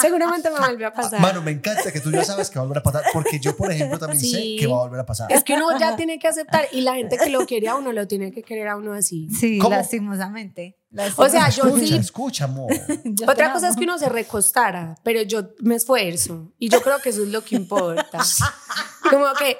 [0.00, 1.20] Seguramente me vuelve a pasar.
[1.20, 3.56] Mano, me encanta que tú ya sabes que va a volver a pasar, porque yo,
[3.56, 4.56] por ejemplo, también sé Sí.
[4.58, 5.30] que va a volver a pasar.
[5.32, 7.92] Es que uno ya tiene que aceptar y la gente que lo quiere a uno
[7.92, 9.28] lo tiene que querer a uno así.
[9.30, 9.76] Sí, ¿Cómo?
[9.76, 10.78] lastimosamente.
[11.16, 12.72] O sea, yo escucha, sí- escucha, amor.
[13.04, 13.72] Yo Otra cosa amo.
[13.72, 17.28] es que uno se recostara, pero yo me esfuerzo y yo creo que eso es
[17.28, 18.18] lo que importa.
[19.10, 19.56] Como que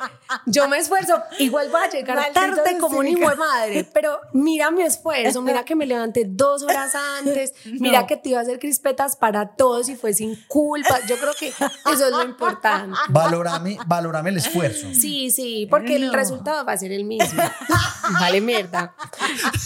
[0.47, 4.19] yo me esfuerzo, igual voy a llegar Maldito tarde como un hijo de madre, pero
[4.33, 8.07] mira mi esfuerzo, mira que me levanté dos horas antes, mira No.
[8.07, 10.99] que te iba a hacer crispetas para todos y fue sin culpa.
[11.09, 12.97] Yo creo que eso es lo importante.
[13.09, 14.89] Valórame, valórame el esfuerzo.
[14.93, 17.43] Sí, sí, porque el resultado va a ser el mismo.
[18.21, 18.95] Vale mierda.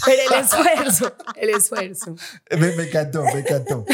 [0.04, 2.14] Pero el esfuerzo, el esfuerzo.
[2.50, 3.84] Me, me encantó, me encantó.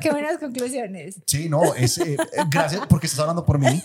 [0.00, 1.16] Qué buenas conclusiones.
[1.26, 2.16] Sí, no, es, eh,
[2.48, 3.80] gracias porque estás hablando por mí.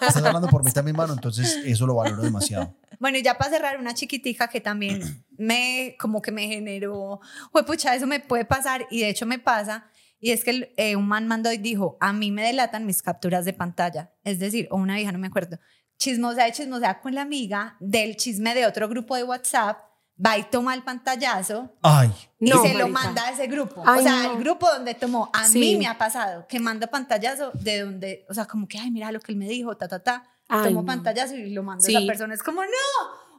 [0.00, 1.12] Estás hablando por mí también, mano.
[1.14, 2.74] Entonces, eso lo valoro demasiado.
[2.98, 5.02] Bueno, y ya para cerrar, una chiquitica que también
[5.36, 7.20] me, como que me generó,
[7.66, 9.90] pucha, eso me puede pasar y de hecho me pasa.
[10.18, 13.02] Y es que el- eh, un man mandó y dijo, a mí me delatan mis
[13.02, 14.12] capturas de pantalla.
[14.24, 15.58] Es decir, o una vieja, no me acuerdo,
[15.98, 19.78] chismosea y chismosea con la amiga del chisme de otro grupo de WhatsApp,
[20.24, 22.10] va y toma el pantallazo Ay,
[22.40, 23.82] y No, se lo manda a ese grupo.
[23.84, 24.32] Ay, o sea, no.
[24.32, 25.58] el grupo donde tomó, a Sí.
[25.58, 29.12] mí me ha pasado que manda pantallazo de donde, o sea, como que, ay, mira
[29.12, 30.24] lo que él me dijo, ta, ta, ta.
[30.48, 30.86] Ay, Tomó no.
[30.86, 31.96] pantallazo y lo manda a Sí.
[31.96, 32.34] esa persona.
[32.34, 32.68] Es como, no,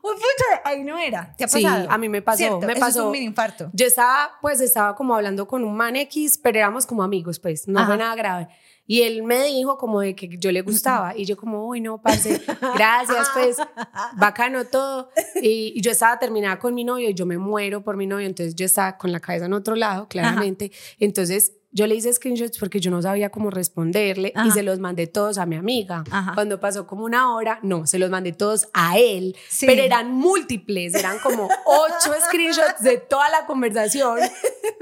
[0.04, 1.34] uy, pucha, ahí no era.
[1.38, 1.90] ¿Te ha Sí, pasado?
[1.90, 2.60] a mí me pasó, ¿Cierto?
[2.60, 3.00] me Eso pasó.
[3.00, 3.70] Es un mini infarto.
[3.74, 7.68] Yo estaba, pues estaba como hablando con un man X, pero éramos como amigos, pues,
[7.68, 7.88] no Ajá.
[7.88, 8.48] fue nada grave.
[8.90, 12.02] Y él me dijo como de que yo le gustaba y yo como, uy, no,
[12.02, 12.42] parce,
[12.76, 13.58] gracias, pues,
[14.18, 15.10] bacano todo.
[15.42, 18.26] Y, y yo estaba terminada con mi novio y yo me muero por mi novio,
[18.28, 20.72] entonces yo estaba con la cabeza en otro lado, claramente.
[21.00, 24.52] Entonces yo le hice screenshots porque yo no sabía cómo responderle y Ajá.
[24.52, 26.04] se los mandé todos a mi amiga.
[26.10, 26.32] Ajá.
[26.34, 29.66] Cuando pasó como una hora, no, se los mandé todos a él, Sí.
[29.66, 34.20] pero eran múltiples, eran como ocho screenshots de toda la conversación.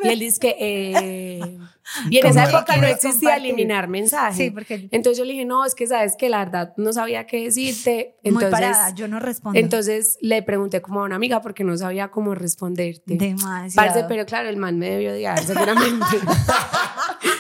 [0.04, 0.56] Y él dice que...
[0.60, 1.58] eh,
[2.10, 3.46] y en esa época no existía compartir.
[3.52, 4.38] eliminar mensajes.
[4.38, 7.28] Sí, porque- Entonces yo le dije, no, es que sabes que la verdad no sabía
[7.28, 8.16] qué decirte.
[8.24, 9.60] Entonces, Muy parada, yo no respondo.
[9.60, 13.16] entonces le pregunté como a una amiga porque no sabía cómo responderte.
[13.18, 13.70] Demasiado.
[13.76, 16.06] Parce, pero claro, el man me debió odiar, seguramente.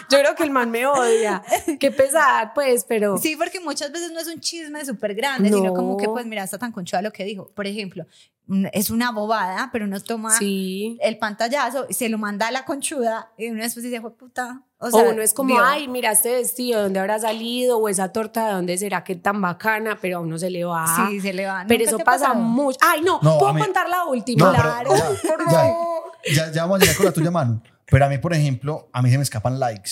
[0.09, 1.41] Yo creo que el man me odia.
[1.79, 3.17] Qué pesar, pues, pero.
[3.17, 5.73] Sí, porque muchas veces no es un chisme súper grande, sino No.
[5.73, 7.49] como que, pues, mira, está tan conchuda lo que dijo.
[7.55, 8.05] Por ejemplo,
[8.47, 10.97] mm, es una bobada, pero uno toma Sí.
[11.01, 14.61] el pantallazo y se lo manda a la conchuda y uno después dice, fue puta.
[14.77, 15.63] O, O sea, uno es como, vio.
[15.63, 17.77] ay, mira este vestido, ¿de dónde habrá salido?
[17.79, 19.97] O esa torta, ¿de dónde será que tan bacana?
[20.01, 20.85] Pero a uno se le va.
[21.09, 21.63] Sí, se le va.
[21.67, 22.43] Pero ¿Nunca eso pasa pasado?
[22.43, 22.77] mucho.
[22.81, 24.45] Ay, no, No, ¿puedo mí- contar la última?
[24.47, 24.95] No, pero claro.
[24.95, 25.51] ya, por ya.
[25.51, 26.03] favor.
[26.35, 27.61] ya, ya vamos a llegar con la tuya, Manu.
[27.87, 29.91] Pero a mí, por ejemplo, a mí se me escapan likes.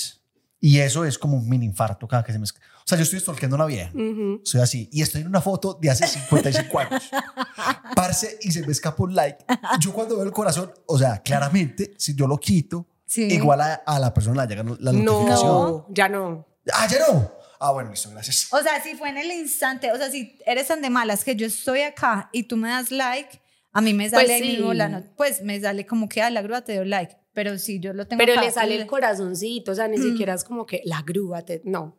[0.60, 2.66] Y eso es como un mini infarto cada que se me escapa.
[2.78, 3.92] O sea, yo estoy stalkeando a una vieja.
[3.94, 4.42] Ujú.
[4.44, 4.90] Soy así.
[4.92, 7.10] Y estoy en una foto de hace 55 años.
[7.96, 9.44] Parce, y se me escapa un like.
[9.80, 13.24] Yo cuando veo el corazón, o sea, claramente, si yo lo quito, Sí.
[13.32, 15.48] igual a, a la persona le llega la notificación.
[15.52, 16.48] No, ya no.
[16.74, 17.32] Ah, ya no.
[17.60, 18.48] Ah, bueno, listo, gracias.
[18.52, 21.36] O sea, si fue en el instante, o sea, si eres tan de malas que
[21.36, 23.40] yo estoy acá y tú me das like,
[23.72, 24.78] a mí me sale Pues ahí mismo sí.
[24.78, 27.94] la pues me sale como que a la grúa te dio like, pero si yo
[27.94, 29.92] lo tengo Pero acá, le sale el corazoncito, o sea, Mm.
[29.92, 31.98] ni siquiera es como que la grúa, te- no.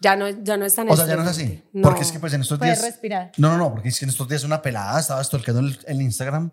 [0.00, 1.62] Ya no, ya no es tan O sea, ya no es así.
[1.72, 1.82] No.
[1.88, 2.90] Porque es que pues en estos Puedes días...
[2.92, 3.32] respirar.
[3.38, 6.02] No, no, no, porque es que en estos días una pelada estaba stalkeando el, el
[6.02, 6.50] Instagram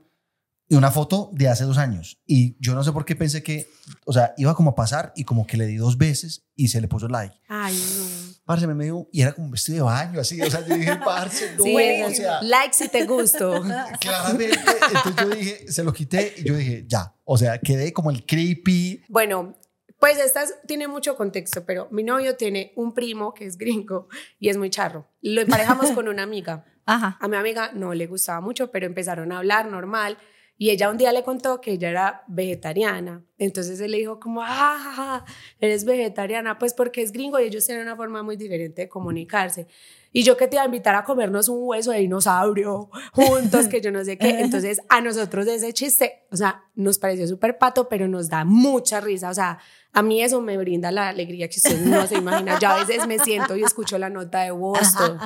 [0.70, 2.22] y una foto de hace dos años.
[2.26, 3.68] Y yo no sé por qué pensé que,
[4.06, 6.80] o sea, iba como a pasar y como que le di dos veces y se
[6.80, 7.36] le puso like.
[7.50, 8.33] Ay, no.
[8.46, 10.42] Parce, me dio, y era como un vestido de baño, así.
[10.42, 13.62] O sea, yo dije, parce, no, Sí, o sea, like si te gustó.
[14.02, 14.60] claramente.
[14.96, 17.16] Entonces yo dije, se lo quité y yo dije, ya.
[17.24, 19.04] O sea, quedé como el creepy.
[19.08, 19.56] Bueno,
[19.98, 24.10] pues esta es- tiene mucho contexto, pero mi novio tiene un primo que es gringo
[24.40, 25.08] y es muy charro.
[25.22, 26.66] Lo emparejamos con una amiga.
[26.86, 27.18] Ajá.
[27.22, 30.18] A mi amiga no le gustaba mucho, pero empezaron a hablar normal.
[30.64, 33.22] Y ella un día le contó que ella era vegetariana.
[33.38, 35.26] Entonces él le dijo como, ah,
[35.60, 39.68] eres vegetariana, pues porque es gringo y ellos tienen una forma muy diferente de comunicarse.
[40.14, 43.82] Y yo que te iba a invitar a comernos un hueso de dinosaurio juntos, que
[43.82, 44.30] yo no sé qué.
[44.40, 49.02] Entonces a nosotros ese chiste, o sea, nos pareció súper pato, pero nos da mucha
[49.02, 49.32] risa.
[49.32, 49.60] O sea,
[49.94, 52.58] a mí eso me brinda la alegría que usted no se imagina.
[52.60, 54.94] Yo a veces me siento y escucho la nota de voz.
[54.96, 55.18] todo.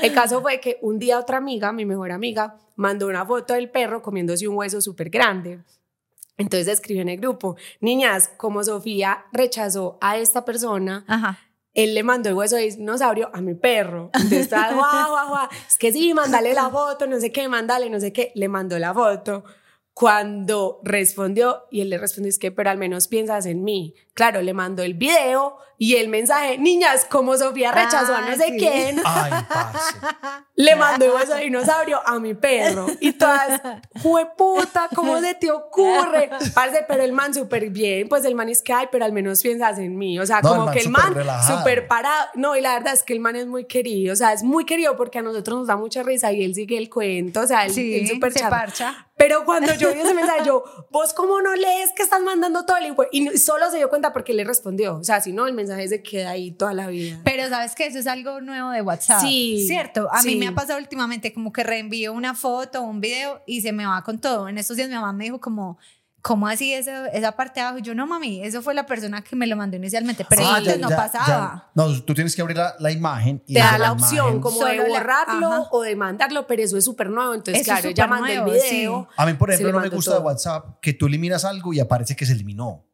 [0.00, 3.68] El caso fue que un día otra amiga, mi mejor amiga, mandó una foto del
[3.68, 5.60] perro comiéndose un hueso súper grande.
[6.38, 11.38] Entonces escribió en el grupo, niñas, como Sofía rechazó a esta persona, Ajá.
[11.74, 14.10] él le mandó el hueso de dinosaurio a mi perro.
[14.14, 17.90] Entonces estaba, guau, guau, guau, es que sí, mándale la foto, no sé qué, mándale,
[17.90, 19.44] no sé qué, le mandó la foto.
[19.94, 23.94] Cuando respondió, y él le respondió, es que, pero al menos piensas en mí.
[24.14, 28.36] Claro, le mandó el video y el mensaje, niñas, como Sofía rechazó a no Ah,
[28.36, 28.56] sé sí.
[28.56, 29.96] quién, Ay, parce.
[30.54, 32.86] le mandó el hueso de dinosaurio a mi perro.
[33.00, 33.60] Y todas,
[34.36, 36.30] puta, ¿cómo se te ocurre?
[36.54, 39.42] Parce, pero el man súper bien, pues el man es que, ay, pero al menos
[39.42, 40.20] piensas en mí.
[40.20, 41.14] O sea, No, el como man que el man
[41.46, 42.28] súper parado.
[42.34, 44.12] No, y la verdad es que el man es muy querido.
[44.12, 46.78] O sea, es muy querido porque a nosotros nos da mucha risa y él sigue
[46.78, 47.40] el cuento.
[47.40, 49.08] O sea, él, Sí, él súper se parcha.
[49.16, 52.76] Pero cuando yo vi ese mensaje, yo, vos cómo no lees que estás mandando todo
[52.78, 53.04] el info?
[53.12, 54.96] Y solo se dio cuenta porque le respondió.
[54.96, 57.20] O sea, si no, el mensaje se queda ahí toda la vida.
[57.24, 59.20] Pero sabes que eso es algo nuevo de WhatsApp.
[59.20, 60.08] Sí, Cierto.
[60.12, 60.36] A mí sí.
[60.36, 63.86] me ha pasado últimamente como que reenvío una foto o un video y se me
[63.86, 64.48] va con todo.
[64.48, 65.78] En estos días mi mamá me dijo como,
[66.20, 67.78] ¿cómo así eso, esa parte de abajo?
[67.78, 70.24] Y yo, no, mami, eso fue la persona que me lo mandó inicialmente.
[70.28, 71.26] Pero Ah, antes ya, no ya, pasaba.
[71.26, 71.70] ya.
[71.74, 73.42] No, tú tienes que abrir la, la imagen.
[73.46, 75.68] Y te da desde la opción imagen- como de Solo la- borrarlo ajá.
[75.72, 77.34] o de mandarlo, pero eso es súper nuevo.
[77.34, 79.08] Entonces, Eso es claro, súper mandó el video.
[79.10, 79.14] sí.
[79.16, 80.26] A mí, por ejemplo, no me gusta de todo.
[80.26, 82.84] WhatsApp que tú eliminas algo y aparece que se eliminó.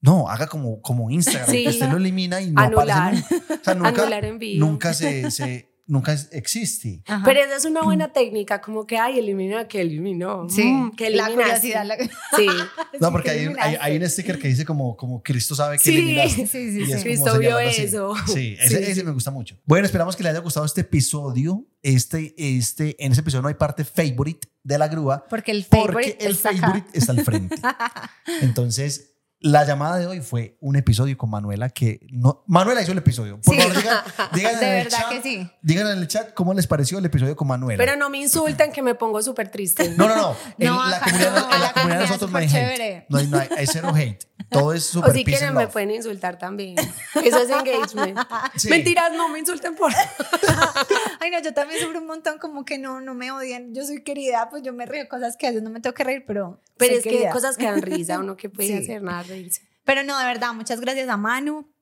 [0.00, 1.64] No, haga como, como Instagram, Sí.
[1.64, 3.14] que usted lo elimina y no Anular.
[3.14, 3.34] aparece.
[3.34, 3.54] nunca.
[3.54, 4.60] O sea, nunca, Anular envío.
[4.64, 7.00] nunca se, se- nunca existe.
[7.06, 7.22] Ajá.
[7.24, 10.48] Pero esa es una buena técnica, como que, ay, elimina que eliminó.
[10.50, 11.84] sí, Mm, que la curiosidad.
[11.86, 12.46] la- Sí.
[13.00, 15.54] No, Sí, porque que hay, un- hay, hay un sticker que dice como, como Cristo
[15.54, 15.96] sabe que Sí.
[15.96, 16.46] eliminaste.
[16.46, 16.92] Sí, sí, Y sí.
[16.92, 18.14] es Cristo vio eso.
[18.26, 19.02] Sí, ese, Sí, ese sí.
[19.04, 19.56] me gusta mucho.
[19.64, 21.64] Bueno, esperamos que les haya gustado este episodio.
[21.82, 25.24] Este, este, en ese episodio no hay parte favorite de la grúa.
[25.30, 26.60] Porque el Porque favorite el está acá.
[26.60, 27.54] favorite está al frente.
[28.42, 29.12] Entonces,
[29.50, 32.42] la llamada de hoy fue un episodio con Manuela que no.
[32.46, 33.40] Manuela hizo el episodio.
[33.40, 33.60] Por Sí.
[33.60, 33.98] favor, digan,
[34.34, 35.50] digan De en el verdad chat, que sí.
[35.62, 37.78] Digan en el chat cómo les pareció el episodio con Manuela.
[37.82, 39.90] Pero no me insulten que me pongo súper triste.
[39.96, 40.36] no, no, no.
[40.58, 43.06] En No, la comunidad, no, en la comunidad de nosotros no hay hate.
[43.08, 44.24] No hay, no hay, hay cero hate.
[44.50, 46.76] Todo es O super si quieren me pueden insultar también.
[46.78, 48.18] Eso es engagement.
[48.56, 48.68] Sí.
[48.68, 49.92] Mentiras, no me insulten por...
[51.20, 53.74] Ay, no, yo también sufro un montón como que no, no me odian.
[53.74, 56.04] Yo soy querida, pues yo me río cosas que a veces no me tengo que
[56.04, 56.60] reír, pero.
[56.78, 58.74] Pero es que cosas que dan risa, uno que puede Sí.
[58.84, 59.62] hacer nada, reírse.
[59.84, 61.72] Pero no, de verdad, muchas gracias a Manu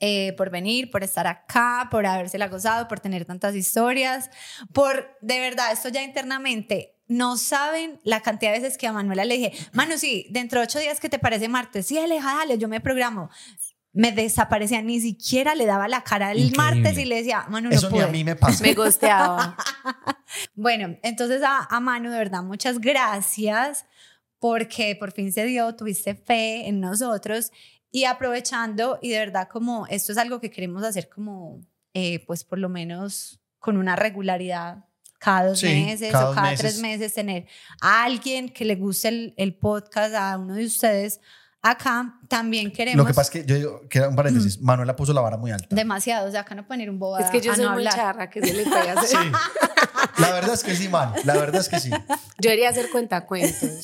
[0.00, 4.30] eh, por venir, por estar acá, por habérsela gozado, por tener tantas historias,
[4.72, 6.96] por, de verdad, esto ya internamente.
[7.06, 10.64] No saben la cantidad de veces que a Manuela le dije, Manu, sí, dentro de
[10.66, 13.28] ocho días que te parece martes, sí, Aleja, dale, yo me programo.
[13.92, 16.80] Me desaparecía, ni siquiera le daba la cara el Increíble.
[16.82, 18.12] martes y le decía, Manu, no Eso ni a pude".
[18.12, 18.62] mí me pasa.
[18.62, 19.56] Me gosteaba.
[20.54, 23.84] Bueno, entonces a, a Manu, de verdad, muchas gracias
[24.40, 27.52] porque por fin se dio, tuviste fe en nosotros
[27.92, 31.60] y aprovechando y de verdad como esto es algo que queremos hacer como,
[31.94, 34.84] eh, pues por lo menos con una regularidad.
[35.18, 36.60] Cada dos Sí, meses cada o cada meses.
[36.60, 37.46] tres meses tener
[37.82, 41.20] a alguien que le guste el, el podcast, a uno de ustedes
[41.62, 44.96] acá, también queremos Lo que pasa es que yo digo, que era un paréntesis, Manuela
[44.96, 45.74] puso la vara muy alta.
[45.74, 47.86] demasiado, o sea, acá no poner un boba Es que yo a soy no muy
[47.86, 47.94] hablar.
[47.94, 49.08] charra, que se le puede hacer.
[49.08, 49.32] Sí.
[50.18, 51.12] La verdad es que sí, man.
[51.24, 51.90] La verdad es que sí.
[51.90, 53.82] Yo debería hacer cuentacuentos.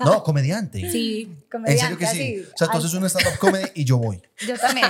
[0.00, 0.90] No, comediante.
[0.90, 1.36] Sí.
[1.66, 2.44] En serio que sí.
[2.54, 4.22] O sea, tú haces un stand-up comedy y yo voy.
[4.46, 4.86] Yo también.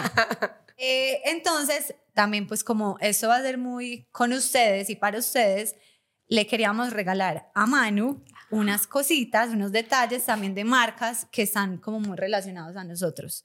[0.78, 5.74] Eh, entonces, también pues como eso va a ser muy con ustedes y para ustedes,
[6.28, 12.01] le queríamos regalar a Manu unas cositas, unos detalles también de marcas que están como
[12.01, 13.45] muy relacionados a nosotros,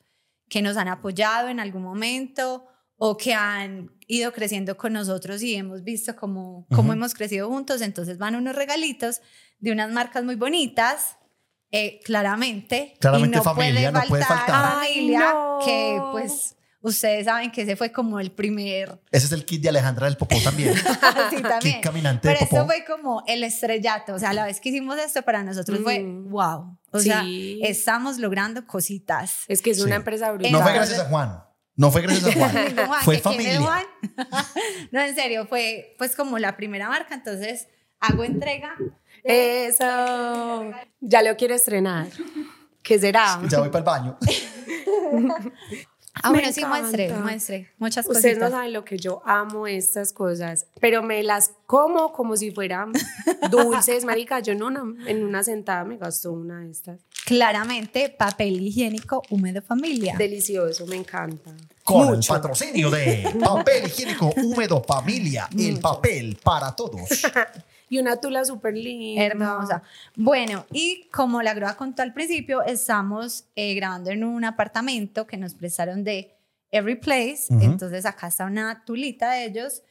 [0.49, 2.67] que nos han apoyado en algún momento
[2.97, 7.81] o que han ido creciendo con nosotros y hemos visto cómo, cómo hemos crecido juntos.
[7.81, 9.21] Entonces van unos regalitos
[9.59, 11.17] de unas marcas muy bonitas,
[11.71, 12.95] eh, claramente.
[12.99, 14.73] Claramente y no familia, no puede faltar.
[14.75, 15.59] Familia, Ay, no.
[15.65, 16.55] que pues
[16.87, 20.17] ustedes saben que ese fue como el primer Ese es el kit de Alejandra del
[20.17, 20.73] Popó también.
[21.29, 21.59] sí, también.
[21.59, 22.65] Kit caminante Pero de Popó.
[22.65, 26.29] fue como el estrellato, o sea, la vez que hicimos esto para nosotros fue Mm.
[26.29, 26.77] wow.
[26.91, 27.23] O sea,
[27.61, 29.43] estamos logrando cositas.
[29.47, 29.83] Es que es Sí.
[29.83, 30.51] una empresa brutal.
[30.51, 31.43] No fue gracias a Juan.
[31.75, 32.51] No fue gracias a Juan.
[33.03, 33.59] Fue ¿que quién es familia.
[33.61, 33.83] Juan?
[34.91, 37.67] no, en serio, fue pues como la primera marca, entonces
[37.99, 38.75] hago entrega.
[39.25, 40.71] Eso.
[41.01, 42.07] Ya lo quiero estrenar.
[42.81, 43.41] ¿Qué será?
[43.49, 44.17] Ya voy para el baño.
[46.23, 47.71] Ah, Me bueno, sí, muestre, muestre.
[47.77, 52.37] Muchas Ustedes no saben lo que yo amo estas cosas, pero me las como como
[52.37, 52.93] si fueran
[53.51, 54.39] dulces, marica.
[54.39, 57.01] Yo en una, en una sentada me gasto una de estas.
[57.25, 60.15] Claramente, papel higiénico húmedo familia.
[60.17, 61.51] Delicioso, me encanta.
[61.83, 62.33] Con Mucho.
[62.33, 65.47] el patrocinio de Papel Higiénico Húmedo Familia.
[65.55, 67.07] El papel para todos.
[67.89, 69.23] Y una tula súper linda.
[69.23, 69.83] Hermosa.
[70.15, 75.37] Bueno, y como la grúa contó al principio, estamos eh, grabando en un apartamento que
[75.37, 76.35] nos prestaron de
[76.71, 77.45] Every Place.
[77.49, 79.83] Entonces acá está una tulita de ellos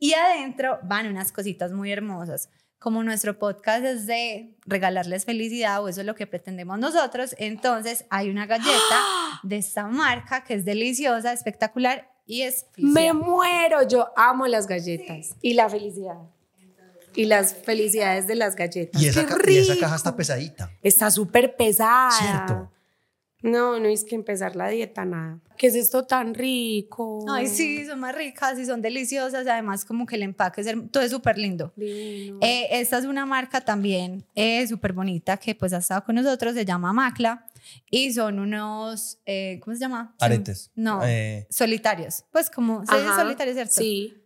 [0.00, 2.48] y adentro van unas cositas muy hermosas.
[2.78, 8.06] Como nuestro podcast es de regalarles felicidad o eso es lo que pretendemos nosotros, entonces
[8.08, 9.00] hay una galleta
[9.42, 15.36] de esta marca que es deliciosa, espectacular y es Me muero, yo amo las galletas
[15.42, 16.16] y la felicidad.
[17.14, 19.00] Y las felicidades de las galletas.
[19.02, 19.84] Y esa, ¡Qué ca- y esa rico!
[19.84, 20.70] caja está pesadita.
[20.82, 22.10] Está súper pesada.
[22.12, 22.70] Cierto.
[23.42, 25.40] No, no es que empezar la dieta, nada.
[25.56, 27.24] ¿Qué es esto tan rico?
[27.30, 29.46] Ay, sí, son más ricas y son deliciosas.
[29.46, 31.72] Además, como que el empaque es, todo es súper lindo.
[31.74, 32.38] Divino.
[32.42, 36.52] Eh, esta es una marca también eh, súper bonita que pues ha estado con nosotros,
[36.54, 37.46] se llama Macla
[37.90, 40.14] y son unos, eh, ¿cómo se llama?
[40.18, 40.70] Son- Aretes.
[40.74, 42.24] No, Eh, solitarios.
[42.30, 43.74] Pues como, se dice Ajá, solitarios, ¿cierto?
[43.74, 44.16] Sí.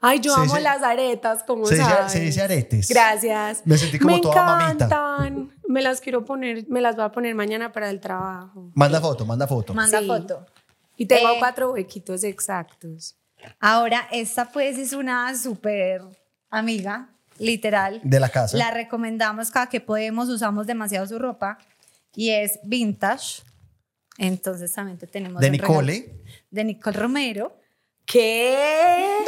[0.00, 2.12] Ay, yo Se amo dice- las aretas, como se, dice, sabes.
[2.12, 2.88] se dice aretes.
[2.88, 3.62] Gracias.
[3.64, 4.84] Me sentí como me toda mamita.
[4.86, 5.50] encantan.
[5.68, 8.70] Me las quiero poner, me las voy a poner mañana para el trabajo.
[8.74, 9.72] Manda foto, manda foto.
[9.74, 10.06] Manda Sí.
[10.06, 10.46] foto.
[10.96, 13.16] Y tengo Eh, cuatro huequitos exactos.
[13.58, 16.02] Ahora, esta pues es una súper
[16.50, 17.08] amiga,
[17.38, 18.00] literal.
[18.04, 18.56] De la casa.
[18.56, 21.58] La recomendamos cada que podemos, usamos demasiado su ropa
[22.14, 23.42] y es vintage.
[24.18, 26.22] Entonces también te tenemos de regalo Nicole.
[26.50, 27.56] de Nicole Romero.
[28.12, 29.24] ¿Qué?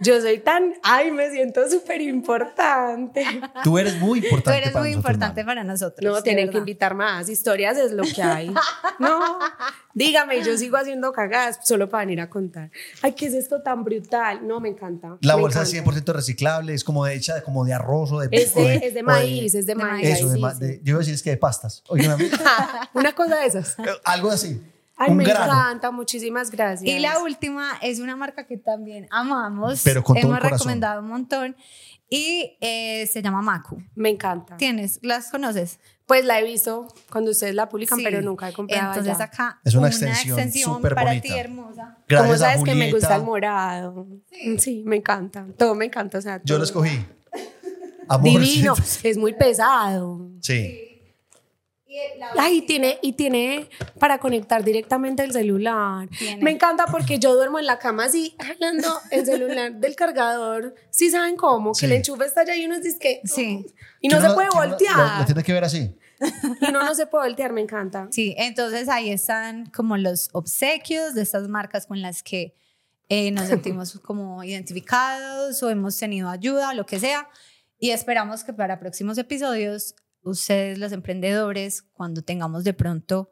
[0.00, 3.24] Yo soy tan, ay, me siento súper importante.
[3.64, 4.58] Tú eres muy Tú importante.
[4.58, 6.14] eres para muy nosotros, importante para nosotros.
[6.14, 7.28] No, tienen que invitar más.
[7.28, 8.54] Historias es lo que hay.
[9.00, 9.40] No,
[9.94, 12.70] dígame, yo sigo haciendo cagadas solo para venir a contar.
[13.02, 14.46] Ay, ¿qué es esto tan brutal?
[14.46, 15.16] No, me encanta.
[15.22, 16.00] La me bolsa es encanta.
[16.00, 18.76] 100% reciclable, es como de hecha de, como de arroz o de Es o de,
[18.76, 20.06] es de maíz, es de maíz.
[20.06, 20.64] Eso, de sí, sí.
[20.64, 21.82] de- yo iba a decir es que de pastas.
[21.88, 22.08] Oye,
[22.94, 23.74] Una cosa de esas.
[24.04, 24.62] algo así.
[24.98, 25.44] Ay, un me grano.
[25.52, 26.88] encanta, muchísimas gracias.
[26.90, 29.82] Y la última es una marca que también amamos.
[29.84, 30.58] Pero con todo Hemos el corazón.
[30.58, 31.56] recomendado un montón.
[32.10, 33.82] Y eh, se llama Macu.
[33.94, 34.56] Me encanta.
[34.56, 34.98] ¿Tienes?
[35.02, 35.78] ¿Las conoces?
[36.06, 38.04] Pues la he visto cuando ustedes la publican, Sí.
[38.04, 39.24] pero nunca he comprado Entonces allá.
[39.24, 41.22] acá Es una extensión súper para bonita.
[41.28, 41.98] ti hermosa.
[42.08, 44.06] Gracias Como a sabes que me gusta el morado.
[44.58, 44.82] Sí.
[44.86, 45.46] me encanta.
[45.58, 46.16] Todo me encanta.
[46.16, 46.58] O sea, Yo todo.
[46.58, 47.04] lo escogí.
[48.08, 48.74] Amor, Divino.
[48.82, 49.06] sí.
[49.06, 50.30] Es muy pesado.
[50.40, 50.87] Sí.
[52.36, 53.68] Ay, y tiene, y tiene
[53.98, 56.08] para conectar directamente el celular.
[56.08, 56.42] Tiene.
[56.42, 60.74] Me encanta porque yo duermo en la cama así, jalando el celular del cargador.
[60.90, 61.74] ¿Sí saben cómo?
[61.74, 61.80] Sí.
[61.80, 63.20] Que el enchufe está allá y uno dice que...
[63.24, 63.66] Sí.
[64.00, 64.96] Y no Que se puede voltear.
[64.96, 65.94] Lo, lo tienes que ver así.
[66.60, 68.08] Y uno no se puede voltear, me encanta.
[68.10, 72.54] Sí, entonces ahí están como los obsequios de estas marcas con las que
[73.08, 77.28] eh, nos sentimos como identificados o hemos tenido ayuda o lo que sea.
[77.78, 83.30] Y esperamos que para próximos episodios, ustedes los emprendedores, cuando tengamos de pronto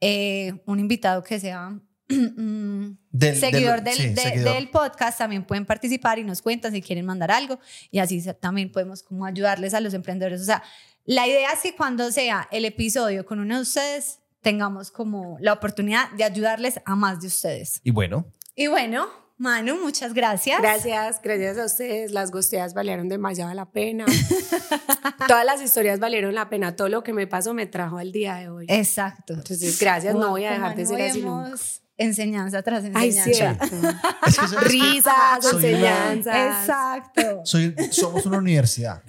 [0.00, 1.70] eh, un invitado que sea
[2.08, 4.54] mm, Del- seguidor, del- del, sí, de- seguidor.
[4.54, 7.58] del podcast, también pueden participar y nos cuentan si quieren mandar algo
[7.90, 10.40] y así también podemos como ayudarles a los emprendedores.
[10.40, 10.62] O sea,
[11.04, 15.52] la idea es que cuando sea el episodio con uno de ustedes, tengamos como la
[15.52, 17.80] oportunidad de ayudarles a más de ustedes.
[17.84, 18.26] Y bueno,
[18.56, 19.08] Y bueno,
[19.42, 20.60] Manu, muchas gracias.
[20.62, 22.12] Gracias, gracias a ustedes.
[22.12, 24.06] Las gosteadas valieron demasiado la pena.
[25.26, 26.76] Todas las historias valieron la pena.
[26.76, 28.66] Todo lo que me pasó me trajo al día de hoy.
[28.68, 29.32] Exacto.
[29.34, 30.14] Entonces, gracias.
[30.14, 31.56] No voy a dejar de ser así nunca.
[31.96, 33.66] enseñanza tras Ay, enseñanza.
[33.66, 33.88] cierto.
[34.28, 34.60] Es.
[34.62, 36.60] Risas, Soy una- enseñanzas.
[36.60, 37.40] Exacto.
[37.44, 39.02] Soy, somos una universidad,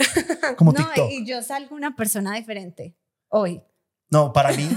[0.58, 1.12] como no, TikTok.
[1.12, 2.98] y yo salgo una persona diferente
[3.30, 3.62] hoy.
[4.10, 4.68] No, para mí,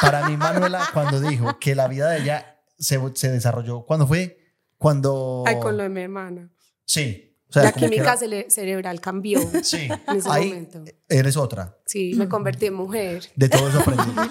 [0.00, 4.38] para mí, Manuela, cuando dijo que la vida de ella se, se desarrolló, ¿cuándo fue?
[4.82, 5.44] Cuando...
[5.46, 6.50] Ay, con lo de mi hermana.
[6.84, 7.28] Sí.
[7.48, 9.88] O sea, La que química era- cere- cerebral cambió en Sí.
[10.16, 10.84] ese Ahí momento.
[11.08, 11.78] eres otra.
[11.86, 13.24] Sí, me convertí en mujer.
[13.36, 14.28] De todo eso aprendimos.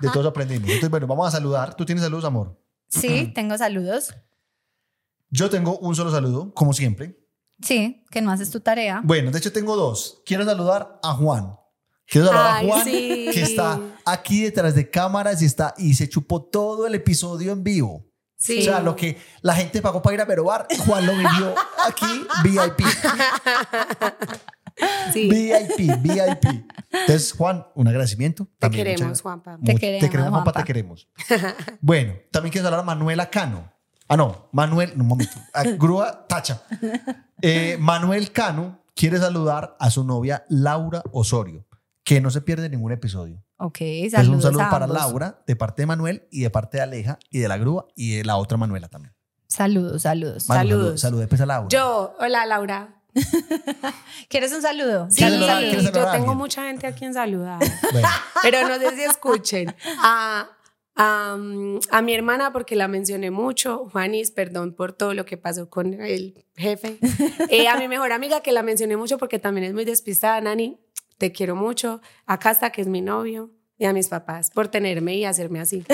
[0.00, 0.64] De todo eso aprendimos.
[0.68, 1.74] Entonces, bueno, vamos a saludar.
[1.76, 2.58] ¿Tú tienes saludos, amor?
[2.88, 4.14] Sí, tengo saludos.
[5.30, 7.18] Yo tengo un solo saludo, como siempre.
[7.62, 9.00] Sí, que no haces tu tarea.
[9.04, 10.22] Bueno, de hecho tengo dos.
[10.26, 11.56] Quiero saludar a Juan.
[12.06, 13.28] Quiero saludar Ay, a Juan, sí.
[13.32, 17.62] que está aquí detrás de cámaras y, está, y se chupó todo el episodio en
[17.62, 18.04] vivo.
[18.42, 18.58] Sí.
[18.60, 21.54] O sea, lo que la gente pagó para ir a Verobar, Juan lo vivió
[21.86, 22.82] aquí VIP.
[25.12, 25.28] Sí.
[25.28, 26.44] VIP, VIP.
[26.90, 28.44] Entonces, Juan, un agradecimiento.
[28.46, 29.58] Te También, queremos, muchas- Juanpa.
[29.62, 30.60] Te queremos, te queremos, Juanpa, Juanpa.
[30.60, 31.08] te queremos.
[31.80, 33.70] Bueno, también quiero hablar a Manuela Cano.
[34.08, 35.36] Ah, no, Manuel, no, un momento.
[35.54, 36.62] A Grúa Tacha.
[37.40, 41.64] Eh, Manuel Cano quiere saludar a su novia Laura Osorio,
[42.04, 43.42] que no se pierde ningún episodio.
[43.58, 43.78] Ok,
[44.10, 44.28] saludos.
[44.36, 44.98] un saludo a para ambos.
[44.98, 48.16] Laura, de parte de Manuel y de parte de Aleja y de la Grúa y
[48.16, 49.14] de la otra Manuela también.
[49.46, 50.48] Saludos, saludos.
[50.48, 51.00] Manu, Saludos.
[51.00, 51.68] Salud, salud, pues a Laura.
[51.70, 53.02] Yo, hola Laura.
[54.28, 55.08] ¿Quieres un saludo?
[55.10, 57.58] Sí, ¿Quieres saludar- quieres yo saludar tengo mucha gente a quien saludar.
[57.92, 58.08] Bueno,
[58.42, 59.74] Pero no sé si escuchen.
[60.02, 60.48] A,
[60.96, 63.88] a, mm, a mi hermana, porque la mencioné mucho.
[63.92, 66.98] Juanis, perdón por todo lo que pasó con el jefe.
[67.50, 70.80] Eh, a mi mejor amiga, que la mencioné mucho porque también es muy despistada, Nani.
[71.22, 72.00] Te quiero mucho.
[72.26, 73.52] A Casta, que es mi novio.
[73.78, 75.84] Y a mis papás por tenerme y hacerme así.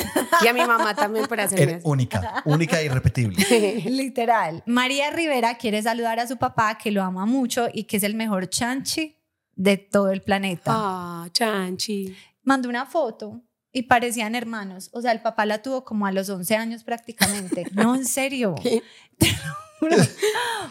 [0.42, 1.82] Y a mi mamá también por hacerme eres así.
[1.86, 3.36] única, única e irrepetible.
[3.90, 4.62] Literal.
[4.64, 8.14] María Rivera quiere saludar a su papá, que lo ama mucho y que es el
[8.14, 9.16] mejor chanchi
[9.54, 10.72] de todo el planeta.
[10.74, 12.16] Ah, chanchi.
[12.42, 14.88] Mandó una foto y parecían hermanos.
[14.94, 17.66] O sea, el papá la tuvo como a los 11 años prácticamente.
[17.72, 18.54] No, en serio.
[19.18, 19.96] Te lo juro.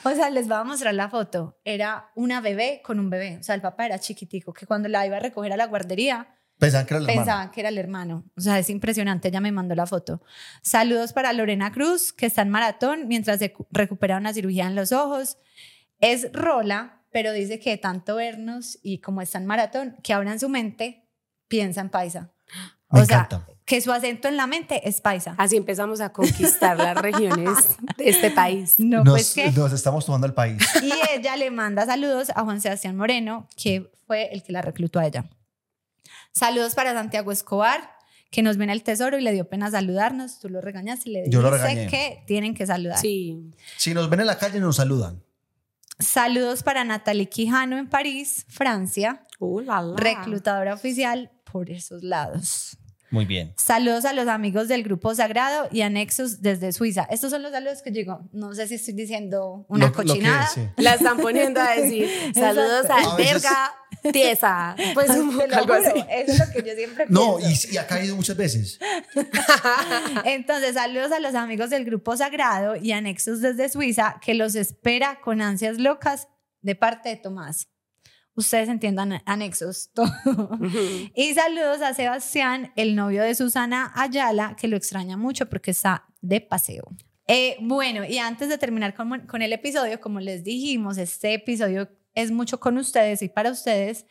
[0.08, 1.60] O sea, les voy a mostrar la foto.
[1.64, 3.38] Era una bebé con un bebé.
[3.40, 6.34] O sea, el papá era chiquitico, que cuando la iba a recoger a la guardería,
[6.60, 7.52] Pensaban que era el hermano.
[7.52, 8.24] que era el hermano.
[8.36, 9.28] O sea, es impresionante.
[9.28, 10.24] Ella me mandó la foto.
[10.64, 14.74] Saludos para Lorena Cruz, que está en maratón mientras se cu- recupera una cirugía en
[14.76, 15.38] los ojos.
[16.00, 20.32] Es Rola, pero dice que de tanto vernos y como está en maratón, que ahora
[20.32, 21.08] en su mente
[21.48, 22.32] piensa en paisa.
[22.90, 23.48] Me o sea, encanta.
[23.68, 25.36] Que su acento en la mente es paisa.
[25.38, 28.76] Así empezamos a conquistar las regiones de este país.
[28.80, 29.52] No, nos, pues que.
[29.52, 30.58] nos estamos tomando el país.
[30.82, 35.00] Y ella le manda saludos a Juan Sebastián Moreno, que fue el que la reclutó
[35.00, 35.30] a ella.
[36.32, 37.92] Saludos para Santiago Escobar,
[38.32, 40.40] que nos viene el tesoro y le dio pena saludarnos.
[40.40, 41.88] Tú lo regañaste y le Yo lo dice regañé.
[41.90, 42.98] que tienen que saludar.
[43.00, 43.52] Sí.
[43.76, 45.22] Si nos ven en la calle, nos saludan.
[46.00, 49.96] Saludos para Natalie Quijano en París, Francia, Uh, la, la.
[49.98, 52.78] reclutadora oficial por esos lados.
[53.10, 53.54] Muy bien.
[53.58, 57.08] Saludos a los amigos del Grupo Sagrado y anexos desde Suiza.
[57.10, 58.28] Estos son los saludos que digo.
[58.34, 60.48] No sé si estoy diciendo una Lo- lo que- cochinada.
[60.48, 60.68] sí.
[60.78, 63.12] La están poniendo a decir saludos Exacto.
[63.12, 63.72] a verga
[64.12, 64.76] tiesa.
[64.94, 66.06] Pues un poco lo algo juro, así.
[66.10, 67.68] eso es lo que yo siempre No, pienso.
[67.70, 68.80] y, y ha caído muchas veces.
[70.26, 75.20] Entonces, saludos a los amigos del Grupo Sagrado y anexos desde Suiza que los espera
[75.22, 76.28] con ansias locas
[76.62, 77.68] de parte de Tomás.
[78.38, 79.90] Ustedes entiendan anexos.
[79.94, 80.08] todo.
[81.16, 86.06] y saludos a Sebastián, el novio de Susana Ayala, que lo extraña mucho porque está
[86.22, 86.84] de paseo.
[87.28, 91.90] Eh, bueno, y antes de terminar con, con el episodio, como les dijimos, este episodio
[92.14, 94.06] es mucho con ustedes y para ustedes.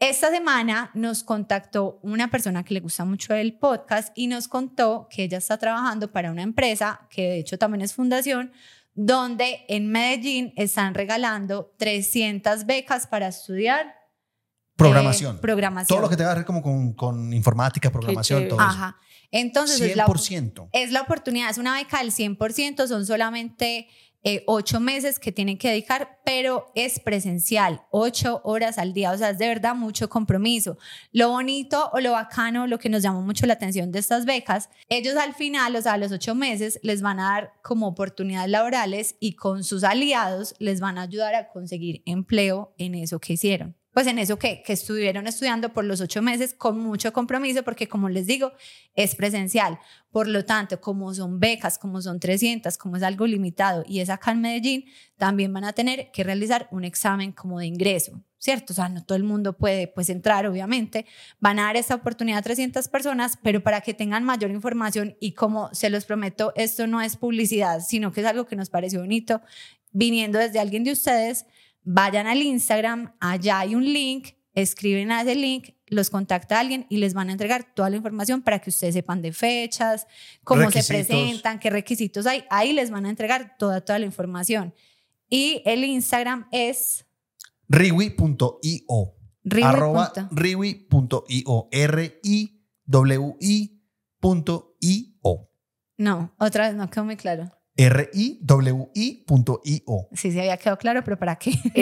[0.00, 5.08] Esta semana nos contactó una persona que le gusta mucho el podcast y nos contó
[5.10, 8.52] que ella está trabajando para una empresa que de hecho también es fundación,
[9.00, 13.94] donde en Medellín están regalando 300 becas para estudiar
[14.74, 15.36] Programación.
[15.36, 15.86] eh, programación.
[15.86, 18.68] Todo lo que tenga que ver como con, con informática, programación, todo eso.
[18.68, 18.96] Ajá.
[19.30, 20.70] Entonces es la, 100%.
[20.72, 23.86] es la oportunidad, es una beca del 100%, son solamente
[24.24, 29.16] eh, ocho meses que tienen que dedicar, pero es presencial, ocho horas al día, o
[29.18, 30.76] sea, es de verdad mucho compromiso.
[31.12, 34.70] Lo bonito o lo bacano, lo que nos llamó mucho la atención de estas becas,
[34.88, 38.50] ellos al final, o sea, a los ocho meses, les van a dar como oportunidades
[38.50, 43.34] laborales y con sus aliados les van a ayudar a conseguir empleo en eso que
[43.34, 43.76] hicieron.
[43.98, 47.88] Pues en eso que, que estuvieron estudiando por los ocho meses con mucho compromiso, porque
[47.88, 48.52] como les digo,
[48.94, 49.80] es presencial.
[50.12, 54.08] Por lo tanto, como son becas, como son 300, como es algo limitado y es
[54.08, 54.84] acá en Medellín,
[55.16, 58.72] también van a tener que realizar un examen como de ingreso, ¿cierto?
[58.72, 61.04] O sea, no todo el mundo puede pues entrar, obviamente.
[61.40, 65.32] Van a dar esta oportunidad a 300 personas, pero para que tengan mayor información y
[65.32, 69.00] como se los prometo, esto no es publicidad, sino que es algo que nos pareció
[69.00, 69.42] bonito,
[69.90, 71.46] viniendo desde alguien de ustedes,
[71.90, 74.28] vayan al Instagram, allá hay un link
[74.62, 78.42] escriben a ese link, los contacta alguien y les van a entregar toda la información
[78.42, 80.06] para que ustedes sepan de fechas,
[80.44, 80.86] cómo Requisitos.
[80.86, 82.44] se presentan, qué requisitos hay.
[82.50, 84.74] Ahí les van a entregar toda, toda la información.
[85.28, 87.06] Y el Instagram es
[87.68, 89.14] riwi.io.
[89.62, 91.24] Arroba riwi.io.
[91.30, 91.68] riwi.io.
[91.70, 92.58] R-I-W-I.io.
[95.98, 97.57] No, otra vez no quedó muy claro.
[98.96, 100.08] R-I-W-I.io.
[100.12, 101.52] Sí, se había quedado claro, pero ¿para qué?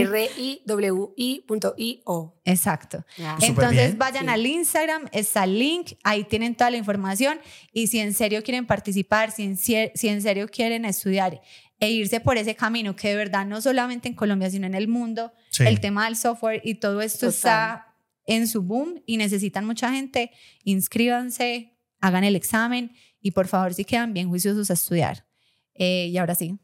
[1.27, 2.35] R-I-W-I.io.
[2.45, 3.05] Exacto.
[3.17, 3.99] Súper Entonces bien.
[3.99, 4.31] vayan Sí.
[4.31, 7.39] al Instagram, está el link, ahí tienen toda la información
[7.73, 9.75] y si en serio quieren participar, si en, si
[10.09, 11.41] en serio quieren estudiar
[11.81, 14.89] e irse por ese camino que de verdad no solamente en Colombia, sino en el
[14.89, 15.65] mundo, Sí.
[15.67, 17.33] el tema del software y todo esto Total.
[17.37, 17.87] está
[18.27, 20.31] en su boom y necesitan mucha gente,
[20.65, 25.25] inscríbanse, hagan el examen y por favor si quedan bien juiciosos a estudiar.
[25.79, 26.59] Eh, y ahora sí,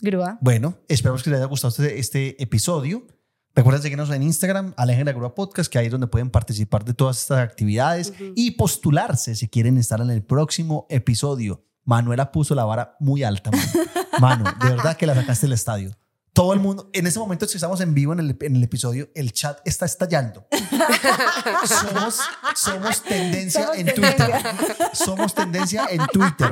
[0.00, 0.38] grúa.
[0.40, 3.06] Bueno, esperamos que les haya gustado este, este episodio.
[3.54, 6.92] Recuerden seguirnos en Instagram, Alejen la Grúa Podcast, que ahí es donde pueden participar de
[6.92, 11.64] todas estas actividades y postularse si quieren estar en el próximo episodio.
[11.84, 13.64] Manuela puso la vara muy alta, mano.
[14.20, 15.90] Mano, de verdad que la sacaste del estadio.
[16.34, 19.08] Todo el mundo, en ese momento que estamos en vivo en el, en el episodio,
[19.14, 20.48] el chat está estallando.
[21.64, 22.20] somos,
[22.56, 24.26] somos tendencia Somos en tendencia.
[24.26, 24.90] Twitter.
[24.92, 26.50] Somos tendencia en Twitter.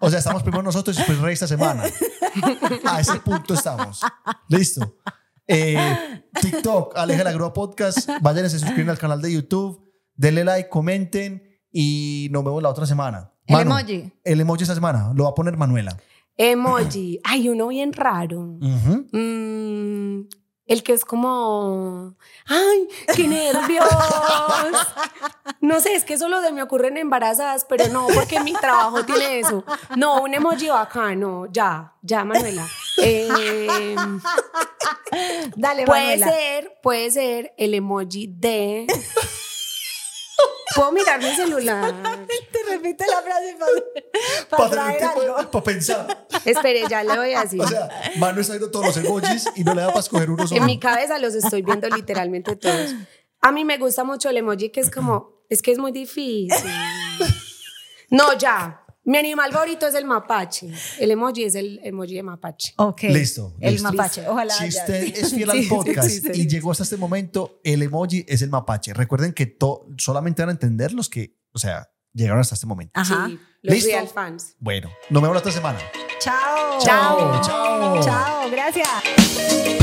[0.00, 1.84] O sea, estamos primero nosotros y después Rey esta semana.
[2.84, 4.00] A ese punto estamos.
[4.48, 4.96] Listo.
[5.46, 8.08] Eh, TikTok, Aleja la Grúa Podcast.
[8.20, 9.92] Vayan y se suscriben al canal de YouTube.
[10.16, 13.32] Denle like, comenten y nos vemos la otra semana.
[13.46, 14.12] El emoji.
[14.24, 15.96] El emoji esta semana lo va a poner Manuela.
[16.36, 17.20] Emoji.
[17.24, 18.40] Ay, uno bien raro.
[19.12, 20.20] Mm,
[20.66, 22.14] el que es como,
[22.46, 23.84] ay, qué nervios.
[25.60, 29.40] No sé, es que solo se me ocurren embarazadas, pero no, porque mi trabajo tiene
[29.40, 29.64] eso.
[29.96, 32.66] No, un emoji bacano, ya, ya, Manuela.
[33.02, 33.96] Eh,
[35.56, 36.28] Dale, puede Manuela.
[36.30, 38.86] ser, puede ser el emoji de.
[40.74, 41.94] Puedo mirar mi celular.
[42.52, 43.72] Te repite la frase para,
[44.48, 45.50] Para para traer algo.
[45.50, 46.26] para pensar.
[46.44, 47.60] Espere, ya le voy a decir.
[47.60, 50.46] O sea, Manu está viendo todos los emojis y no le da para escoger uno
[50.46, 50.60] solo.
[50.60, 52.94] En mi cabeza los estoy viendo literalmente todos.
[53.40, 56.50] A mí me gusta mucho el emoji que es como, es que es muy difícil.
[58.10, 58.79] No, ya.
[59.10, 60.68] Mi animal favorito es el mapache.
[61.00, 62.74] El emoji es el emoji de mapache.
[62.76, 63.02] Ok.
[63.04, 63.90] Listo, El listo.
[63.90, 64.28] mapache.
[64.28, 64.54] Ojalá.
[64.54, 66.46] Si usted es fiel Sí, al podcast sí, sí, y sí.
[66.48, 68.94] llegó hasta este momento, el emoji es el mapache.
[68.94, 72.92] Recuerden que to- solamente van a entender los que, o sea, llegaron hasta este momento.
[72.94, 73.26] Ajá.
[73.28, 73.90] Sí, los ¿Listo?
[73.90, 74.54] real fans.
[74.60, 75.80] Bueno, nos vemos la otra semana.
[76.20, 76.78] Chao.
[76.80, 78.00] Chao, chao.
[78.04, 78.50] Chao.
[78.50, 79.79] Gracias.